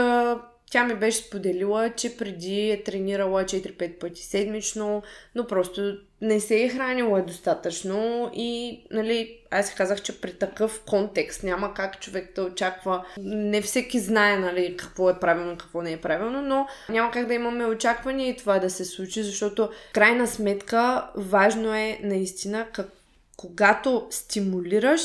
тя 0.72 0.84
ми 0.84 0.96
беше 0.96 1.18
споделила, 1.18 1.90
че 1.90 2.18
преди 2.18 2.72
е 2.72 2.84
тренирала 2.84 3.44
4-5 3.44 4.00
пъти 4.00 4.22
седмично, 4.22 5.04
но 5.36 5.48
просто 5.48 5.98
не 6.22 6.40
се 6.40 6.64
е 6.64 6.70
хранила 6.70 7.22
достатъчно 7.22 8.32
и, 8.34 8.82
нали, 8.92 9.40
аз 9.52 9.76
казах, 9.76 10.02
че 10.02 10.22
при 10.22 10.34
такъв 10.34 10.82
контекст 10.88 11.44
няма 11.44 11.74
как 11.74 12.00
човек 12.00 12.36
да 12.36 12.44
очаква. 12.44 13.06
Не 13.18 13.62
всеки 13.62 14.00
знае, 14.00 14.38
нали, 14.38 14.78
какво 14.78 15.10
е 15.10 15.20
правилно, 15.20 15.58
какво 15.58 15.82
не 15.82 15.92
е 15.92 16.02
правилно, 16.02 16.42
но 16.42 16.68
няма 16.90 17.12
как 17.12 17.28
да 17.28 17.34
имаме 17.34 17.66
очаквания 17.66 18.30
и 18.30 18.38
това 18.38 18.60
да 18.60 18.70
се 18.70 18.86
случи, 18.86 19.24
защото 19.24 19.70
крайна 19.94 20.28
сметка 20.28 21.10
важно 21.16 21.74
е 21.74 22.00
наистина 22.04 22.68
как, 22.74 22.90
когато 23.38 24.08
стимулираш, 24.10 25.02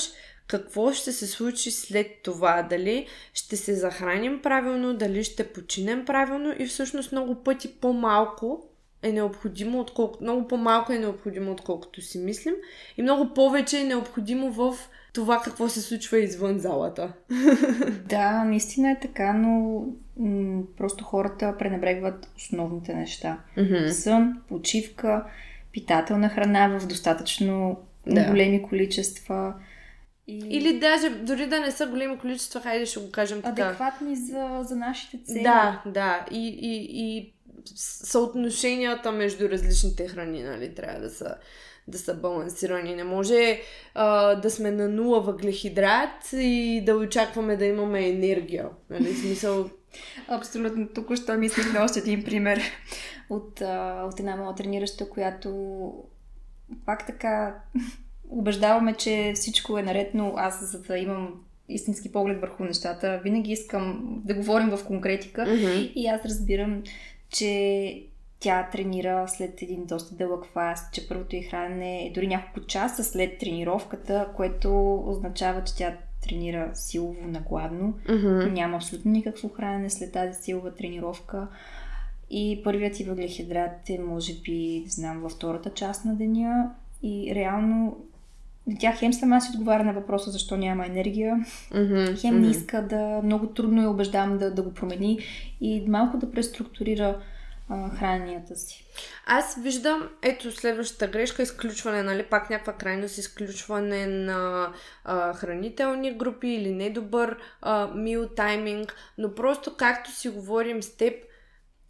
какво 0.47 0.93
ще 0.93 1.13
се 1.13 1.27
случи 1.27 1.71
след 1.71 2.07
това, 2.23 2.67
дали 2.71 3.07
ще 3.35 3.57
се 3.57 3.75
захраним 3.75 4.43
правилно, 4.43 4.95
дали 4.95 5.25
ще 5.25 5.53
починем 5.53 6.05
правилно 6.05 6.55
и 6.59 6.67
всъщност 6.67 7.13
много 7.13 7.43
пъти 7.43 7.75
по-малко 7.81 8.72
е 9.03 9.13
необходимо, 9.13 9.81
отколкото, 9.81 10.25
много 10.25 10.49
по-малко 10.49 10.93
е 10.93 10.99
необходимо, 10.99 11.53
отколкото 11.53 12.03
си 12.03 12.19
мислим 12.19 12.55
и 12.97 13.03
много 13.03 13.35
повече 13.35 13.81
е 13.81 13.85
необходимо 13.85 14.51
в 14.51 14.75
това 15.13 15.41
какво 15.45 15.69
се 15.69 15.81
случва 15.81 16.19
извън 16.19 16.59
залата. 16.59 17.13
Да, 18.09 18.45
наистина 18.45 18.91
е 18.91 19.01
така, 19.03 19.33
но 19.33 19.85
м- 20.19 20.63
просто 20.79 21.05
хората 21.05 21.55
пренебрегват 21.59 22.29
основните 22.37 22.95
неща. 22.95 23.39
Mm-hmm. 23.59 23.89
Сън, 23.89 24.41
почивка, 24.49 25.25
питателна 25.73 26.29
храна 26.29 26.79
в 26.79 26.87
достатъчно 26.87 27.77
Да. 28.07 28.25
големи 28.25 28.63
количества. 28.63 29.55
И... 30.27 30.39
Или 30.51 30.79
даже, 30.79 31.11
дори 31.11 31.47
да 31.47 31.61
не 31.61 31.71
са 31.71 31.87
големи 31.87 32.19
количества, 32.19 32.61
хайде 32.61 32.87
ще 32.87 33.01
го 33.01 33.11
кажем 33.11 33.43
така. 33.43 33.63
адекватни 33.63 34.17
за, 34.17 34.61
за 34.63 34.77
нашите 34.77 35.19
цели. 35.25 35.43
Да, 35.43 35.83
да. 35.87 36.27
И, 36.31 36.49
и, 36.49 36.89
и 36.93 37.33
съотношенията 37.75 39.13
между 39.13 39.49
различните 39.49 40.09
храни, 40.09 40.43
нали, 40.43 40.75
трябва 40.75 41.01
да 41.01 41.11
са, 41.11 41.35
да 41.89 41.99
са 41.99 42.15
балансирани. 42.15 42.95
Не 42.95 43.05
може 43.05 43.61
а, 43.95 44.35
да 44.35 44.51
сме 44.51 44.71
на 44.71 44.89
нула 44.89 45.21
въглехидрат 45.21 46.33
и 46.33 46.83
да 46.87 46.97
очакваме 46.97 47.57
да 47.57 47.65
имаме 47.65 48.09
енергия. 48.09 48.69
Нали, 48.91 49.15
смисъл... 49.15 49.71
Абсолютно. 50.29 50.89
Тук 50.89 51.17
що 51.17 51.35
мислих 51.35 51.73
на 51.73 51.85
още 51.85 51.99
един 51.99 52.25
пример 52.25 52.61
от, 53.31 53.61
а, 53.61 54.05
от 54.13 54.21
една 54.21 54.37
моя 54.37 54.55
тренираща, 54.55 55.09
която 55.09 55.93
пак 56.87 57.07
така 57.07 57.63
убеждаваме, 58.29 58.95
че 58.95 59.33
всичко 59.35 59.79
е 59.79 59.83
наред, 59.83 60.15
но 60.15 60.35
аз 60.37 60.71
за 60.71 60.83
да 60.83 60.99
имам 60.99 61.35
истински 61.69 62.13
поглед 62.13 62.41
върху 62.41 62.65
нещата, 62.65 63.21
винаги 63.25 63.53
искам 63.53 64.03
да 64.25 64.35
говорим 64.35 64.71
в 64.71 64.85
конкретика 64.87 65.43
Mm-hmm. 65.43 65.93
и 65.93 66.07
аз 66.07 66.25
разбирам, 66.25 66.83
че 67.33 68.03
тя 68.41 68.69
тренира 68.73 69.29
след 69.29 69.63
един 69.63 69.85
доста 69.85 70.15
дълъг 70.15 70.47
фаст, 70.47 70.95
че 70.95 71.09
първото 71.09 71.37
й 71.37 71.43
хранене 71.43 72.07
е 72.07 72.11
дори 72.11 72.27
няколко 72.27 72.67
часа 72.67 73.05
след 73.05 73.39
тренировката, 73.39 74.29
което 74.37 74.95
означава, 75.07 75.65
че 75.65 75.77
тя 75.77 75.97
тренира 76.23 76.71
силово 76.75 77.27
нагладно. 77.27 77.95
Mm-hmm. 78.09 78.51
Няма 78.51 78.77
абсолютно 78.77 79.11
никакво 79.11 79.49
хранене 79.49 79.91
след 79.91 80.13
тази 80.13 80.43
силова 80.43 80.75
тренировка. 80.75 81.49
И 82.31 82.61
първият 82.65 82.95
ти 82.95 83.05
въглехидрат 83.05 83.91
е, 83.91 83.99
може 83.99 84.35
би, 84.35 84.85
знам, 84.89 85.21
във 85.21 85.33
втората 85.33 85.71
част 85.71 86.05
на 86.05 86.15
деня. 86.17 86.75
И 87.03 87.35
реално 87.35 87.97
тя 88.81 88.93
хем 88.93 89.13
сама 89.13 89.41
си 89.41 89.51
отговаря 89.55 89.85
на 89.85 89.93
въпроса 89.93 90.31
защо 90.31 90.57
няма 90.57 90.87
енергия, 90.87 91.37
Mm-hmm. 91.73 92.21
хем 92.21 92.41
не 92.41 92.51
иска 92.51 92.83
да, 92.83 93.21
много 93.25 93.47
трудно 93.47 93.83
я 93.83 93.91
убеждавам 93.91 94.39
да, 94.39 94.55
да 94.55 94.63
го 94.63 94.75
промени 94.75 95.19
и 95.61 95.85
малко 95.89 96.17
да 96.17 96.31
преструктурира 96.31 97.19
а, 97.69 97.91
храненията 97.91 98.57
си. 98.57 98.85
Аз 99.27 99.57
виждам, 99.63 100.09
ето 100.23 100.53
следващата 100.53 101.07
грешка, 101.07 101.43
изключване, 101.43 102.03
нали, 102.03 102.23
пак 102.23 102.51
някаква 102.51 102.73
крайност, 102.73 103.19
изключване 103.19 104.07
на 104.07 104.73
а, 105.05 105.33
хранителни 105.33 106.15
групи 106.15 106.49
или 106.49 106.75
недобър 106.75 107.37
а, 107.63 107.87
мил 107.95 108.29
тайминг, 108.29 108.95
но 109.19 109.35
просто 109.35 109.75
както 109.77 110.13
си 110.13 110.29
говорим 110.29 110.83
с 110.83 110.97
теб, 110.97 111.15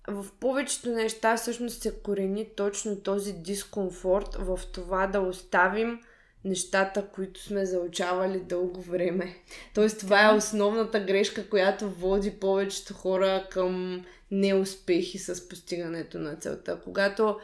в 0.08 0.26
повечето 0.40 0.90
неща 0.90 1.36
всъщност 1.36 1.82
се 1.82 1.94
корени 2.02 2.46
точно 2.56 2.96
този 2.96 3.32
дискомфорт 3.32 4.34
в 4.34 4.60
това 4.72 5.06
да 5.06 5.20
оставим 5.20 6.00
нещата, 6.44 7.08
които 7.08 7.40
сме 7.40 7.66
заучавали 7.66 8.40
дълго 8.40 8.80
време. 8.80 9.36
Тоест 9.74 10.00
това 10.00 10.30
е 10.30 10.34
основната 10.34 11.00
грешка, 11.00 11.48
която 11.48 11.90
води 11.90 12.30
повечето 12.30 12.94
хора 12.94 13.48
към 13.50 14.04
неуспехи 14.30 15.18
с 15.18 15.48
постигането 15.48 16.18
на 16.18 16.36
целта. 16.36 16.80
Когато 16.84 17.38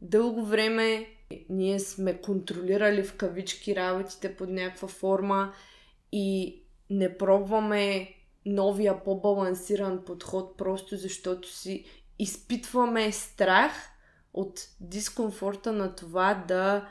дълго 0.00 0.44
време 0.44 1.06
ние 1.48 1.80
сме 1.80 2.20
контролирали 2.20 3.04
в 3.04 3.16
кавички 3.16 3.76
работите 3.76 4.36
под 4.36 4.48
някаква 4.48 4.88
форма 4.88 5.52
и 6.12 6.58
не 6.90 7.18
пробваме 7.18 8.08
новия 8.46 9.04
по-балансиран 9.04 10.04
подход, 10.04 10.56
просто 10.56 10.96
защото 10.96 11.48
си 11.48 11.84
изпитваме 12.18 13.12
страх 13.12 13.72
от 14.34 14.60
дискомфорта 14.80 15.72
на 15.72 15.94
това 15.94 16.44
да 16.48 16.88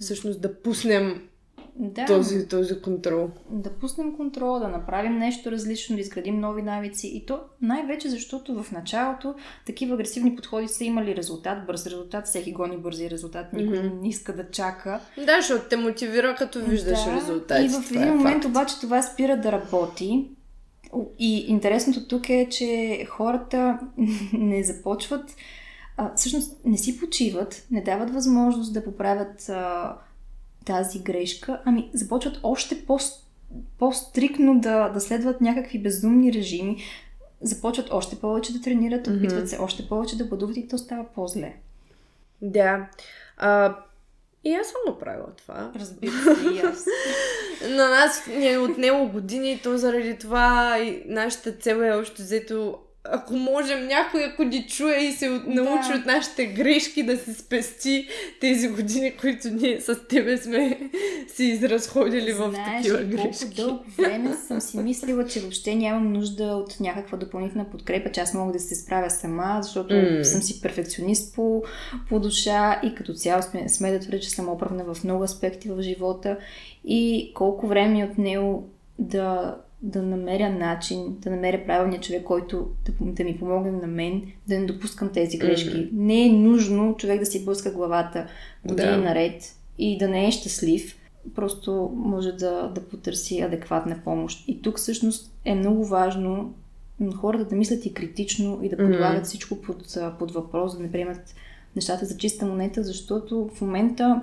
всъщност 0.00 0.40
да 0.40 0.54
пуснем 0.54 1.28
Да, 1.76 2.04
този, 2.04 2.48
този 2.48 2.80
контрол. 2.80 3.28
да 3.50 3.70
пуснем 3.70 4.16
контрола, 4.16 4.60
да 4.60 4.68
направим 4.68 5.18
нещо 5.18 5.50
различно, 5.52 5.96
да 5.96 6.02
изградим 6.02 6.40
нови 6.40 6.62
навици. 6.62 7.06
И 7.08 7.26
то 7.26 7.40
най-вече 7.62 8.08
защото 8.08 8.62
в 8.62 8.72
началото 8.72 9.34
такива 9.66 9.94
агресивни 9.94 10.36
подходи 10.36 10.68
са 10.68 10.84
имали 10.84 11.16
резултат, 11.16 11.66
бърз 11.66 11.86
резултат, 11.86 12.26
всеки 12.26 12.52
гони 12.52 12.76
бързи 12.76 13.10
резултат, 13.10 13.52
никой 13.52 13.78
Мгм. 13.78 14.00
не 14.02 14.08
иска 14.08 14.36
да 14.36 14.50
чака. 14.50 15.00
Да, 15.16 15.36
защото 15.36 15.68
те 15.70 15.76
мотивира, 15.76 16.34
като 16.34 16.60
виждаш 16.60 17.04
да, 17.04 17.16
резултати. 17.16 17.64
И 17.64 17.68
в 17.68 17.72
това 17.88 18.00
един 18.00 18.12
е 18.12 18.16
момент 18.16 18.34
факт. 18.34 18.46
обаче 18.46 18.80
това 18.80 19.02
спира 19.02 19.36
да 19.36 19.52
работи. 19.52 20.28
И 21.18 21.38
интересното 21.38 22.08
тук 22.08 22.28
е, 22.28 22.48
че 22.50 23.04
хората 23.08 23.78
не 24.32 24.62
започват, 24.64 25.36
а, 25.98 26.14
всъщност 26.16 26.56
не 26.64 26.78
си 26.78 27.00
почиват, 27.00 27.66
не 27.70 27.82
дават 27.82 28.10
възможност 28.10 28.72
да 28.72 28.84
поправят 28.84 29.48
а, 29.48 29.96
тази 30.64 30.98
грешка, 30.98 31.62
ами 31.64 31.90
започват 31.94 32.40
още 32.42 32.84
по, 32.84 32.98
по-стрикно 33.78 34.60
да, 34.60 34.88
да 34.88 35.00
следват 35.00 35.40
някакви 35.40 35.82
безумни 35.82 36.32
режими, 36.32 36.76
започват 37.40 37.88
още 37.90 38.16
повече 38.16 38.52
да 38.52 38.60
тренират, 38.60 39.06
опитват 39.06 39.48
се 39.48 39.58
още 39.58 39.88
повече 39.88 40.18
да 40.18 40.24
бъдуват 40.24 40.56
и 40.56 40.68
то 40.68 40.78
става 40.78 41.04
по-зле. 41.14 41.56
Да. 42.42 42.88
А, 43.36 43.76
и 44.44 44.54
аз 44.54 44.66
съм 44.66 44.80
направила 44.86 45.28
това. 45.36 45.72
Разбира 45.76 46.12
се, 46.12 46.54
и 46.54 46.58
аз. 46.58 46.86
На 47.70 47.88
нас 47.88 48.26
ни 48.26 48.52
е 48.52 48.58
отнело 48.58 49.08
години 49.08 49.60
то 49.62 49.78
заради 49.78 50.18
това 50.18 50.78
и 50.78 51.02
нашата 51.06 51.52
цел 51.52 51.76
е 51.76 51.90
още 51.90 52.22
взето 52.22 52.78
ако 53.12 53.34
можем 53.34 53.86
някой, 53.86 54.24
ако 54.24 54.44
ни 54.44 54.66
чуе 54.68 54.96
и 54.96 55.12
се 55.12 55.28
от, 55.28 55.46
научи 55.46 55.88
Да. 55.92 55.98
от 55.98 56.06
нашите 56.06 56.46
грешки 56.46 57.02
да 57.02 57.16
се 57.16 57.34
спести 57.34 58.08
тези 58.40 58.68
години, 58.68 59.16
които 59.16 59.48
ние 59.48 59.80
с 59.80 60.06
тебе 60.08 60.36
сме 60.36 60.78
си 61.34 61.44
изразходили 61.44 62.32
в 62.32 62.50
Знаеш 62.50 62.76
такива 62.76 63.00
ли 63.00 63.16
колко 63.16 63.28
грешки. 63.28 63.54
дълго 63.56 63.84
време 63.98 64.34
съм 64.46 64.60
си 64.60 64.78
мислила, 64.78 65.26
че 65.26 65.40
въобще 65.40 65.74
нямам 65.74 66.12
нужда 66.12 66.44
от 66.44 66.80
някаква 66.80 67.18
допълнителна 67.18 67.70
подкрепа, 67.70 68.12
че 68.12 68.20
аз 68.20 68.34
мога 68.34 68.52
да 68.52 68.60
се 68.60 68.74
справя 68.74 69.10
сама, 69.10 69.58
защото 69.62 69.94
mm. 69.94 70.22
съм 70.22 70.42
си 70.42 70.60
перфекционист 70.60 71.34
по, 71.34 71.62
по 72.08 72.20
душа 72.20 72.80
и 72.84 72.94
като 72.94 73.14
цяло 73.14 73.42
сме, 73.42 73.68
сме 73.68 73.92
да 73.92 74.00
твърдя, 74.00 74.20
че 74.20 74.30
съм 74.30 74.48
оправна 74.48 74.94
в 74.94 75.04
много 75.04 75.22
аспекти 75.24 75.68
в 75.68 75.82
живота 75.82 76.36
и 76.84 77.32
колко 77.34 77.66
време 77.66 78.00
е 78.00 78.04
отнело 78.04 78.64
да, 78.98 79.56
да 79.82 80.02
намеря 80.02 80.50
начин, 80.50 81.16
да 81.20 81.30
намеря 81.30 81.66
правилния 81.66 82.00
човек, 82.00 82.24
който 82.24 82.68
да, 82.86 83.12
да 83.12 83.24
ми 83.24 83.38
помогне 83.38 83.70
на 83.70 83.86
мен, 83.86 84.22
да 84.48 84.58
не 84.58 84.66
допускам 84.66 85.08
тези 85.08 85.38
грешки. 85.38 85.78
Мгм. 85.92 86.04
Не 86.06 86.26
е 86.26 86.32
нужно 86.32 86.96
човек 86.96 87.20
да 87.20 87.26
си 87.26 87.44
блъска 87.44 87.70
главата 87.70 88.26
години 88.64 88.90
Да. 88.90 88.96
наред 88.96 89.42
и 89.78 89.98
да 89.98 90.08
не 90.08 90.26
е 90.26 90.30
щастлив 90.30 90.98
просто 91.34 91.92
може 91.94 92.32
да, 92.32 92.68
да 92.74 92.88
потърси 92.88 93.40
адекватна 93.40 94.00
помощ. 94.04 94.44
И 94.48 94.62
тук 94.62 94.76
всъщност 94.76 95.32
е 95.44 95.54
много 95.54 95.84
важно 95.84 96.54
хората 97.16 97.44
да 97.44 97.56
мислят 97.56 97.86
и 97.86 97.94
критично 97.94 98.60
и 98.62 98.68
да 98.68 98.76
подлагат 98.76 99.26
всичко 99.26 99.56
под, 99.56 99.98
под 100.18 100.30
въпрос, 100.30 100.76
да 100.76 100.82
не 100.82 100.92
приемат 100.92 101.34
нещата 101.76 102.06
за 102.06 102.16
чиста 102.16 102.46
монета, 102.46 102.84
защото 102.84 103.50
в 103.54 103.60
момента 103.60 104.22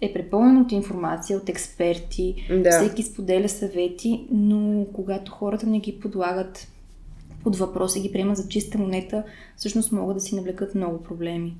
е 0.00 0.12
препълнено 0.12 0.60
от 0.60 0.72
информация, 0.72 1.36
от 1.36 1.48
експерти, 1.48 2.46
Да. 2.64 2.70
всеки 2.70 3.02
споделя 3.02 3.48
съвети, 3.48 4.26
но 4.30 4.86
когато 4.92 5.32
хората 5.32 5.66
не 5.66 5.80
ги 5.80 6.00
подлагат 6.00 6.68
под 7.44 7.56
въпрос 7.56 7.96
и 7.96 8.00
ги 8.00 8.12
приемат 8.12 8.36
за 8.36 8.48
чиста 8.48 8.78
монета, 8.78 9.24
всъщност 9.56 9.92
могат 9.92 10.16
да 10.16 10.20
си 10.20 10.36
навлекат 10.36 10.74
много 10.74 11.02
проблеми. 11.02 11.56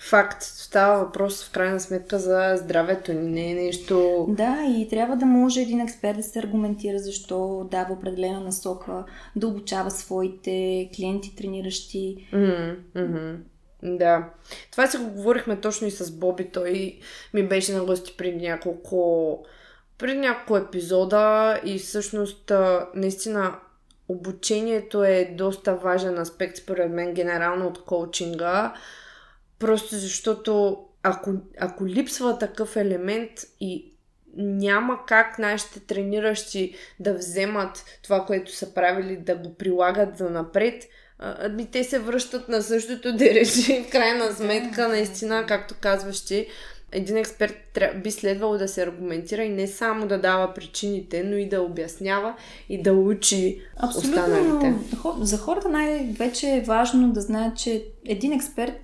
Факт. 0.00 0.42
Става 0.42 1.04
въпрос 1.04 1.44
в 1.44 1.52
крайна 1.52 1.80
сметка 1.80 2.18
за 2.18 2.54
здравето 2.56 3.12
ни. 3.12 3.30
Не 3.30 3.50
е 3.50 3.54
нещо... 3.54 4.26
Да, 4.28 4.64
и 4.78 4.88
трябва 4.88 5.16
да 5.16 5.26
може 5.26 5.60
един 5.60 5.80
експерт 5.80 6.16
да 6.16 6.22
се 6.22 6.38
аргументира 6.38 6.98
защо 6.98 7.68
дава 7.70 7.94
определена 7.94 8.40
насока, 8.40 9.04
да 9.36 9.48
обучава 9.48 9.90
своите 9.90 10.88
клиенти, 10.96 11.36
трениращи. 11.36 12.28
Мгм. 12.94 13.36
Да. 13.82 14.30
Това 14.70 14.86
си 14.86 14.96
го 14.96 15.10
говорихме 15.10 15.60
точно 15.60 15.86
и 15.86 15.90
с 15.90 16.10
Боби. 16.10 16.50
Той 16.50 16.98
ми 17.34 17.42
беше 17.42 17.72
на 17.72 17.84
гости 17.84 18.14
преди 18.16 18.48
няколко, 18.48 19.46
преди 19.98 20.18
няколко 20.18 20.56
епизода 20.56 21.60
и 21.64 21.78
всъщност 21.78 22.52
наистина 22.94 23.58
обучението 24.08 25.04
е 25.04 25.34
доста 25.38 25.74
важен 25.74 26.18
аспект 26.18 26.56
според 26.56 26.90
мен 26.90 27.14
генерално 27.14 27.66
от 27.66 27.84
коучинга. 27.84 28.74
Просто 29.58 29.96
защото 29.96 30.84
ако, 31.02 31.32
ако 31.60 31.86
липсва 31.86 32.38
такъв 32.38 32.76
елемент 32.76 33.30
и 33.60 33.92
няма 34.36 35.06
как 35.06 35.38
нашите 35.38 35.80
трениращи 35.80 36.74
да 37.00 37.14
вземат 37.14 37.84
това, 38.02 38.26
което 38.26 38.56
са 38.56 38.74
правили, 38.74 39.16
да 39.16 39.36
го 39.36 39.54
прилагат 39.54 40.16
за 40.16 40.30
напред, 40.30 40.84
ами 41.18 41.66
те 41.66 41.84
се 41.84 41.98
връщат 41.98 42.48
на 42.48 42.62
същото 42.62 43.16
дереже 43.16 43.72
и 43.72 43.84
в 43.84 43.90
крайна 43.90 44.32
сметка, 44.32 44.88
наистина, 44.88 45.44
както 45.46 45.74
казваш 45.80 46.24
ти, 46.24 46.46
един 46.92 47.16
експерт 47.16 47.78
би 48.02 48.10
следвало 48.10 48.58
да 48.58 48.68
се 48.68 48.82
аргументира 48.82 49.42
и 49.42 49.48
не 49.48 49.66
само 49.66 50.06
да 50.06 50.20
дава 50.20 50.54
причините, 50.54 51.22
но 51.24 51.36
и 51.36 51.48
да 51.48 51.62
обяснява 51.62 52.34
и 52.68 52.82
да 52.82 52.92
учи 52.92 53.60
Абсолютно. 53.76 54.10
останалите. 54.10 54.74
За 55.20 55.38
хората 55.38 55.68
най-вече 55.68 56.56
е 56.56 56.60
важно 56.60 57.12
да 57.12 57.20
знаят, 57.20 57.56
че 57.56 57.84
един 58.04 58.32
експерт 58.32 58.80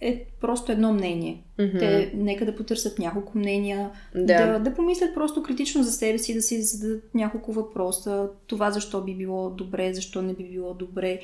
е 0.00 0.26
просто 0.40 0.72
едно 0.72 0.92
мнение. 0.92 1.42
Mm-hmm. 1.58 1.78
Те 1.78 2.12
нека 2.14 2.46
да 2.46 2.56
потърсят 2.56 2.98
няколко 2.98 3.38
мнения, 3.38 3.90
да. 4.14 4.46
да, 4.46 4.58
да 4.58 4.74
помислят 4.74 5.14
просто 5.14 5.42
критично 5.42 5.82
за 5.82 5.92
себе 5.92 6.18
си, 6.18 6.34
да 6.34 6.42
си 6.42 6.62
зададат 6.62 7.14
няколко 7.14 7.52
въпроса. 7.52 8.28
Това 8.46 8.70
защо 8.70 9.00
би 9.00 9.14
било 9.14 9.50
добре, 9.50 9.94
защо 9.94 10.22
не 10.22 10.34
би 10.34 10.44
било 10.44 10.74
добре. 10.74 11.20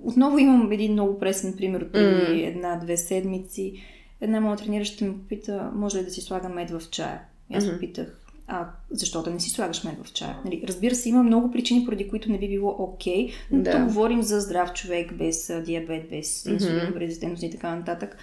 Отново 0.00 0.38
имам 0.38 0.72
един 0.72 0.92
много 0.92 1.18
пресен 1.18 1.54
пример 1.56 1.80
от 1.80 1.92
преди 1.92 2.42
mm. 2.42 2.48
една-две 2.48 2.96
седмици. 2.96 3.82
Една 4.20 4.40
моя 4.40 4.56
тренираща 4.56 5.04
ми 5.04 5.18
попита, 5.18 5.70
може 5.74 5.98
ли 5.98 6.04
да 6.04 6.10
си 6.10 6.20
слага 6.20 6.48
мед 6.48 6.70
в 6.70 6.82
чая? 6.90 7.20
И 7.50 7.56
аз 7.56 7.64
mm-hmm. 7.64 7.72
попитах, 7.72 8.20
а 8.46 8.66
защо 8.90 9.22
да 9.22 9.30
не 9.30 9.40
си 9.40 9.50
слагаш 9.50 9.84
мед 9.84 10.06
в 10.06 10.12
чая? 10.12 10.38
Нали, 10.44 10.64
разбира 10.68 10.94
се, 10.94 11.08
има 11.08 11.22
много 11.22 11.50
причини, 11.50 11.84
поради 11.84 12.08
които 12.08 12.32
не 12.32 12.38
би 12.38 12.48
било 12.48 12.76
окей, 12.78 13.28
okay, 13.28 13.32
но 13.50 13.62
да. 13.62 13.70
тук 13.70 13.84
говорим 13.84 14.22
за 14.22 14.40
здрав 14.40 14.72
човек 14.72 15.14
без 15.14 15.52
диабет, 15.64 16.10
без 16.10 16.46
инсулинова 16.46 16.86
mm-hmm. 16.86 17.00
резистентност 17.00 17.42
и 17.42 17.50
така 17.50 17.76
нататък. 17.76 18.16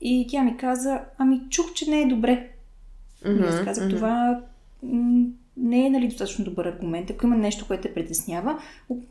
И 0.00 0.26
тя 0.30 0.42
ми 0.42 0.56
каза, 0.56 1.00
ами 1.18 1.40
чух, 1.50 1.72
че 1.72 1.90
не 1.90 2.02
е 2.02 2.06
добре. 2.06 2.50
Mm-hmm. 3.24 3.44
И 3.44 3.48
аз 3.48 3.64
казах, 3.64 3.90
това 3.90 4.40
не 5.56 5.86
е 5.86 5.90
нали, 5.90 6.08
достатъчно 6.08 6.44
добър 6.44 6.64
аргумент. 6.64 7.10
Ако 7.10 7.26
има 7.26 7.36
нещо, 7.36 7.66
което 7.66 7.82
те 7.82 7.94
притеснява, 7.94 8.58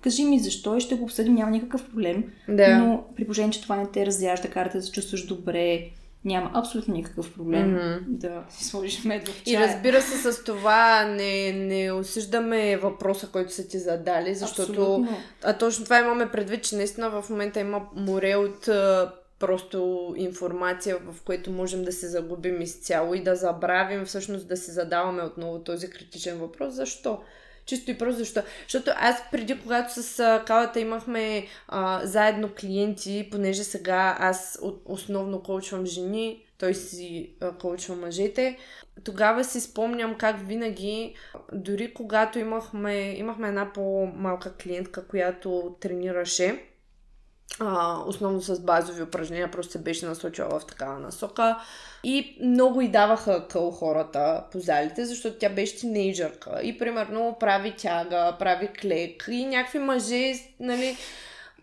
кажи 0.01 0.23
ми 0.23 0.39
защо 0.39 0.77
и 0.77 0.81
ще 0.81 0.95
го 0.95 1.03
обсъдим, 1.03 1.33
няма 1.33 1.51
никакъв 1.51 1.89
проблем. 1.89 2.23
Да. 2.49 2.77
Но 2.77 3.03
при 3.15 3.25
положение, 3.25 3.51
че 3.51 3.61
това 3.61 3.75
не 3.75 3.87
те 3.87 4.05
разяжда, 4.05 4.49
карата 4.49 4.77
да 4.77 4.83
се 4.83 4.91
чувстваш 4.91 5.25
добре, 5.25 5.89
няма 6.25 6.51
абсолютно 6.53 6.93
никакъв 6.93 7.33
проблем 7.33 7.75
mm-hmm. 7.75 7.99
да 8.07 8.43
си 8.49 8.65
сложиш 8.65 9.03
мед 9.03 9.27
в 9.27 9.43
чая. 9.43 9.53
И 9.53 9.67
разбира 9.67 10.01
се, 10.01 10.31
с 10.31 10.43
това 10.43 11.03
не, 11.03 11.51
не 11.51 11.91
осъждаме 11.91 12.77
въпроса, 12.77 13.27
който 13.27 13.53
са 13.53 13.67
ти 13.67 13.79
задали, 13.79 14.35
защото 14.35 14.71
абсолютно. 14.71 15.17
а 15.43 15.57
точно 15.57 15.83
това 15.83 15.99
имаме 15.99 16.31
предвид, 16.31 16.63
че 16.63 16.75
наистина 16.75 17.09
в 17.09 17.29
момента 17.29 17.59
има 17.59 17.81
море 17.95 18.35
от 18.35 18.69
просто 19.41 20.13
информация, 20.17 20.97
в 20.97 21.21
което 21.21 21.51
можем 21.51 21.83
да 21.83 21.91
се 21.91 22.07
загубим 22.07 22.61
изцяло 22.61 23.13
и 23.13 23.23
да 23.23 23.35
забравим 23.35 24.05
всъщност 24.05 24.47
да 24.47 24.57
се 24.57 24.71
задаваме 24.71 25.23
отново 25.23 25.59
този 25.59 25.89
критичен 25.89 26.37
въпрос. 26.37 26.73
Защо? 26.73 27.21
Чисто 27.65 27.91
и 27.91 27.97
просто 27.97 28.19
защо. 28.19 28.41
Защото 28.63 28.91
аз 28.95 29.15
преди, 29.31 29.59
когато 29.59 30.03
с 30.03 30.41
Калата 30.47 30.79
имахме 30.79 31.47
а, 31.67 32.01
заедно 32.03 32.49
клиенти, 32.59 33.27
понеже 33.31 33.63
сега 33.63 34.17
аз 34.19 34.59
основно 34.85 35.43
коучвам 35.43 35.85
жени, 35.85 36.45
той 36.57 36.73
си 36.73 37.33
коучва 37.59 37.95
мъжете, 37.95 38.57
тогава 39.03 39.43
си 39.43 39.61
спомням 39.61 40.15
как 40.17 40.47
винаги, 40.47 41.15
дори 41.53 41.93
когато 41.93 42.39
имахме, 42.39 43.13
имахме 43.17 43.47
една 43.47 43.73
по-малка 43.73 44.53
клиентка, 44.53 45.07
която 45.07 45.75
тренираше, 45.79 46.63
а, 47.59 47.99
основно 48.07 48.41
с 48.41 48.59
базови 48.59 49.03
упражнения, 49.03 49.51
просто 49.51 49.71
се 49.71 49.79
беше 49.79 50.05
насочила 50.05 50.59
в 50.59 50.65
такава 50.65 50.99
насока. 50.99 51.57
И 52.03 52.37
много 52.43 52.81
и 52.81 52.87
даваха 52.87 53.47
къл 53.47 53.71
хората 53.71 54.43
по 54.51 54.59
залите, 54.59 55.05
защото 55.05 55.37
тя 55.39 55.49
беше 55.49 55.77
тинейджърка. 55.77 56.59
И 56.63 56.77
примерно 56.77 57.37
прави 57.39 57.73
тяга, 57.77 58.35
прави 58.39 58.67
клек 58.67 59.25
и 59.31 59.45
някакви 59.45 59.79
мъже, 59.79 60.33
нали, 60.59 60.97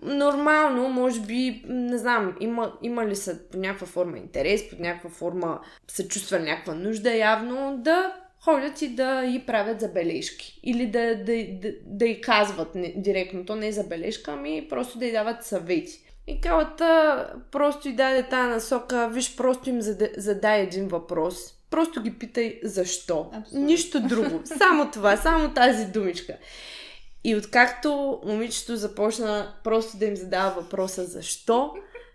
нормално, 0.02 0.88
може 0.88 1.20
би, 1.20 1.62
не 1.68 1.98
знам, 1.98 2.36
има, 2.40 2.72
има 2.82 3.06
ли 3.06 3.16
са 3.16 3.38
по 3.52 3.58
някаква 3.58 3.86
форма 3.86 4.18
интерес, 4.18 4.70
по 4.70 4.76
някаква 4.82 5.10
форма 5.10 5.60
се 5.88 6.08
чувства 6.08 6.38
някаква 6.38 6.74
нужда 6.74 7.14
явно 7.14 7.78
да 7.78 8.12
ходят 8.40 8.82
и 8.82 8.88
да 8.88 9.22
й 9.24 9.46
правят 9.46 9.80
забележки. 9.80 10.60
Или 10.62 10.86
да, 10.86 11.16
да, 11.16 11.46
да, 11.62 11.72
да 11.86 12.06
й 12.06 12.20
казват 12.20 12.74
не, 12.74 12.92
директно. 12.96 13.44
То 13.44 13.56
не 13.56 13.68
е 13.68 13.72
забележка, 13.72 14.32
ами 14.32 14.66
просто 14.68 14.98
да 14.98 15.06
й 15.06 15.12
дават 15.12 15.44
съвети. 15.44 16.00
И 16.26 16.40
калата 16.40 17.26
просто 17.50 17.88
й 17.88 17.92
даде 17.92 18.22
тази 18.22 18.48
насока, 18.48 19.08
виж, 19.08 19.36
просто 19.36 19.70
им 19.70 19.80
задай, 19.80 20.08
задай 20.16 20.60
един 20.60 20.88
въпрос. 20.88 21.54
Просто 21.70 22.02
ги 22.02 22.18
питай 22.18 22.60
защо. 22.62 23.30
Абсолютно. 23.32 23.66
Нищо 23.66 24.00
друго. 24.00 24.40
Само 24.44 24.90
това, 24.90 25.16
само 25.16 25.54
тази 25.54 25.84
думичка. 25.84 26.36
И 27.24 27.36
откакто 27.36 28.20
момичето 28.24 28.76
започна 28.76 29.52
просто 29.64 29.96
да 29.96 30.04
им 30.04 30.16
задава 30.16 30.60
въпроса 30.60 31.04
защо, 31.04 31.74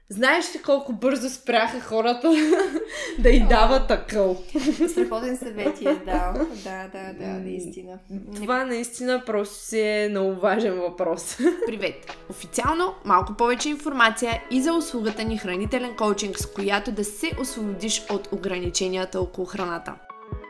Знаеш 0.09 0.55
ли 0.55 0.61
колко 0.61 0.93
бързо 0.93 1.29
спряха 1.29 1.79
хората 1.79 2.31
да 3.19 3.29
й 3.29 3.39
дават 3.39 3.91
акъл? 3.91 4.43
Страхотен 4.91 5.37
съвет 5.37 5.75
ти 5.75 5.87
е 5.87 5.95
дал. 5.95 6.33
Да, 6.63 6.87
да, 6.93 7.13
да, 7.19 7.27
наистина. 7.27 7.99
Това 8.35 8.65
наистина 8.65 9.23
просто 9.25 9.55
си 9.55 9.79
е 9.79 10.07
много 10.09 10.39
важен 10.39 10.79
въпрос. 10.79 11.37
Привет! 11.65 12.17
Официално 12.29 12.93
малко 13.05 13.33
повече 13.33 13.69
информация 13.69 14.41
и 14.51 14.61
за 14.61 14.73
услугата 14.73 15.23
ни 15.23 15.37
хранителен 15.37 15.95
коучинг, 15.95 16.39
с 16.39 16.45
която 16.45 16.91
да 16.91 17.03
се 17.03 17.31
освободиш 17.41 18.05
от 18.09 18.29
ограниченията 18.31 19.19
около 19.19 19.47
храната. 19.47 19.93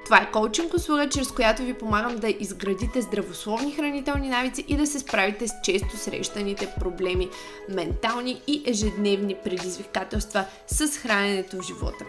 Това 0.06 0.18
е 0.18 0.32
коучинг 0.32 0.74
услуга, 0.74 1.10
чрез 1.10 1.32
която 1.32 1.62
ви 1.62 1.74
помагам 1.74 2.16
да 2.16 2.30
изградите 2.40 3.02
здравословни 3.02 3.72
хранителни 3.72 4.30
навици 4.30 4.66
и 4.68 4.78
да 4.78 4.88
се 4.88 5.00
справите 5.00 5.48
с 5.48 5.52
често 5.64 5.98
срещаните 5.98 6.74
проблеми, 6.80 7.30
ментални 7.70 8.42
и 8.48 8.64
ежедневни 8.66 9.36
предизвикателства 9.44 10.46
с 10.68 10.98
храненето 10.98 11.58
в 11.58 11.68
живота. 11.68 12.06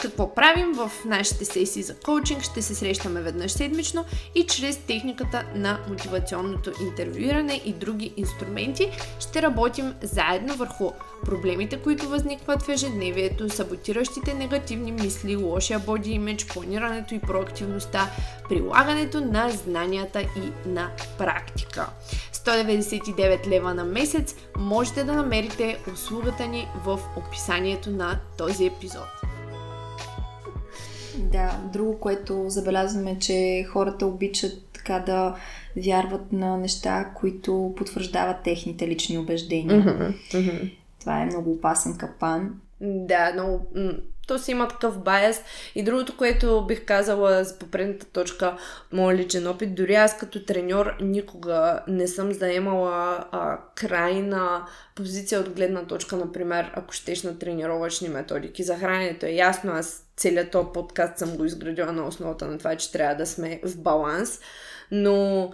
Какво 0.00 0.34
правим 0.34 0.72
в 0.72 0.92
нашите 1.04 1.44
сесии 1.44 1.82
за 1.82 1.94
коучинг? 1.94 2.42
Ще 2.42 2.62
се 2.62 2.74
срещаме 2.74 3.22
веднъж 3.22 3.52
седмично 3.52 4.04
и 4.34 4.46
чрез 4.46 4.76
техниката 4.76 5.44
на 5.54 5.78
мотивационното 5.88 6.72
интервюиране 6.82 7.60
и 7.64 7.72
други 7.72 8.12
инструменти 8.16 8.90
ще 9.20 9.42
работим 9.42 9.94
заедно 10.02 10.54
върху 10.54 10.90
проблемите, 11.24 11.82
които 11.82 12.08
възникват 12.08 12.62
в 12.62 12.68
ежедневието, 12.68 13.50
саботиращите 13.50 14.34
негативни 14.34 14.92
мисли, 14.92 15.36
лошия 15.36 15.78
боди 15.78 16.10
имидж, 16.10 16.46
планирането 16.46 17.14
и 17.14 17.18
проактивността, 17.20 18.10
прилагането 18.48 19.20
на 19.20 19.50
знанията 19.50 20.20
и 20.20 20.68
на 20.68 20.90
практика. 21.18 21.86
199 22.32 23.48
лева 23.48 23.74
на 23.74 23.84
месец 23.84 24.34
можете 24.56 25.04
да 25.04 25.12
намерите 25.12 25.78
услугата 25.92 26.46
ни 26.46 26.68
в 26.84 27.00
описанието 27.16 27.90
на 27.90 28.18
този 28.38 28.66
епизод. 28.66 29.23
Да, 31.18 31.60
друго, 31.72 32.00
което 32.00 32.44
забелязваме, 32.48 33.18
че 33.18 33.66
хората 33.68 34.06
обичат 34.06 34.52
така 34.72 34.98
да 34.98 35.36
вярват 35.76 36.32
на 36.32 36.56
неща, 36.56 37.10
които 37.14 37.74
потвърждават 37.76 38.42
техните 38.42 38.88
лични 38.88 39.18
убеждения. 39.18 39.84
Mm-hmm. 39.84 40.14
Mm-hmm. 40.34 40.76
Това 41.00 41.22
е 41.22 41.26
много 41.26 41.52
опасен 41.52 41.96
капан. 41.96 42.60
Да, 42.80 43.32
много 43.32 43.66
то 44.26 44.38
си 44.38 44.50
има 44.50 44.68
такъв 44.68 44.98
байс. 44.98 45.42
И 45.74 45.82
другото, 45.82 46.16
което 46.16 46.64
бих 46.66 46.84
казала 46.84 47.44
за 47.44 47.58
попредната 47.58 48.06
точка, 48.06 48.56
моят 48.92 49.20
личен 49.20 49.46
опит, 49.46 49.74
дори 49.74 49.94
аз 49.94 50.18
като 50.18 50.44
треньор 50.44 50.96
никога 51.00 51.80
не 51.88 52.08
съм 52.08 52.32
заемала 52.32 53.24
а, 53.32 53.58
крайна 53.74 54.66
позиция 54.94 55.40
от 55.40 55.50
гледна 55.50 55.86
точка, 55.86 56.16
например, 56.16 56.70
ако 56.74 56.92
щеш 56.92 57.22
на 57.22 57.38
тренировъчни 57.38 58.08
методики. 58.08 58.62
За 58.62 58.76
храненето 58.76 59.26
е 59.26 59.30
ясно, 59.30 59.72
аз 59.72 60.04
целият 60.16 60.50
този 60.50 60.68
подкаст 60.74 61.18
съм 61.18 61.36
го 61.36 61.44
изградила 61.44 61.92
на 61.92 62.06
основата 62.06 62.46
на 62.46 62.58
това, 62.58 62.76
че 62.76 62.92
трябва 62.92 63.14
да 63.14 63.26
сме 63.26 63.60
в 63.64 63.76
баланс. 63.78 64.40
Но 64.90 65.50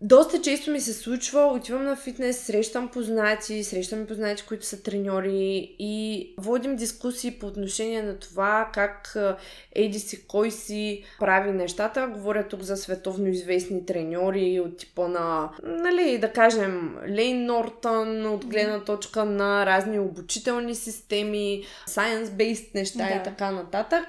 доста 0.00 0.42
често 0.42 0.70
ми 0.70 0.80
се 0.80 0.92
случва, 0.92 1.40
отивам 1.40 1.84
на 1.84 1.96
фитнес, 1.96 2.38
срещам 2.38 2.88
познати, 2.88 3.64
срещам 3.64 4.06
познати, 4.06 4.44
които 4.48 4.66
са 4.66 4.82
треньори 4.82 5.76
и 5.78 6.34
водим 6.38 6.76
дискусии 6.76 7.30
по 7.30 7.46
отношение 7.46 8.02
на 8.02 8.18
това 8.18 8.70
как 8.74 9.16
еди 9.74 9.98
си, 9.98 10.26
кой 10.26 10.50
си 10.50 11.04
прави 11.20 11.52
нещата. 11.52 12.10
Говоря 12.12 12.48
тук 12.48 12.62
за 12.62 12.76
световно 12.76 13.28
известни 13.28 13.86
треньори 13.86 14.60
от 14.60 14.76
типа 14.76 15.08
на, 15.08 15.50
нали, 15.62 16.18
да 16.18 16.32
кажем, 16.32 16.96
Лейн 17.08 17.46
Нортън, 17.46 18.26
от 18.26 18.46
гледна 18.46 18.80
точка 18.80 19.24
на 19.24 19.66
разни 19.66 19.98
обучителни 19.98 20.74
системи, 20.74 21.64
science-based 21.88 22.74
неща 22.74 23.08
да. 23.08 23.14
и 23.14 23.22
така 23.22 23.50
нататък. 23.50 24.04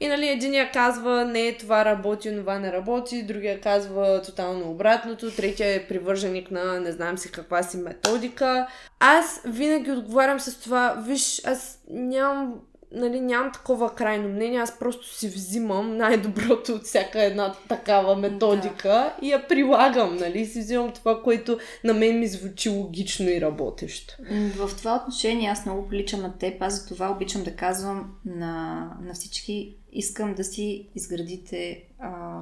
И 0.00 0.08
нали, 0.08 0.28
единия 0.28 0.70
казва, 0.72 1.24
не, 1.24 1.56
това 1.56 1.84
работи, 1.84 2.36
това 2.36 2.58
не 2.58 2.72
работи, 2.72 3.22
другия 3.22 3.60
казва 3.60 4.22
тотално 4.22 4.70
обратното, 4.70 5.30
третия 5.30 5.74
е 5.74 5.86
привърженик 5.86 6.50
на 6.50 6.80
не 6.80 6.92
знам 6.92 7.18
си 7.18 7.32
каква 7.32 7.62
си 7.62 7.76
методика. 7.76 8.66
Аз 9.00 9.40
винаги 9.44 9.90
отговарям 9.90 10.40
с 10.40 10.60
това, 10.60 11.02
виж, 11.06 11.42
аз 11.44 11.82
нямам 11.90 12.54
нали, 12.92 13.20
нямам 13.20 13.52
такова 13.52 13.94
крайно 13.94 14.28
мнение, 14.28 14.58
аз 14.58 14.78
просто 14.78 15.14
си 15.14 15.28
взимам 15.28 15.96
най-доброто 15.96 16.72
от 16.72 16.82
всяка 16.82 17.22
една 17.22 17.54
такава 17.68 18.16
методика 18.16 18.88
да. 18.88 19.16
и 19.22 19.30
я 19.30 19.48
прилагам, 19.48 20.16
нали, 20.16 20.46
си 20.46 20.60
взимам 20.60 20.92
това, 20.92 21.22
което 21.22 21.58
на 21.84 21.94
мен 21.94 22.18
ми 22.18 22.28
звучи 22.28 22.68
логично 22.68 23.28
и 23.28 23.40
работещо. 23.40 24.14
В 24.30 24.70
това 24.76 24.96
отношение 24.96 25.50
аз 25.50 25.66
много 25.66 25.88
приличам 25.88 26.22
на 26.22 26.38
теб, 26.38 26.62
аз 26.62 26.80
за 26.80 26.88
това 26.88 27.10
обичам 27.10 27.44
да 27.44 27.56
казвам 27.56 28.14
на, 28.24 28.84
на 29.02 29.14
всички, 29.14 29.76
искам 29.92 30.34
да 30.34 30.44
си 30.44 30.88
изградите 30.94 31.84
а, 31.98 32.40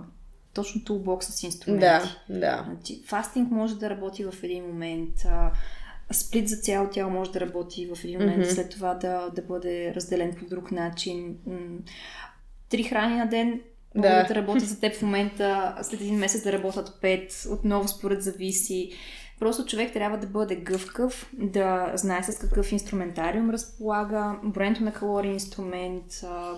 точно 0.54 0.84
тулбокса 0.84 1.32
с 1.32 1.42
инструменти. 1.42 1.80
Да, 1.80 2.38
да. 2.38 2.66
Значи, 2.68 3.02
фастинг 3.06 3.50
може 3.50 3.78
да 3.78 3.90
работи 3.90 4.24
в 4.24 4.34
един 4.42 4.66
момент, 4.66 5.14
а, 5.24 5.52
сплит 6.10 6.48
за 6.48 6.56
цяло 6.56 6.90
тяло 6.90 7.10
може 7.10 7.32
да 7.32 7.40
работи 7.40 7.86
в 7.94 8.04
един 8.04 8.20
момент, 8.20 8.44
mm-hmm. 8.44 8.54
след 8.54 8.70
това 8.70 8.94
да, 8.94 9.30
да 9.34 9.42
бъде 9.42 9.94
разделен 9.94 10.34
по 10.38 10.44
друг 10.44 10.72
начин. 10.72 11.36
Три 12.68 12.82
храни 12.82 13.16
на 13.16 13.26
ден 13.28 13.60
да. 13.94 14.24
да 14.24 14.34
работи 14.34 14.64
за 14.64 14.80
теб 14.80 14.94
в 14.94 15.02
момента, 15.02 15.76
след 15.82 16.00
един 16.00 16.18
месец 16.18 16.42
да 16.42 16.52
работят 16.52 16.98
пет, 17.00 17.46
отново 17.50 17.88
според 17.88 18.22
зависи. 18.22 18.92
Просто 19.40 19.64
човек 19.64 19.92
трябва 19.92 20.18
да 20.18 20.26
бъде 20.26 20.56
гъвкав, 20.56 21.30
да 21.32 21.92
знае 21.94 22.22
с 22.22 22.38
какъв 22.38 22.72
инструментариум 22.72 23.50
разполага, 23.50 24.36
броенето 24.44 24.84
на 24.84 24.92
калории 24.92 25.32
инструмент, 25.32 26.04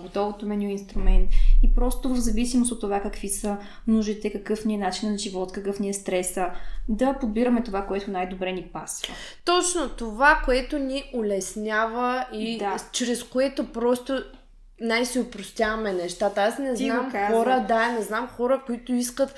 готовото 0.01 0.45
меню 0.45 0.69
инструмент 0.69 1.29
и 1.63 1.73
просто 1.75 2.09
в 2.09 2.19
зависимост 2.19 2.71
от 2.71 2.81
това 2.81 2.99
какви 2.99 3.29
са 3.29 3.57
нуждите, 3.87 4.31
какъв 4.31 4.65
ни 4.65 4.75
е 4.75 4.77
начин 4.77 5.11
на 5.11 5.17
живот, 5.17 5.51
какъв 5.51 5.79
ни 5.79 5.89
е 5.89 5.93
стреса, 5.93 6.51
да 6.89 7.17
подбираме 7.21 7.63
това, 7.63 7.85
което 7.85 8.11
най-добре 8.11 8.51
ни 8.51 8.69
пасва. 8.73 9.13
Точно 9.45 9.89
това, 9.89 10.41
което 10.45 10.79
ни 10.79 11.03
улеснява 11.13 12.25
и 12.33 12.57
да. 12.57 12.77
чрез 12.91 13.23
което 13.23 13.71
просто 13.71 14.23
най-си 14.81 15.19
упростяваме 15.19 15.93
нещата. 15.93 16.41
Аз 16.41 16.57
не 16.59 16.75
знам 16.75 17.11
хора, 17.27 17.65
да, 17.67 17.91
не 17.91 18.01
знам 18.01 18.27
хора, 18.27 18.61
които 18.65 18.93
искат 18.93 19.35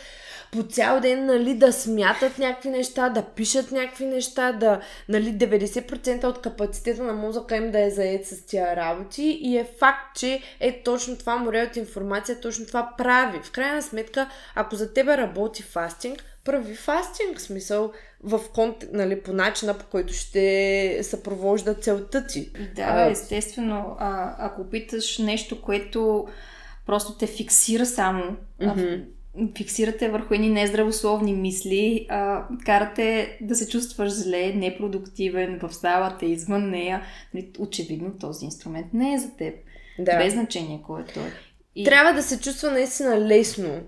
по 0.51 0.63
цял 0.63 0.99
ден 0.99 1.25
нали, 1.25 1.53
да 1.53 1.73
смятат 1.73 2.37
някакви 2.37 2.69
неща, 2.69 3.09
да 3.09 3.21
пишат 3.21 3.71
някакви 3.71 4.05
неща, 4.05 4.51
да 4.51 4.81
нали, 5.09 5.33
90% 5.33 6.23
от 6.23 6.41
капацитета 6.41 7.03
на 7.03 7.13
мозъка 7.13 7.55
им 7.55 7.71
да 7.71 7.85
е 7.85 7.89
заед 7.89 8.27
с 8.27 8.45
тия 8.45 8.75
работи 8.75 9.39
и 9.41 9.57
е 9.57 9.67
факт, 9.79 10.17
че 10.17 10.41
е 10.59 10.83
точно 10.83 11.17
това 11.17 11.35
море 11.35 11.67
от 11.69 11.75
информация, 11.75 12.39
точно 12.39 12.65
това 12.65 12.93
прави. 12.97 13.39
В 13.43 13.51
крайна 13.51 13.81
сметка, 13.81 14.29
ако 14.55 14.75
за 14.75 14.93
тебе 14.93 15.17
работи 15.17 15.63
фастинг, 15.63 16.23
прави 16.43 16.75
фастинг, 16.75 17.41
смисъл 17.41 17.91
в 18.23 18.41
конт, 18.53 18.75
нали, 18.93 19.21
по 19.21 19.33
начина, 19.33 19.73
по 19.73 19.85
който 19.85 20.13
ще 20.13 20.99
съпровожда 21.01 21.73
целта 21.73 22.27
ти. 22.27 22.51
Да, 22.75 23.09
естествено. 23.11 23.95
А, 23.99 24.35
ако 24.37 24.69
питаш 24.69 25.17
нещо, 25.17 25.61
което 25.61 26.27
просто 26.85 27.17
те 27.17 27.27
фиксира 27.27 27.85
само, 27.85 28.23
mm-hmm 28.61 29.03
фиксирате 29.57 30.09
върху 30.09 30.33
едни 30.33 30.49
нездравословни 30.49 31.33
мисли, 31.33 32.05
а, 32.09 32.45
карате 32.65 33.37
да 33.41 33.55
се 33.55 33.69
чувстваш 33.69 34.11
зле, 34.11 34.53
непродуктивен 34.53 35.59
в 35.63 35.73
залата, 35.73 36.25
извън 36.25 36.69
нея. 36.69 37.01
Нали, 37.33 37.51
очевидно 37.59 38.11
този 38.19 38.45
инструмент 38.45 38.93
не 38.93 39.13
е 39.13 39.17
за 39.17 39.31
теб. 39.37 39.55
Да. 39.99 40.17
Без 40.17 40.33
значение 40.33 40.81
кой 40.85 41.01
е 41.01 41.05
той. 41.05 41.23
И... 41.75 41.83
Трябва 41.83 42.13
да 42.13 42.23
се 42.23 42.39
чувства 42.39 42.71
наистина 42.71 43.19
лесно. 43.19 43.81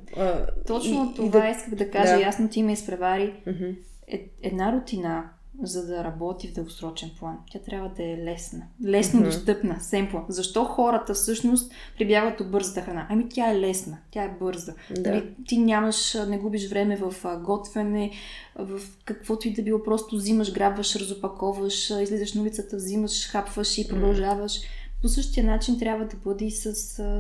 Точно 0.68 1.12
и, 1.14 1.16
това 1.16 1.40
и 1.40 1.42
да... 1.42 1.58
исках 1.58 1.76
да 1.76 1.92
кажа. 1.92 2.16
Да. 2.16 2.22
Ясно 2.22 2.50
ти 2.50 2.64
ме 2.64 2.74
изпревари. 2.74 3.34
Mm-hmm. 3.48 3.76
Е, 4.08 4.30
една 4.42 4.74
рутина, 4.74 5.30
за 5.62 5.88
да 5.88 6.04
работи 6.04 6.48
в 6.48 6.54
дългосрочен 6.54 7.12
план. 7.20 7.38
Тя 7.52 7.60
трябва 7.60 7.90
да 7.90 8.04
е 8.04 8.18
лесна. 8.18 8.64
Лесно 8.86 9.20
mm-hmm. 9.20 9.26
достъпна, 9.26 9.78
семпла. 9.82 10.26
Защо 10.30 10.66
хората 10.66 11.14
всъщност 11.14 11.72
прибягват 11.98 12.38
до 12.38 12.44
бързата 12.44 12.82
храна? 12.82 13.08
Ами 13.10 13.30
тя 13.30 13.52
е 13.52 13.60
лесна, 13.60 13.98
тя 14.12 14.24
е 14.24 14.36
бърза. 14.40 14.74
Да. 14.98 15.10
Нали, 15.10 15.36
ти 15.48 15.58
нямаш, 15.58 16.14
не 16.28 16.38
губиш 16.38 16.70
време 16.70 16.98
в 16.98 17.16
готвене, 17.44 18.12
в 18.56 18.82
каквото 19.06 19.48
и 19.48 19.54
да 19.54 19.62
било, 19.62 19.84
просто 19.84 20.16
взимаш, 20.16 20.54
грабваш, 20.54 20.96
разопаковаш, 20.96 21.90
излизаш 21.90 22.34
на 22.34 22.42
улицата, 22.42 22.76
взимаш, 22.76 23.28
хапваш 23.28 23.78
и 23.78 23.88
продължаваш. 23.88 24.52
Mm-hmm. 24.52 25.02
По 25.02 25.08
същия 25.08 25.44
начин 25.46 25.80
трябва 25.80 26.06
да 26.06 26.18
бъде 26.18 26.46
и 26.46 26.52
с 26.52 26.74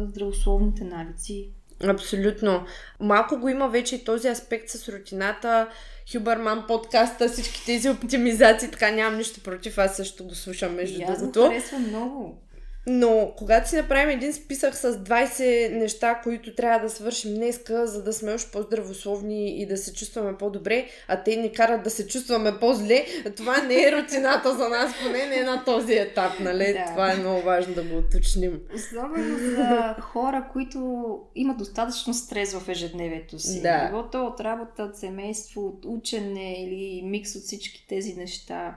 здравословните 0.08 0.84
навици. 0.84 1.50
Абсолютно. 1.84 2.66
Малко 3.00 3.38
го 3.38 3.50
има 3.50 3.68
вече 3.70 3.96
и 3.96 4.04
този 4.04 4.28
аспект 4.28 4.70
с 4.70 4.90
рутината 4.90 5.68
Хюбърман 6.12 6.68
подкаста, 6.68 7.30
всички 7.30 7.66
тези 7.66 7.90
оптимизации, 7.90 8.72
така 8.72 8.92
нямам 8.92 9.18
нищо 9.18 9.40
против, 9.40 9.78
аз 9.78 9.98
също 9.98 10.24
го 10.24 10.36
слушам 10.36 10.76
между 10.76 11.00
другото. 11.00 11.44
Аз 11.44 11.50
го 11.50 11.50
харесвам 11.50 11.88
много. 11.88 12.42
Но 12.88 13.34
когато 13.38 13.70
си 13.70 13.76
направим 13.76 14.10
един 14.10 14.34
списък 14.34 14.76
с 14.76 14.94
20 14.94 15.72
неща, 15.72 16.22
които 16.24 16.56
трябва 16.56 16.80
да 16.80 16.90
свършим 16.90 17.36
днеска, 17.36 17.88
за 17.88 18.04
да 18.04 18.14
сме 18.14 18.34
още 18.34 18.52
по-здравословни 18.52 19.62
и 19.62 19.66
да 19.66 19.78
се 19.78 19.94
чувстваме 19.94 20.38
по-добре, 20.38 20.86
а 21.08 21.24
те 21.24 21.36
ни 21.36 21.52
карат 21.52 21.84
да 21.84 21.90
се 21.90 22.08
чувстваме 22.08 22.60
по-зле, 22.60 23.06
това 23.36 23.62
не 23.62 23.84
е 23.84 23.92
рутината 23.92 24.56
за 24.58 24.70
нас, 24.70 24.94
поне 25.04 25.26
не 25.26 25.36
е 25.36 25.44
на 25.44 25.64
този 25.66 25.94
етап, 25.94 26.32
нали? 26.40 26.74
Да. 26.74 26.86
Това 26.86 27.12
е 27.12 27.16
много 27.16 27.42
важно 27.42 27.74
да 27.74 27.84
го 27.84 27.98
уточним. 27.98 28.60
Особено 28.76 29.38
за 29.38 29.96
хора, 30.02 30.50
които 30.54 31.20
имат 31.36 31.58
достатъчно 31.58 32.14
стрес 32.14 32.54
в 32.54 32.70
ежедневието 32.70 33.40
си. 33.40 33.62
Да. 33.62 33.90
Било 33.90 34.10
то 34.10 34.26
от 34.26 34.40
работа, 34.40 34.84
от 34.84 34.98
семейство, 34.98 35.68
от 35.68 35.86
учене 35.86 36.64
или 36.64 37.02
микс 37.06 37.36
от 37.36 37.44
всички 37.44 37.86
тези 37.90 38.14
неща. 38.14 38.76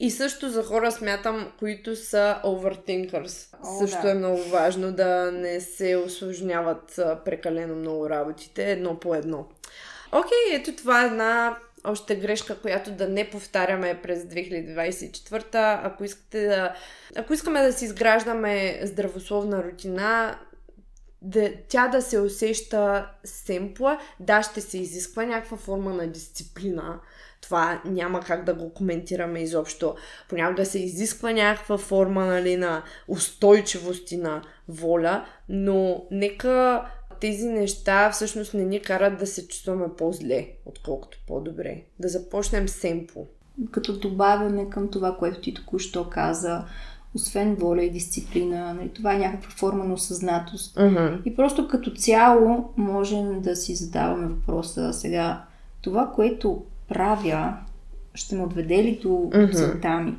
И 0.00 0.10
също 0.10 0.50
за 0.50 0.62
хора 0.62 0.92
смятам, 0.92 1.52
които 1.58 1.96
са 1.96 2.40
overthinkers. 2.44 3.54
О, 3.64 3.78
също 3.78 4.02
да. 4.02 4.10
е 4.10 4.14
много 4.14 4.42
важно 4.42 4.92
да 4.92 5.32
не 5.32 5.60
се 5.60 5.96
осложняват 5.96 7.00
прекалено 7.24 7.74
много 7.76 8.10
работите 8.10 8.70
едно 8.70 9.00
по 9.00 9.14
едно. 9.14 9.48
Окей, 10.12 10.30
okay, 10.50 10.60
ето 10.60 10.76
това 10.76 11.02
е 11.02 11.06
една 11.06 11.56
още 11.84 12.16
грешка, 12.16 12.58
която 12.60 12.90
да 12.90 13.08
не 13.08 13.30
повтаряме 13.30 14.00
през 14.02 14.22
2024. 14.22 15.80
Ако 15.84 16.04
искате 16.04 16.46
да... 16.46 16.74
Ако 17.16 17.34
искаме 17.34 17.62
да 17.62 17.72
си 17.72 17.84
изграждаме 17.84 18.80
здравословна 18.82 19.64
рутина, 19.64 20.38
да, 21.22 21.52
тя 21.68 21.88
да 21.88 22.02
се 22.02 22.20
усеща 22.20 23.10
семпла, 23.24 23.98
да, 24.20 24.42
ще 24.42 24.60
се 24.60 24.78
изисква 24.78 25.24
някаква 25.24 25.56
форма 25.56 25.94
на 25.94 26.06
дисциплина, 26.06 27.00
това 27.44 27.82
няма 27.84 28.20
как 28.20 28.44
да 28.44 28.54
го 28.54 28.70
коментираме 28.70 29.40
изобщо. 29.40 29.94
Понякога 30.28 30.66
се 30.66 30.78
изисква 30.78 31.32
някаква 31.32 31.78
форма 31.78 32.26
нали, 32.26 32.56
на 32.56 32.82
устойчивост 33.08 34.12
и 34.12 34.16
на 34.16 34.42
воля, 34.68 35.24
но 35.48 36.04
нека 36.10 36.84
тези 37.20 37.48
неща 37.48 38.10
всъщност 38.10 38.54
не 38.54 38.64
ни 38.64 38.80
карат 38.80 39.18
да 39.18 39.26
се 39.26 39.48
чувстваме 39.48 39.86
по-зле, 39.98 40.48
отколкото 40.66 41.18
по-добре. 41.26 41.82
Да 41.98 42.08
започнем 42.08 42.68
семпо. 42.68 43.26
Като 43.70 43.98
добавяме 43.98 44.70
към 44.70 44.90
това, 44.90 45.16
което 45.16 45.40
ти 45.40 45.54
току-що 45.54 46.10
каза, 46.10 46.64
освен 47.14 47.54
воля 47.54 47.82
и 47.82 47.90
дисциплина, 47.90 48.74
нали, 48.74 48.88
това 48.88 49.14
е 49.14 49.18
някаква 49.18 49.50
форма 49.50 49.84
на 49.84 49.94
осъзнатост. 49.94 50.76
Uh-huh. 50.76 51.22
И 51.24 51.36
просто 51.36 51.68
като 51.68 51.90
цяло 51.90 52.72
можем 52.76 53.40
да 53.40 53.56
си 53.56 53.74
задаваме 53.74 54.26
въпроса 54.26 54.92
сега, 54.92 55.44
това, 55.82 56.12
което 56.14 56.64
правя, 56.88 57.56
ще 58.14 58.36
ме 58.36 58.42
отведе 58.42 58.84
ли 58.84 59.00
до 59.02 59.08
mm-hmm. 59.08 59.54
целта 59.54 60.00
ми? 60.00 60.16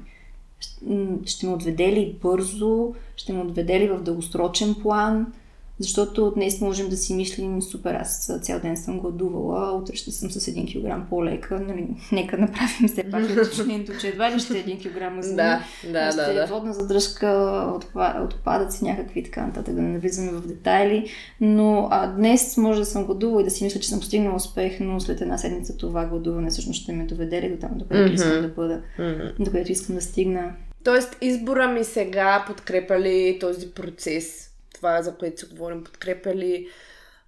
Ще 1.25 1.47
ме 1.47 1.53
отведе 1.53 1.91
ли 1.91 2.17
бързо? 2.21 2.93
Ще 3.15 3.33
ме 3.33 3.41
отведе 3.41 3.79
ли 3.79 3.87
в 3.87 4.01
дългосрочен 4.01 4.75
план? 4.81 5.33
Защото 5.79 6.31
днес 6.31 6.61
можем 6.61 6.89
да 6.89 6.97
си 6.97 7.13
мислим, 7.13 7.61
супер, 7.61 7.93
аз 7.93 8.31
цял 8.41 8.59
ден 8.59 8.77
съм 8.77 8.99
гладувала, 8.99 9.77
утре 9.77 9.95
ще 9.95 10.11
съм 10.11 10.31
с 10.31 10.39
1 10.39 11.01
кг 11.03 11.09
по-лека. 11.09 11.59
Нали, 11.59 11.87
нека 12.11 12.37
направим 12.37 12.87
все 12.87 13.03
пак 13.11 13.23
уточнението, 13.31 13.91
че 14.01 14.07
едва 14.07 14.31
ли 14.31 14.39
ще 14.39 14.59
е 14.59 14.65
1 14.65 14.79
кг 14.79 15.15
мазнини. 15.15 15.35
Да, 15.35 15.63
да, 15.91 16.11
ще 16.11 16.33
да, 16.33 16.43
е 16.43 16.47
водна 16.47 16.73
задръжка, 16.73 17.79
отпадъци 18.23 18.83
някакви 18.83 19.23
така 19.23 19.45
нататък, 19.45 19.75
да 19.75 19.81
не 19.81 19.89
навлизаме 19.89 20.31
в 20.31 20.47
детайли. 20.47 21.09
Но 21.41 21.87
а, 21.91 22.07
днес 22.07 22.57
може 22.57 22.79
да 22.79 22.85
съм 22.85 23.05
гладувала 23.05 23.41
и 23.41 23.43
да 23.43 23.49
си 23.49 23.63
мисля, 23.63 23.79
че 23.79 23.89
съм 23.89 23.99
постигнала 23.99 24.35
успех, 24.35 24.77
но 24.79 24.99
след 24.99 25.21
една 25.21 25.37
седмица 25.37 25.77
това 25.77 26.05
гладуване 26.05 26.49
всъщност 26.49 26.81
ще 26.81 26.93
ме 26.93 27.05
доведе 27.05 27.41
ли 27.41 27.49
до 27.49 27.57
там, 27.57 27.71
до 27.75 27.85
където 27.85 28.11
mm-hmm. 28.11 28.15
искам 28.15 28.41
да 28.41 28.47
бъда, 28.47 28.81
mm-hmm. 28.99 29.33
до 29.39 29.51
където 29.51 29.71
искам 29.71 29.95
да 29.95 30.01
стигна. 30.01 30.55
Тоест 30.83 31.17
избора 31.21 31.67
ми 31.67 31.83
сега 31.83 32.43
подкрепя 32.47 32.99
ли 32.99 33.37
този 33.39 33.71
процес? 33.71 34.44
Това, 34.85 35.01
за 35.01 35.15
което 35.15 35.39
си 35.39 35.45
говорим, 35.51 35.83
подкрепя 35.83 36.35
ли 36.35 36.67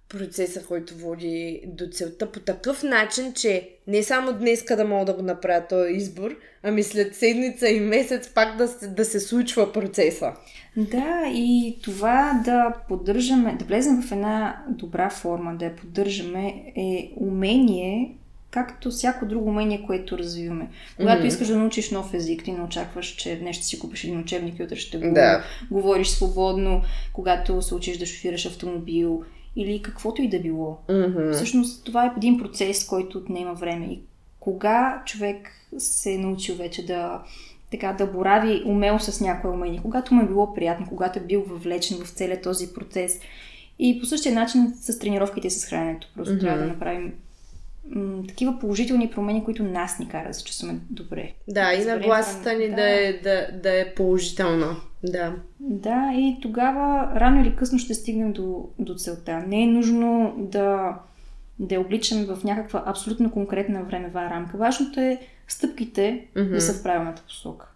процеса, 0.08 0.64
който 0.66 0.94
води 0.94 1.62
до 1.66 1.86
целта 1.92 2.32
по 2.32 2.40
такъв 2.40 2.82
начин, 2.82 3.32
че 3.32 3.68
не 3.86 4.02
само 4.02 4.32
днес 4.32 4.64
да 4.64 4.84
мога 4.84 5.04
да 5.04 5.14
го 5.14 5.22
направя 5.22 5.66
този 5.68 5.92
избор, 5.92 6.36
ами 6.62 6.82
след 6.82 7.14
седмица 7.14 7.68
и 7.68 7.80
месец 7.80 8.28
пак 8.34 8.56
да, 8.56 8.68
да 8.88 9.04
се 9.04 9.20
случва 9.20 9.72
процеса. 9.72 10.32
Да, 10.76 11.30
и 11.34 11.78
това 11.82 12.42
да 12.44 12.74
поддържаме, 12.88 13.56
да 13.58 13.64
влезем 13.64 14.02
в 14.02 14.12
една 14.12 14.64
добра 14.68 15.10
форма, 15.10 15.56
да 15.56 15.64
я 15.64 15.76
поддържаме, 15.76 16.72
е 16.76 17.12
умение 17.16 18.16
както 18.66 18.90
всяко 18.90 19.26
друго 19.26 19.48
умение, 19.48 19.82
което 19.86 20.18
развиваме. 20.18 20.68
Когато 20.96 21.18
Мгм. 21.18 21.26
искаш 21.28 21.48
да 21.48 21.56
научиш 21.58 21.90
нов 21.90 22.14
език, 22.14 22.44
ти 22.44 22.52
не 22.52 22.62
очакваш, 22.62 23.06
че 23.06 23.36
днес 23.36 23.56
ще 23.56 23.64
си 23.64 23.78
купиш 23.78 24.04
един 24.04 24.20
учебник 24.20 24.58
и 24.58 24.62
утре 24.62 24.76
ще 24.76 24.98
го 24.98 25.14
Да. 25.14 25.42
говориш 25.70 26.08
свободно, 26.08 26.82
когато 27.12 27.62
се 27.62 27.74
учиш 27.74 27.98
да 27.98 28.06
шофираш 28.06 28.46
автомобил 28.46 29.22
или 29.56 29.82
каквото 29.82 30.22
и 30.22 30.28
да 30.28 30.38
било. 30.40 30.78
Мгм. 30.90 31.32
Всъщност 31.32 31.84
това 31.84 32.04
е 32.04 32.12
един 32.16 32.38
процес, 32.38 32.86
който 32.86 33.18
отнема 33.18 33.54
време. 33.54 33.86
И 33.86 34.00
кога 34.40 35.02
човек 35.06 35.50
се 35.78 36.12
е 36.12 36.18
научил 36.18 36.54
вече 36.54 36.86
да, 36.86 37.22
така, 37.70 37.92
да 37.92 38.06
борави 38.06 38.62
умело 38.66 38.98
с 38.98 39.20
някое 39.20 39.50
умение, 39.50 39.80
когато 39.82 40.14
му 40.14 40.22
е 40.22 40.26
било 40.26 40.54
приятно, 40.54 40.86
когато 40.88 41.18
е 41.18 41.22
бил 41.22 41.44
въвлечен 41.48 41.98
в 42.04 42.10
целият 42.10 42.42
този 42.42 42.74
процес. 42.74 43.20
И 43.78 44.00
по 44.00 44.06
същия 44.06 44.34
начин 44.34 44.72
с 44.74 44.98
тренировките 44.98 45.46
и 45.46 45.50
с 45.50 45.64
храненето. 45.66 46.08
Просто 46.16 46.34
Мгм. 46.34 46.40
трябва 46.40 46.58
да 46.58 46.66
направим 46.66 47.12
м- 47.90 48.22
такива 48.28 48.58
положителни 48.58 49.10
промени, 49.10 49.44
които 49.44 49.62
нас 49.62 49.98
ни 49.98 50.08
карат 50.08 50.28
да 50.28 50.34
се 50.34 50.44
чувстваме 50.44 50.78
добре. 50.90 51.32
Да, 51.48 51.74
и 51.74 51.84
нагласата 51.84 52.52
ни 52.52 52.64
това, 52.64 52.76
да 52.76 52.90
е, 52.90 53.12
да, 53.12 53.48
да 53.62 53.80
е 53.80 53.94
положителна. 53.94 54.76
Да. 55.02 55.34
Да, 55.60 56.12
и 56.14 56.38
тогава 56.42 57.12
рано 57.20 57.42
или 57.42 57.56
късно 57.56 57.78
ще 57.78 57.94
стигнем 57.94 58.32
до, 58.32 58.68
до 58.78 58.94
целта. 58.94 59.38
Не 59.46 59.62
е 59.62 59.66
нужно 59.66 60.34
да, 60.38 60.98
да 61.58 61.74
я 61.74 61.80
обличаме 61.80 62.24
в 62.24 62.44
някаква 62.44 62.82
абсолютно 62.86 63.30
конкретна 63.30 63.82
времева 63.84 64.20
рамка. 64.30 64.56
Важното 64.56 65.00
е 65.00 65.20
стъпките 65.48 66.26
Мгм. 66.36 66.50
да 66.50 66.60
са 66.60 66.72
в 66.72 66.82
правилната 66.82 67.22
посока. 67.22 67.68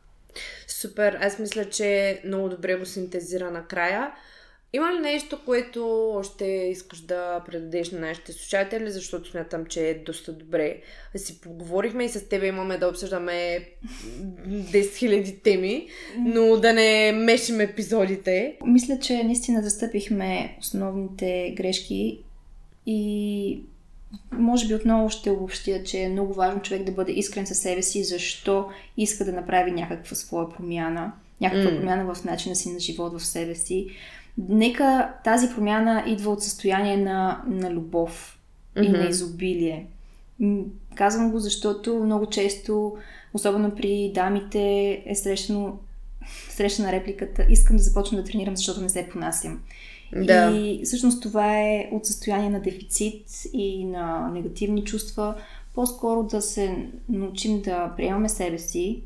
Супер, 0.68 1.18
аз 1.22 1.38
мисля, 1.38 1.64
че 1.64 2.20
много 2.26 2.48
добре 2.48 2.74
го 2.74 2.86
синтезира 2.86 3.50
накрая. 3.50 4.10
Има 4.74 4.92
ли 4.92 4.98
нещо, 4.98 5.38
което 5.44 6.10
още 6.14 6.44
искаш 6.46 7.00
да 7.00 7.42
предадеш 7.46 7.90
на 7.90 8.00
нашите 8.00 8.32
слушатели, 8.32 8.90
защото 8.90 9.30
смятам, 9.30 9.66
че 9.66 9.88
е 9.88 9.94
доста 9.94 10.32
добре 10.32 10.76
си 11.16 11.40
поговорихме 11.40 12.04
и 12.04 12.08
с 12.08 12.28
тебе 12.28 12.46
имаме 12.46 12.78
да 12.78 12.88
обсъждаме 12.88 13.64
10 13.84 14.70
000 14.72 15.42
теми, 15.42 15.88
но 16.18 16.56
да 16.56 16.72
не 16.72 17.12
мешим 17.12 17.60
епизодите. 17.60 18.56
Мисля, 18.66 18.98
че 18.98 19.24
наистина 19.24 19.62
застъпихме 19.62 20.56
основните 20.60 21.54
грешки 21.56 22.18
и 22.86 23.62
може 24.32 24.66
би 24.66 24.74
отново 24.74 25.10
ще 25.10 25.30
обобщя, 25.30 25.84
че 25.84 25.98
е 25.98 26.08
много 26.08 26.34
важно 26.34 26.62
човек 26.62 26.82
да 26.84 26.92
бъде 26.92 27.12
искрен 27.12 27.46
със 27.46 27.58
себе 27.58 27.82
си, 27.82 28.04
защо 28.04 28.68
иска 28.96 29.24
да 29.24 29.32
направи 29.32 29.70
някаква 29.70 30.16
своя 30.16 30.48
промяна, 30.48 31.12
някаква 31.40 31.70
М. 31.70 31.76
промяна 31.76 32.14
в 32.14 32.24
начина 32.24 32.56
си 32.56 32.72
на 32.72 32.80
живот 32.80 33.18
в 33.18 33.26
себе 33.26 33.54
си. 33.54 33.88
Нека 34.38 35.14
тази 35.24 35.54
промяна 35.54 36.04
идва 36.06 36.30
от 36.30 36.42
състояние 36.42 36.96
на, 36.96 37.42
на 37.46 37.70
любов 37.70 38.38
и 38.76 38.88
Мгм. 38.88 38.92
на 38.92 39.08
изобилие. 39.08 39.86
Казвам 40.94 41.30
го, 41.30 41.38
защото 41.38 41.94
много 42.04 42.26
често, 42.26 42.96
особено 43.34 43.70
при 43.70 44.12
дамите, 44.14 45.02
е 45.06 45.14
срещано, 45.14 45.78
срещана 46.50 46.92
репликата 46.92 47.46
искам 47.48 47.76
да 47.76 47.82
започна 47.82 48.18
да 48.18 48.24
тренирам, 48.24 48.56
защото 48.56 48.80
не 48.80 48.88
се 48.88 49.08
понасям. 49.12 49.60
Да. 50.16 50.50
И 50.50 50.80
всъщност 50.84 51.22
това 51.22 51.60
е 51.60 51.88
от 51.92 52.06
състояние 52.06 52.50
на 52.50 52.60
дефицит 52.60 53.26
и 53.52 53.84
на 53.84 54.30
негативни 54.34 54.84
чувства. 54.84 55.34
По-скоро 55.74 56.22
да 56.22 56.42
се 56.42 56.88
научим 57.08 57.62
да 57.62 57.92
приемаме 57.96 58.28
себе 58.28 58.58
си, 58.58 59.02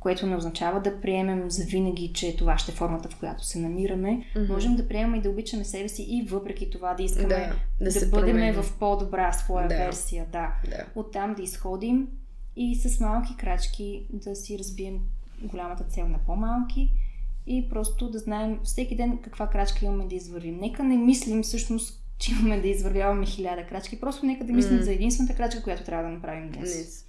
което 0.00 0.26
не 0.26 0.36
означава 0.36 0.80
да 0.80 1.00
приемем 1.00 1.50
завинаги, 1.50 2.12
че 2.12 2.36
това 2.36 2.58
ще 2.58 2.72
е 2.72 2.74
формата, 2.74 3.08
в 3.08 3.16
която 3.16 3.44
се 3.44 3.58
намираме. 3.58 4.22
Мгм. 4.36 4.52
Можем 4.52 4.76
да 4.76 4.88
приемаме 4.88 5.16
и 5.16 5.22
да 5.22 5.30
обичаме 5.30 5.64
себе 5.64 5.88
си 5.88 6.02
и 6.02 6.26
въпреки 6.30 6.70
това 6.70 6.94
да 6.94 7.02
искаме 7.02 7.28
Да, 7.28 7.52
да 7.84 8.00
да, 8.00 8.06
бъдем 8.06 8.10
променим. 8.10 8.54
в 8.54 8.78
по-добра 8.78 9.32
своя 9.32 9.68
Да. 9.68 9.74
версия. 9.76 10.26
Да. 10.32 10.52
Да. 10.68 10.84
Оттам 10.94 11.34
да 11.34 11.42
изходим 11.42 12.08
и 12.56 12.74
с 12.74 13.00
малки 13.00 13.36
крачки 13.36 14.06
да 14.12 14.36
си 14.36 14.58
разбием 14.58 14.98
голямата 15.42 15.84
цел 15.84 16.08
на 16.08 16.18
по-малки 16.18 16.90
и 17.46 17.68
просто 17.68 18.10
да 18.10 18.18
знаем 18.18 18.58
всеки 18.64 18.96
ден 18.96 19.18
каква 19.22 19.48
крачка 19.48 19.84
имаме 19.86 20.06
да 20.06 20.14
извървим. 20.14 20.56
Нека 20.60 20.84
не 20.84 20.96
мислим 20.96 21.42
всъщност, 21.42 22.02
че 22.18 22.32
имаме 22.32 22.60
да 22.60 22.68
извървяваме 22.68 23.26
хиляда 23.26 23.66
крачки, 23.66 24.00
просто 24.00 24.26
нека 24.26 24.44
да 24.44 24.52
мислим 24.52 24.76
М. 24.76 24.82
за 24.82 24.92
единствената 24.92 25.34
крачка, 25.34 25.62
която 25.62 25.84
трябва 25.84 26.04
да 26.04 26.10
направим 26.10 26.50
днес. 26.50 26.74
Днес. 26.74 27.05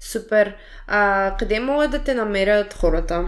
Супер. 0.00 0.56
А, 0.86 1.34
къде 1.38 1.60
могат 1.60 1.90
да 1.90 2.04
те 2.04 2.14
намерят 2.14 2.74
хората? 2.74 3.24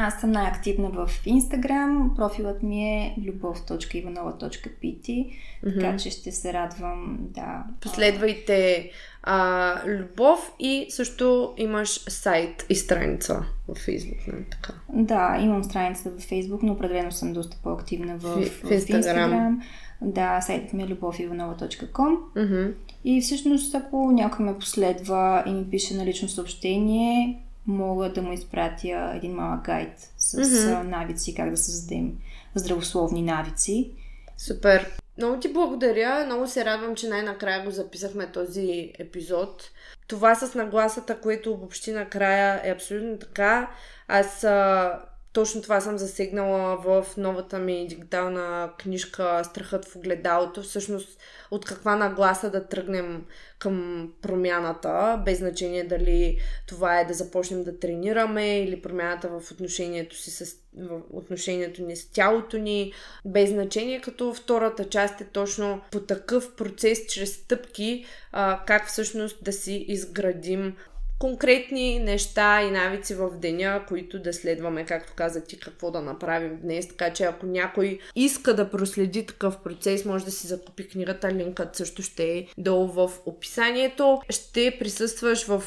Аз 0.00 0.20
съм 0.20 0.30
най-активна 0.30 0.90
в 0.90 1.10
Instagram. 1.26 2.16
Профилът 2.16 2.62
ми 2.62 2.94
е 2.96 3.14
любов.ivanova.pt 3.26 5.32
така 5.64 5.96
че 5.96 6.10
ще 6.10 6.32
се 6.32 6.52
радвам 6.52 7.16
да... 7.20 7.64
Последвайте 7.80 8.90
а, 9.22 9.74
Любов 9.86 10.52
и 10.58 10.86
също 10.90 11.54
имаш 11.56 11.88
сайт 12.08 12.66
и 12.68 12.74
страница 12.74 13.44
в 13.68 13.74
Фейсбук, 13.74 14.18
нали 14.26 14.44
така? 14.50 14.72
Да, 14.88 15.38
имам 15.40 15.64
страница 15.64 16.10
във 16.10 16.22
Facebook, 16.22 16.62
но 16.62 16.72
определено 16.72 17.12
съм 17.12 17.32
доста 17.32 17.56
по-активна 17.62 18.18
в, 18.18 18.20
В- 18.20 18.40
в, 18.40 18.48
в 18.48 18.62
Instagram. 18.70 19.02
Instagram. 19.02 19.60
Да, 20.02 20.40
сайтът 20.40 20.72
ми 20.72 20.82
е 20.82 20.86
любовиvanova.com 20.86 22.16
Мгм. 22.36 22.72
И 23.04 23.20
всъщност 23.20 23.74
ако 23.74 24.10
някой 24.12 24.46
ме 24.46 24.58
последва 24.58 25.44
и 25.46 25.52
ми 25.52 25.70
пише 25.70 25.94
на 25.94 26.06
лично 26.06 26.28
съобщение, 26.28 27.42
мога 27.66 28.12
да 28.12 28.22
му 28.22 28.32
изпратя 28.32 29.12
един 29.14 29.32
малък 29.32 29.64
гайд 29.64 30.12
с 30.18 30.64
а, 30.66 30.82
навици, 30.84 31.34
как 31.34 31.50
да 31.50 31.56
създадем 31.56 32.12
здравословни 32.54 33.22
навици. 33.22 33.92
Супер. 34.36 34.90
Много 35.18 35.40
ти 35.40 35.52
благодаря. 35.52 36.24
Много 36.26 36.46
се 36.46 36.64
радвам, 36.64 36.94
че 36.94 37.08
най-накрая 37.08 37.64
го 37.64 37.70
записахме 37.70 38.32
този 38.32 38.92
епизод. 38.98 39.70
Това 40.08 40.34
с 40.34 40.54
нагласата, 40.54 41.20
което 41.20 41.52
обобщи 41.52 41.92
накрая 41.92 42.60
е 42.64 42.72
абсолютно 42.72 43.18
така. 43.18 43.70
Аз 44.08 44.44
а, 44.44 44.92
точно 45.32 45.62
това 45.62 45.80
съм 45.80 45.98
засегнала 45.98 46.76
в 46.76 47.06
новата 47.16 47.58
ми 47.58 47.86
дигитална 47.88 48.70
книжка 48.78 49.42
Страхът 49.44 49.84
в 49.84 49.96
огледалото. 49.96 50.62
Всъщност 50.62 51.18
от 51.50 51.64
каква 51.64 51.96
нагласа 51.96 52.50
да 52.50 52.68
тръгнем 52.68 53.24
към 53.58 54.08
промяната, 54.22 55.22
без 55.24 55.38
значение 55.38 55.84
дали 55.84 56.38
това 56.66 57.00
е 57.00 57.04
да 57.04 57.14
започнем 57.14 57.64
да 57.64 57.78
тренираме 57.78 58.60
или 58.60 58.82
промяната 58.82 59.28
в 59.28 59.50
отношението 59.52 60.16
си 60.16 60.30
с 60.30 60.56
в 60.76 61.00
отношението 61.10 61.82
ни 61.82 61.96
с 61.96 62.10
тялото 62.10 62.58
ни, 62.58 62.92
без 63.24 63.50
значение, 63.50 64.00
като 64.00 64.34
втората 64.34 64.88
част 64.88 65.20
е 65.20 65.24
точно 65.24 65.80
по 65.90 66.00
такъв 66.00 66.56
процес, 66.56 67.06
чрез 67.06 67.32
стъпки, 67.32 68.04
а, 68.32 68.62
как 68.66 68.88
всъщност 68.88 69.44
да 69.44 69.52
си 69.52 69.84
изградим 69.88 70.76
конкретни 71.18 71.98
неща 71.98 72.62
и 72.62 72.70
навици 72.70 73.14
в 73.14 73.30
деня, 73.30 73.84
които 73.88 74.18
да 74.18 74.32
следваме, 74.32 74.84
както 74.84 75.12
каза 75.16 75.44
ти, 75.44 75.60
какво 75.60 75.90
да 75.90 76.00
направим 76.00 76.58
днес. 76.62 76.88
Така 76.88 77.12
че 77.12 77.24
ако 77.24 77.46
някой 77.46 77.98
иска 78.16 78.54
да 78.54 78.70
проследи 78.70 79.26
такъв 79.26 79.58
процес, 79.58 80.04
може 80.04 80.24
да 80.24 80.30
си 80.30 80.46
закупи 80.46 80.88
книгата. 80.88 81.32
Линкът 81.32 81.76
също 81.76 82.02
ще 82.02 82.24
е 82.24 82.46
долу 82.58 82.86
в 82.86 83.10
описанието. 83.26 84.20
Ще 84.30 84.76
присъстваш 84.78 85.46
в, 85.46 85.62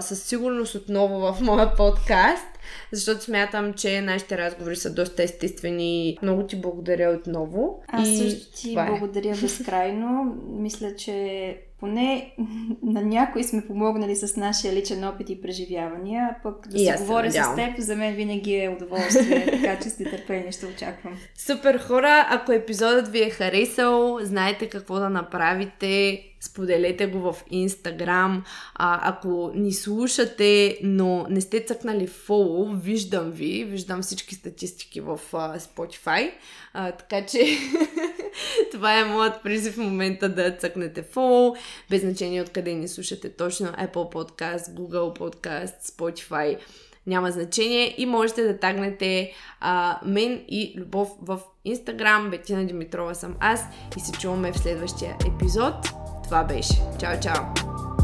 със 0.00 0.22
сигурност 0.22 0.74
отново 0.74 1.18
в 1.20 1.40
моя 1.40 1.74
подкаст, 1.76 2.46
защото 2.92 3.24
смятам, 3.24 3.74
че 3.74 4.00
нашите 4.00 4.38
разговори 4.38 4.76
са 4.76 4.94
доста 4.94 5.22
естествени. 5.22 6.18
Много 6.22 6.46
ти 6.46 6.60
благодаря 6.60 7.10
отново. 7.10 7.82
Аз 7.88 8.08
И 8.08 8.16
също 8.16 8.52
ти 8.56 8.72
е. 8.72 8.74
благодаря 8.74 9.36
безкрайно. 9.42 10.36
Мисля, 10.48 10.96
че 10.96 11.58
поне 11.80 12.34
на 12.82 13.02
някой 13.02 13.44
сме 13.44 13.66
помогнали 13.66 14.16
с 14.16 14.36
нашия 14.36 14.74
личен 14.74 15.04
опит 15.04 15.30
и 15.30 15.40
преживявания, 15.40 16.28
а 16.30 16.42
пък 16.42 16.68
да 16.68 16.78
се 16.78 16.96
говоря 16.98 17.32
с 17.32 17.54
теб, 17.56 17.78
за 17.78 17.96
мен 17.96 18.14
винаги 18.14 18.56
е 18.56 18.68
удоволствие, 18.68 19.46
така 19.62 19.78
че 19.82 19.90
с 19.90 19.98
нетърпение 19.98 20.52
ще 20.52 20.66
очаквам. 20.66 21.16
Супер 21.34 21.78
хора, 21.78 22.26
ако 22.30 22.52
епизодът 22.52 23.08
ви 23.08 23.22
е 23.22 23.30
харесал, 23.30 24.18
знаете 24.22 24.68
какво 24.68 24.98
да 24.98 25.10
направите, 25.10 26.22
споделете 26.44 27.06
го 27.06 27.18
в 27.18 27.36
Инстаграм. 27.50 28.44
Ако 28.74 29.52
ни 29.54 29.72
слушате, 29.72 30.78
но 30.82 31.26
не 31.30 31.40
сте 31.40 31.60
цъкнали 31.60 32.06
фоло, 32.06 32.74
виждам 32.74 33.30
ви, 33.30 33.64
виждам 33.64 34.02
всички 34.02 34.34
статистики 34.34 35.00
в 35.00 35.20
а, 35.32 35.58
Spotify, 35.58 36.30
а, 36.72 36.92
така 36.92 37.26
че 37.26 37.38
това 38.72 38.98
е 38.98 39.04
моят 39.04 39.42
призив 39.42 39.74
в 39.74 39.78
момента 39.78 40.28
да 40.28 40.56
цъкнете 40.56 41.02
фоло, 41.02 41.56
без 41.90 42.00
значение 42.00 42.42
откъде 42.42 42.74
ни 42.74 42.88
слушате. 42.88 43.30
Точно, 43.30 43.66
Apple 43.66 44.12
Podcast, 44.14 44.74
Google 44.74 45.18
Podcast, 45.18 45.82
Spotify, 45.82 46.58
няма 47.06 47.30
значение. 47.30 47.94
И 47.98 48.06
можете 48.06 48.42
да 48.42 48.58
тагнете 48.58 49.32
а, 49.60 50.00
мен 50.04 50.44
и 50.48 50.74
Любов 50.76 51.08
в 51.22 51.40
Инстаграм. 51.64 52.30
Бетина 52.30 52.66
Димитрова 52.66 53.14
съм 53.14 53.36
аз. 53.40 53.60
И 53.96 54.00
се 54.00 54.12
чуваме 54.12 54.52
в 54.52 54.58
следващия 54.58 55.16
епизод. 55.26 56.03
Babish. 56.34 56.74
Tchau, 56.98 57.14
tchau. 57.20 58.03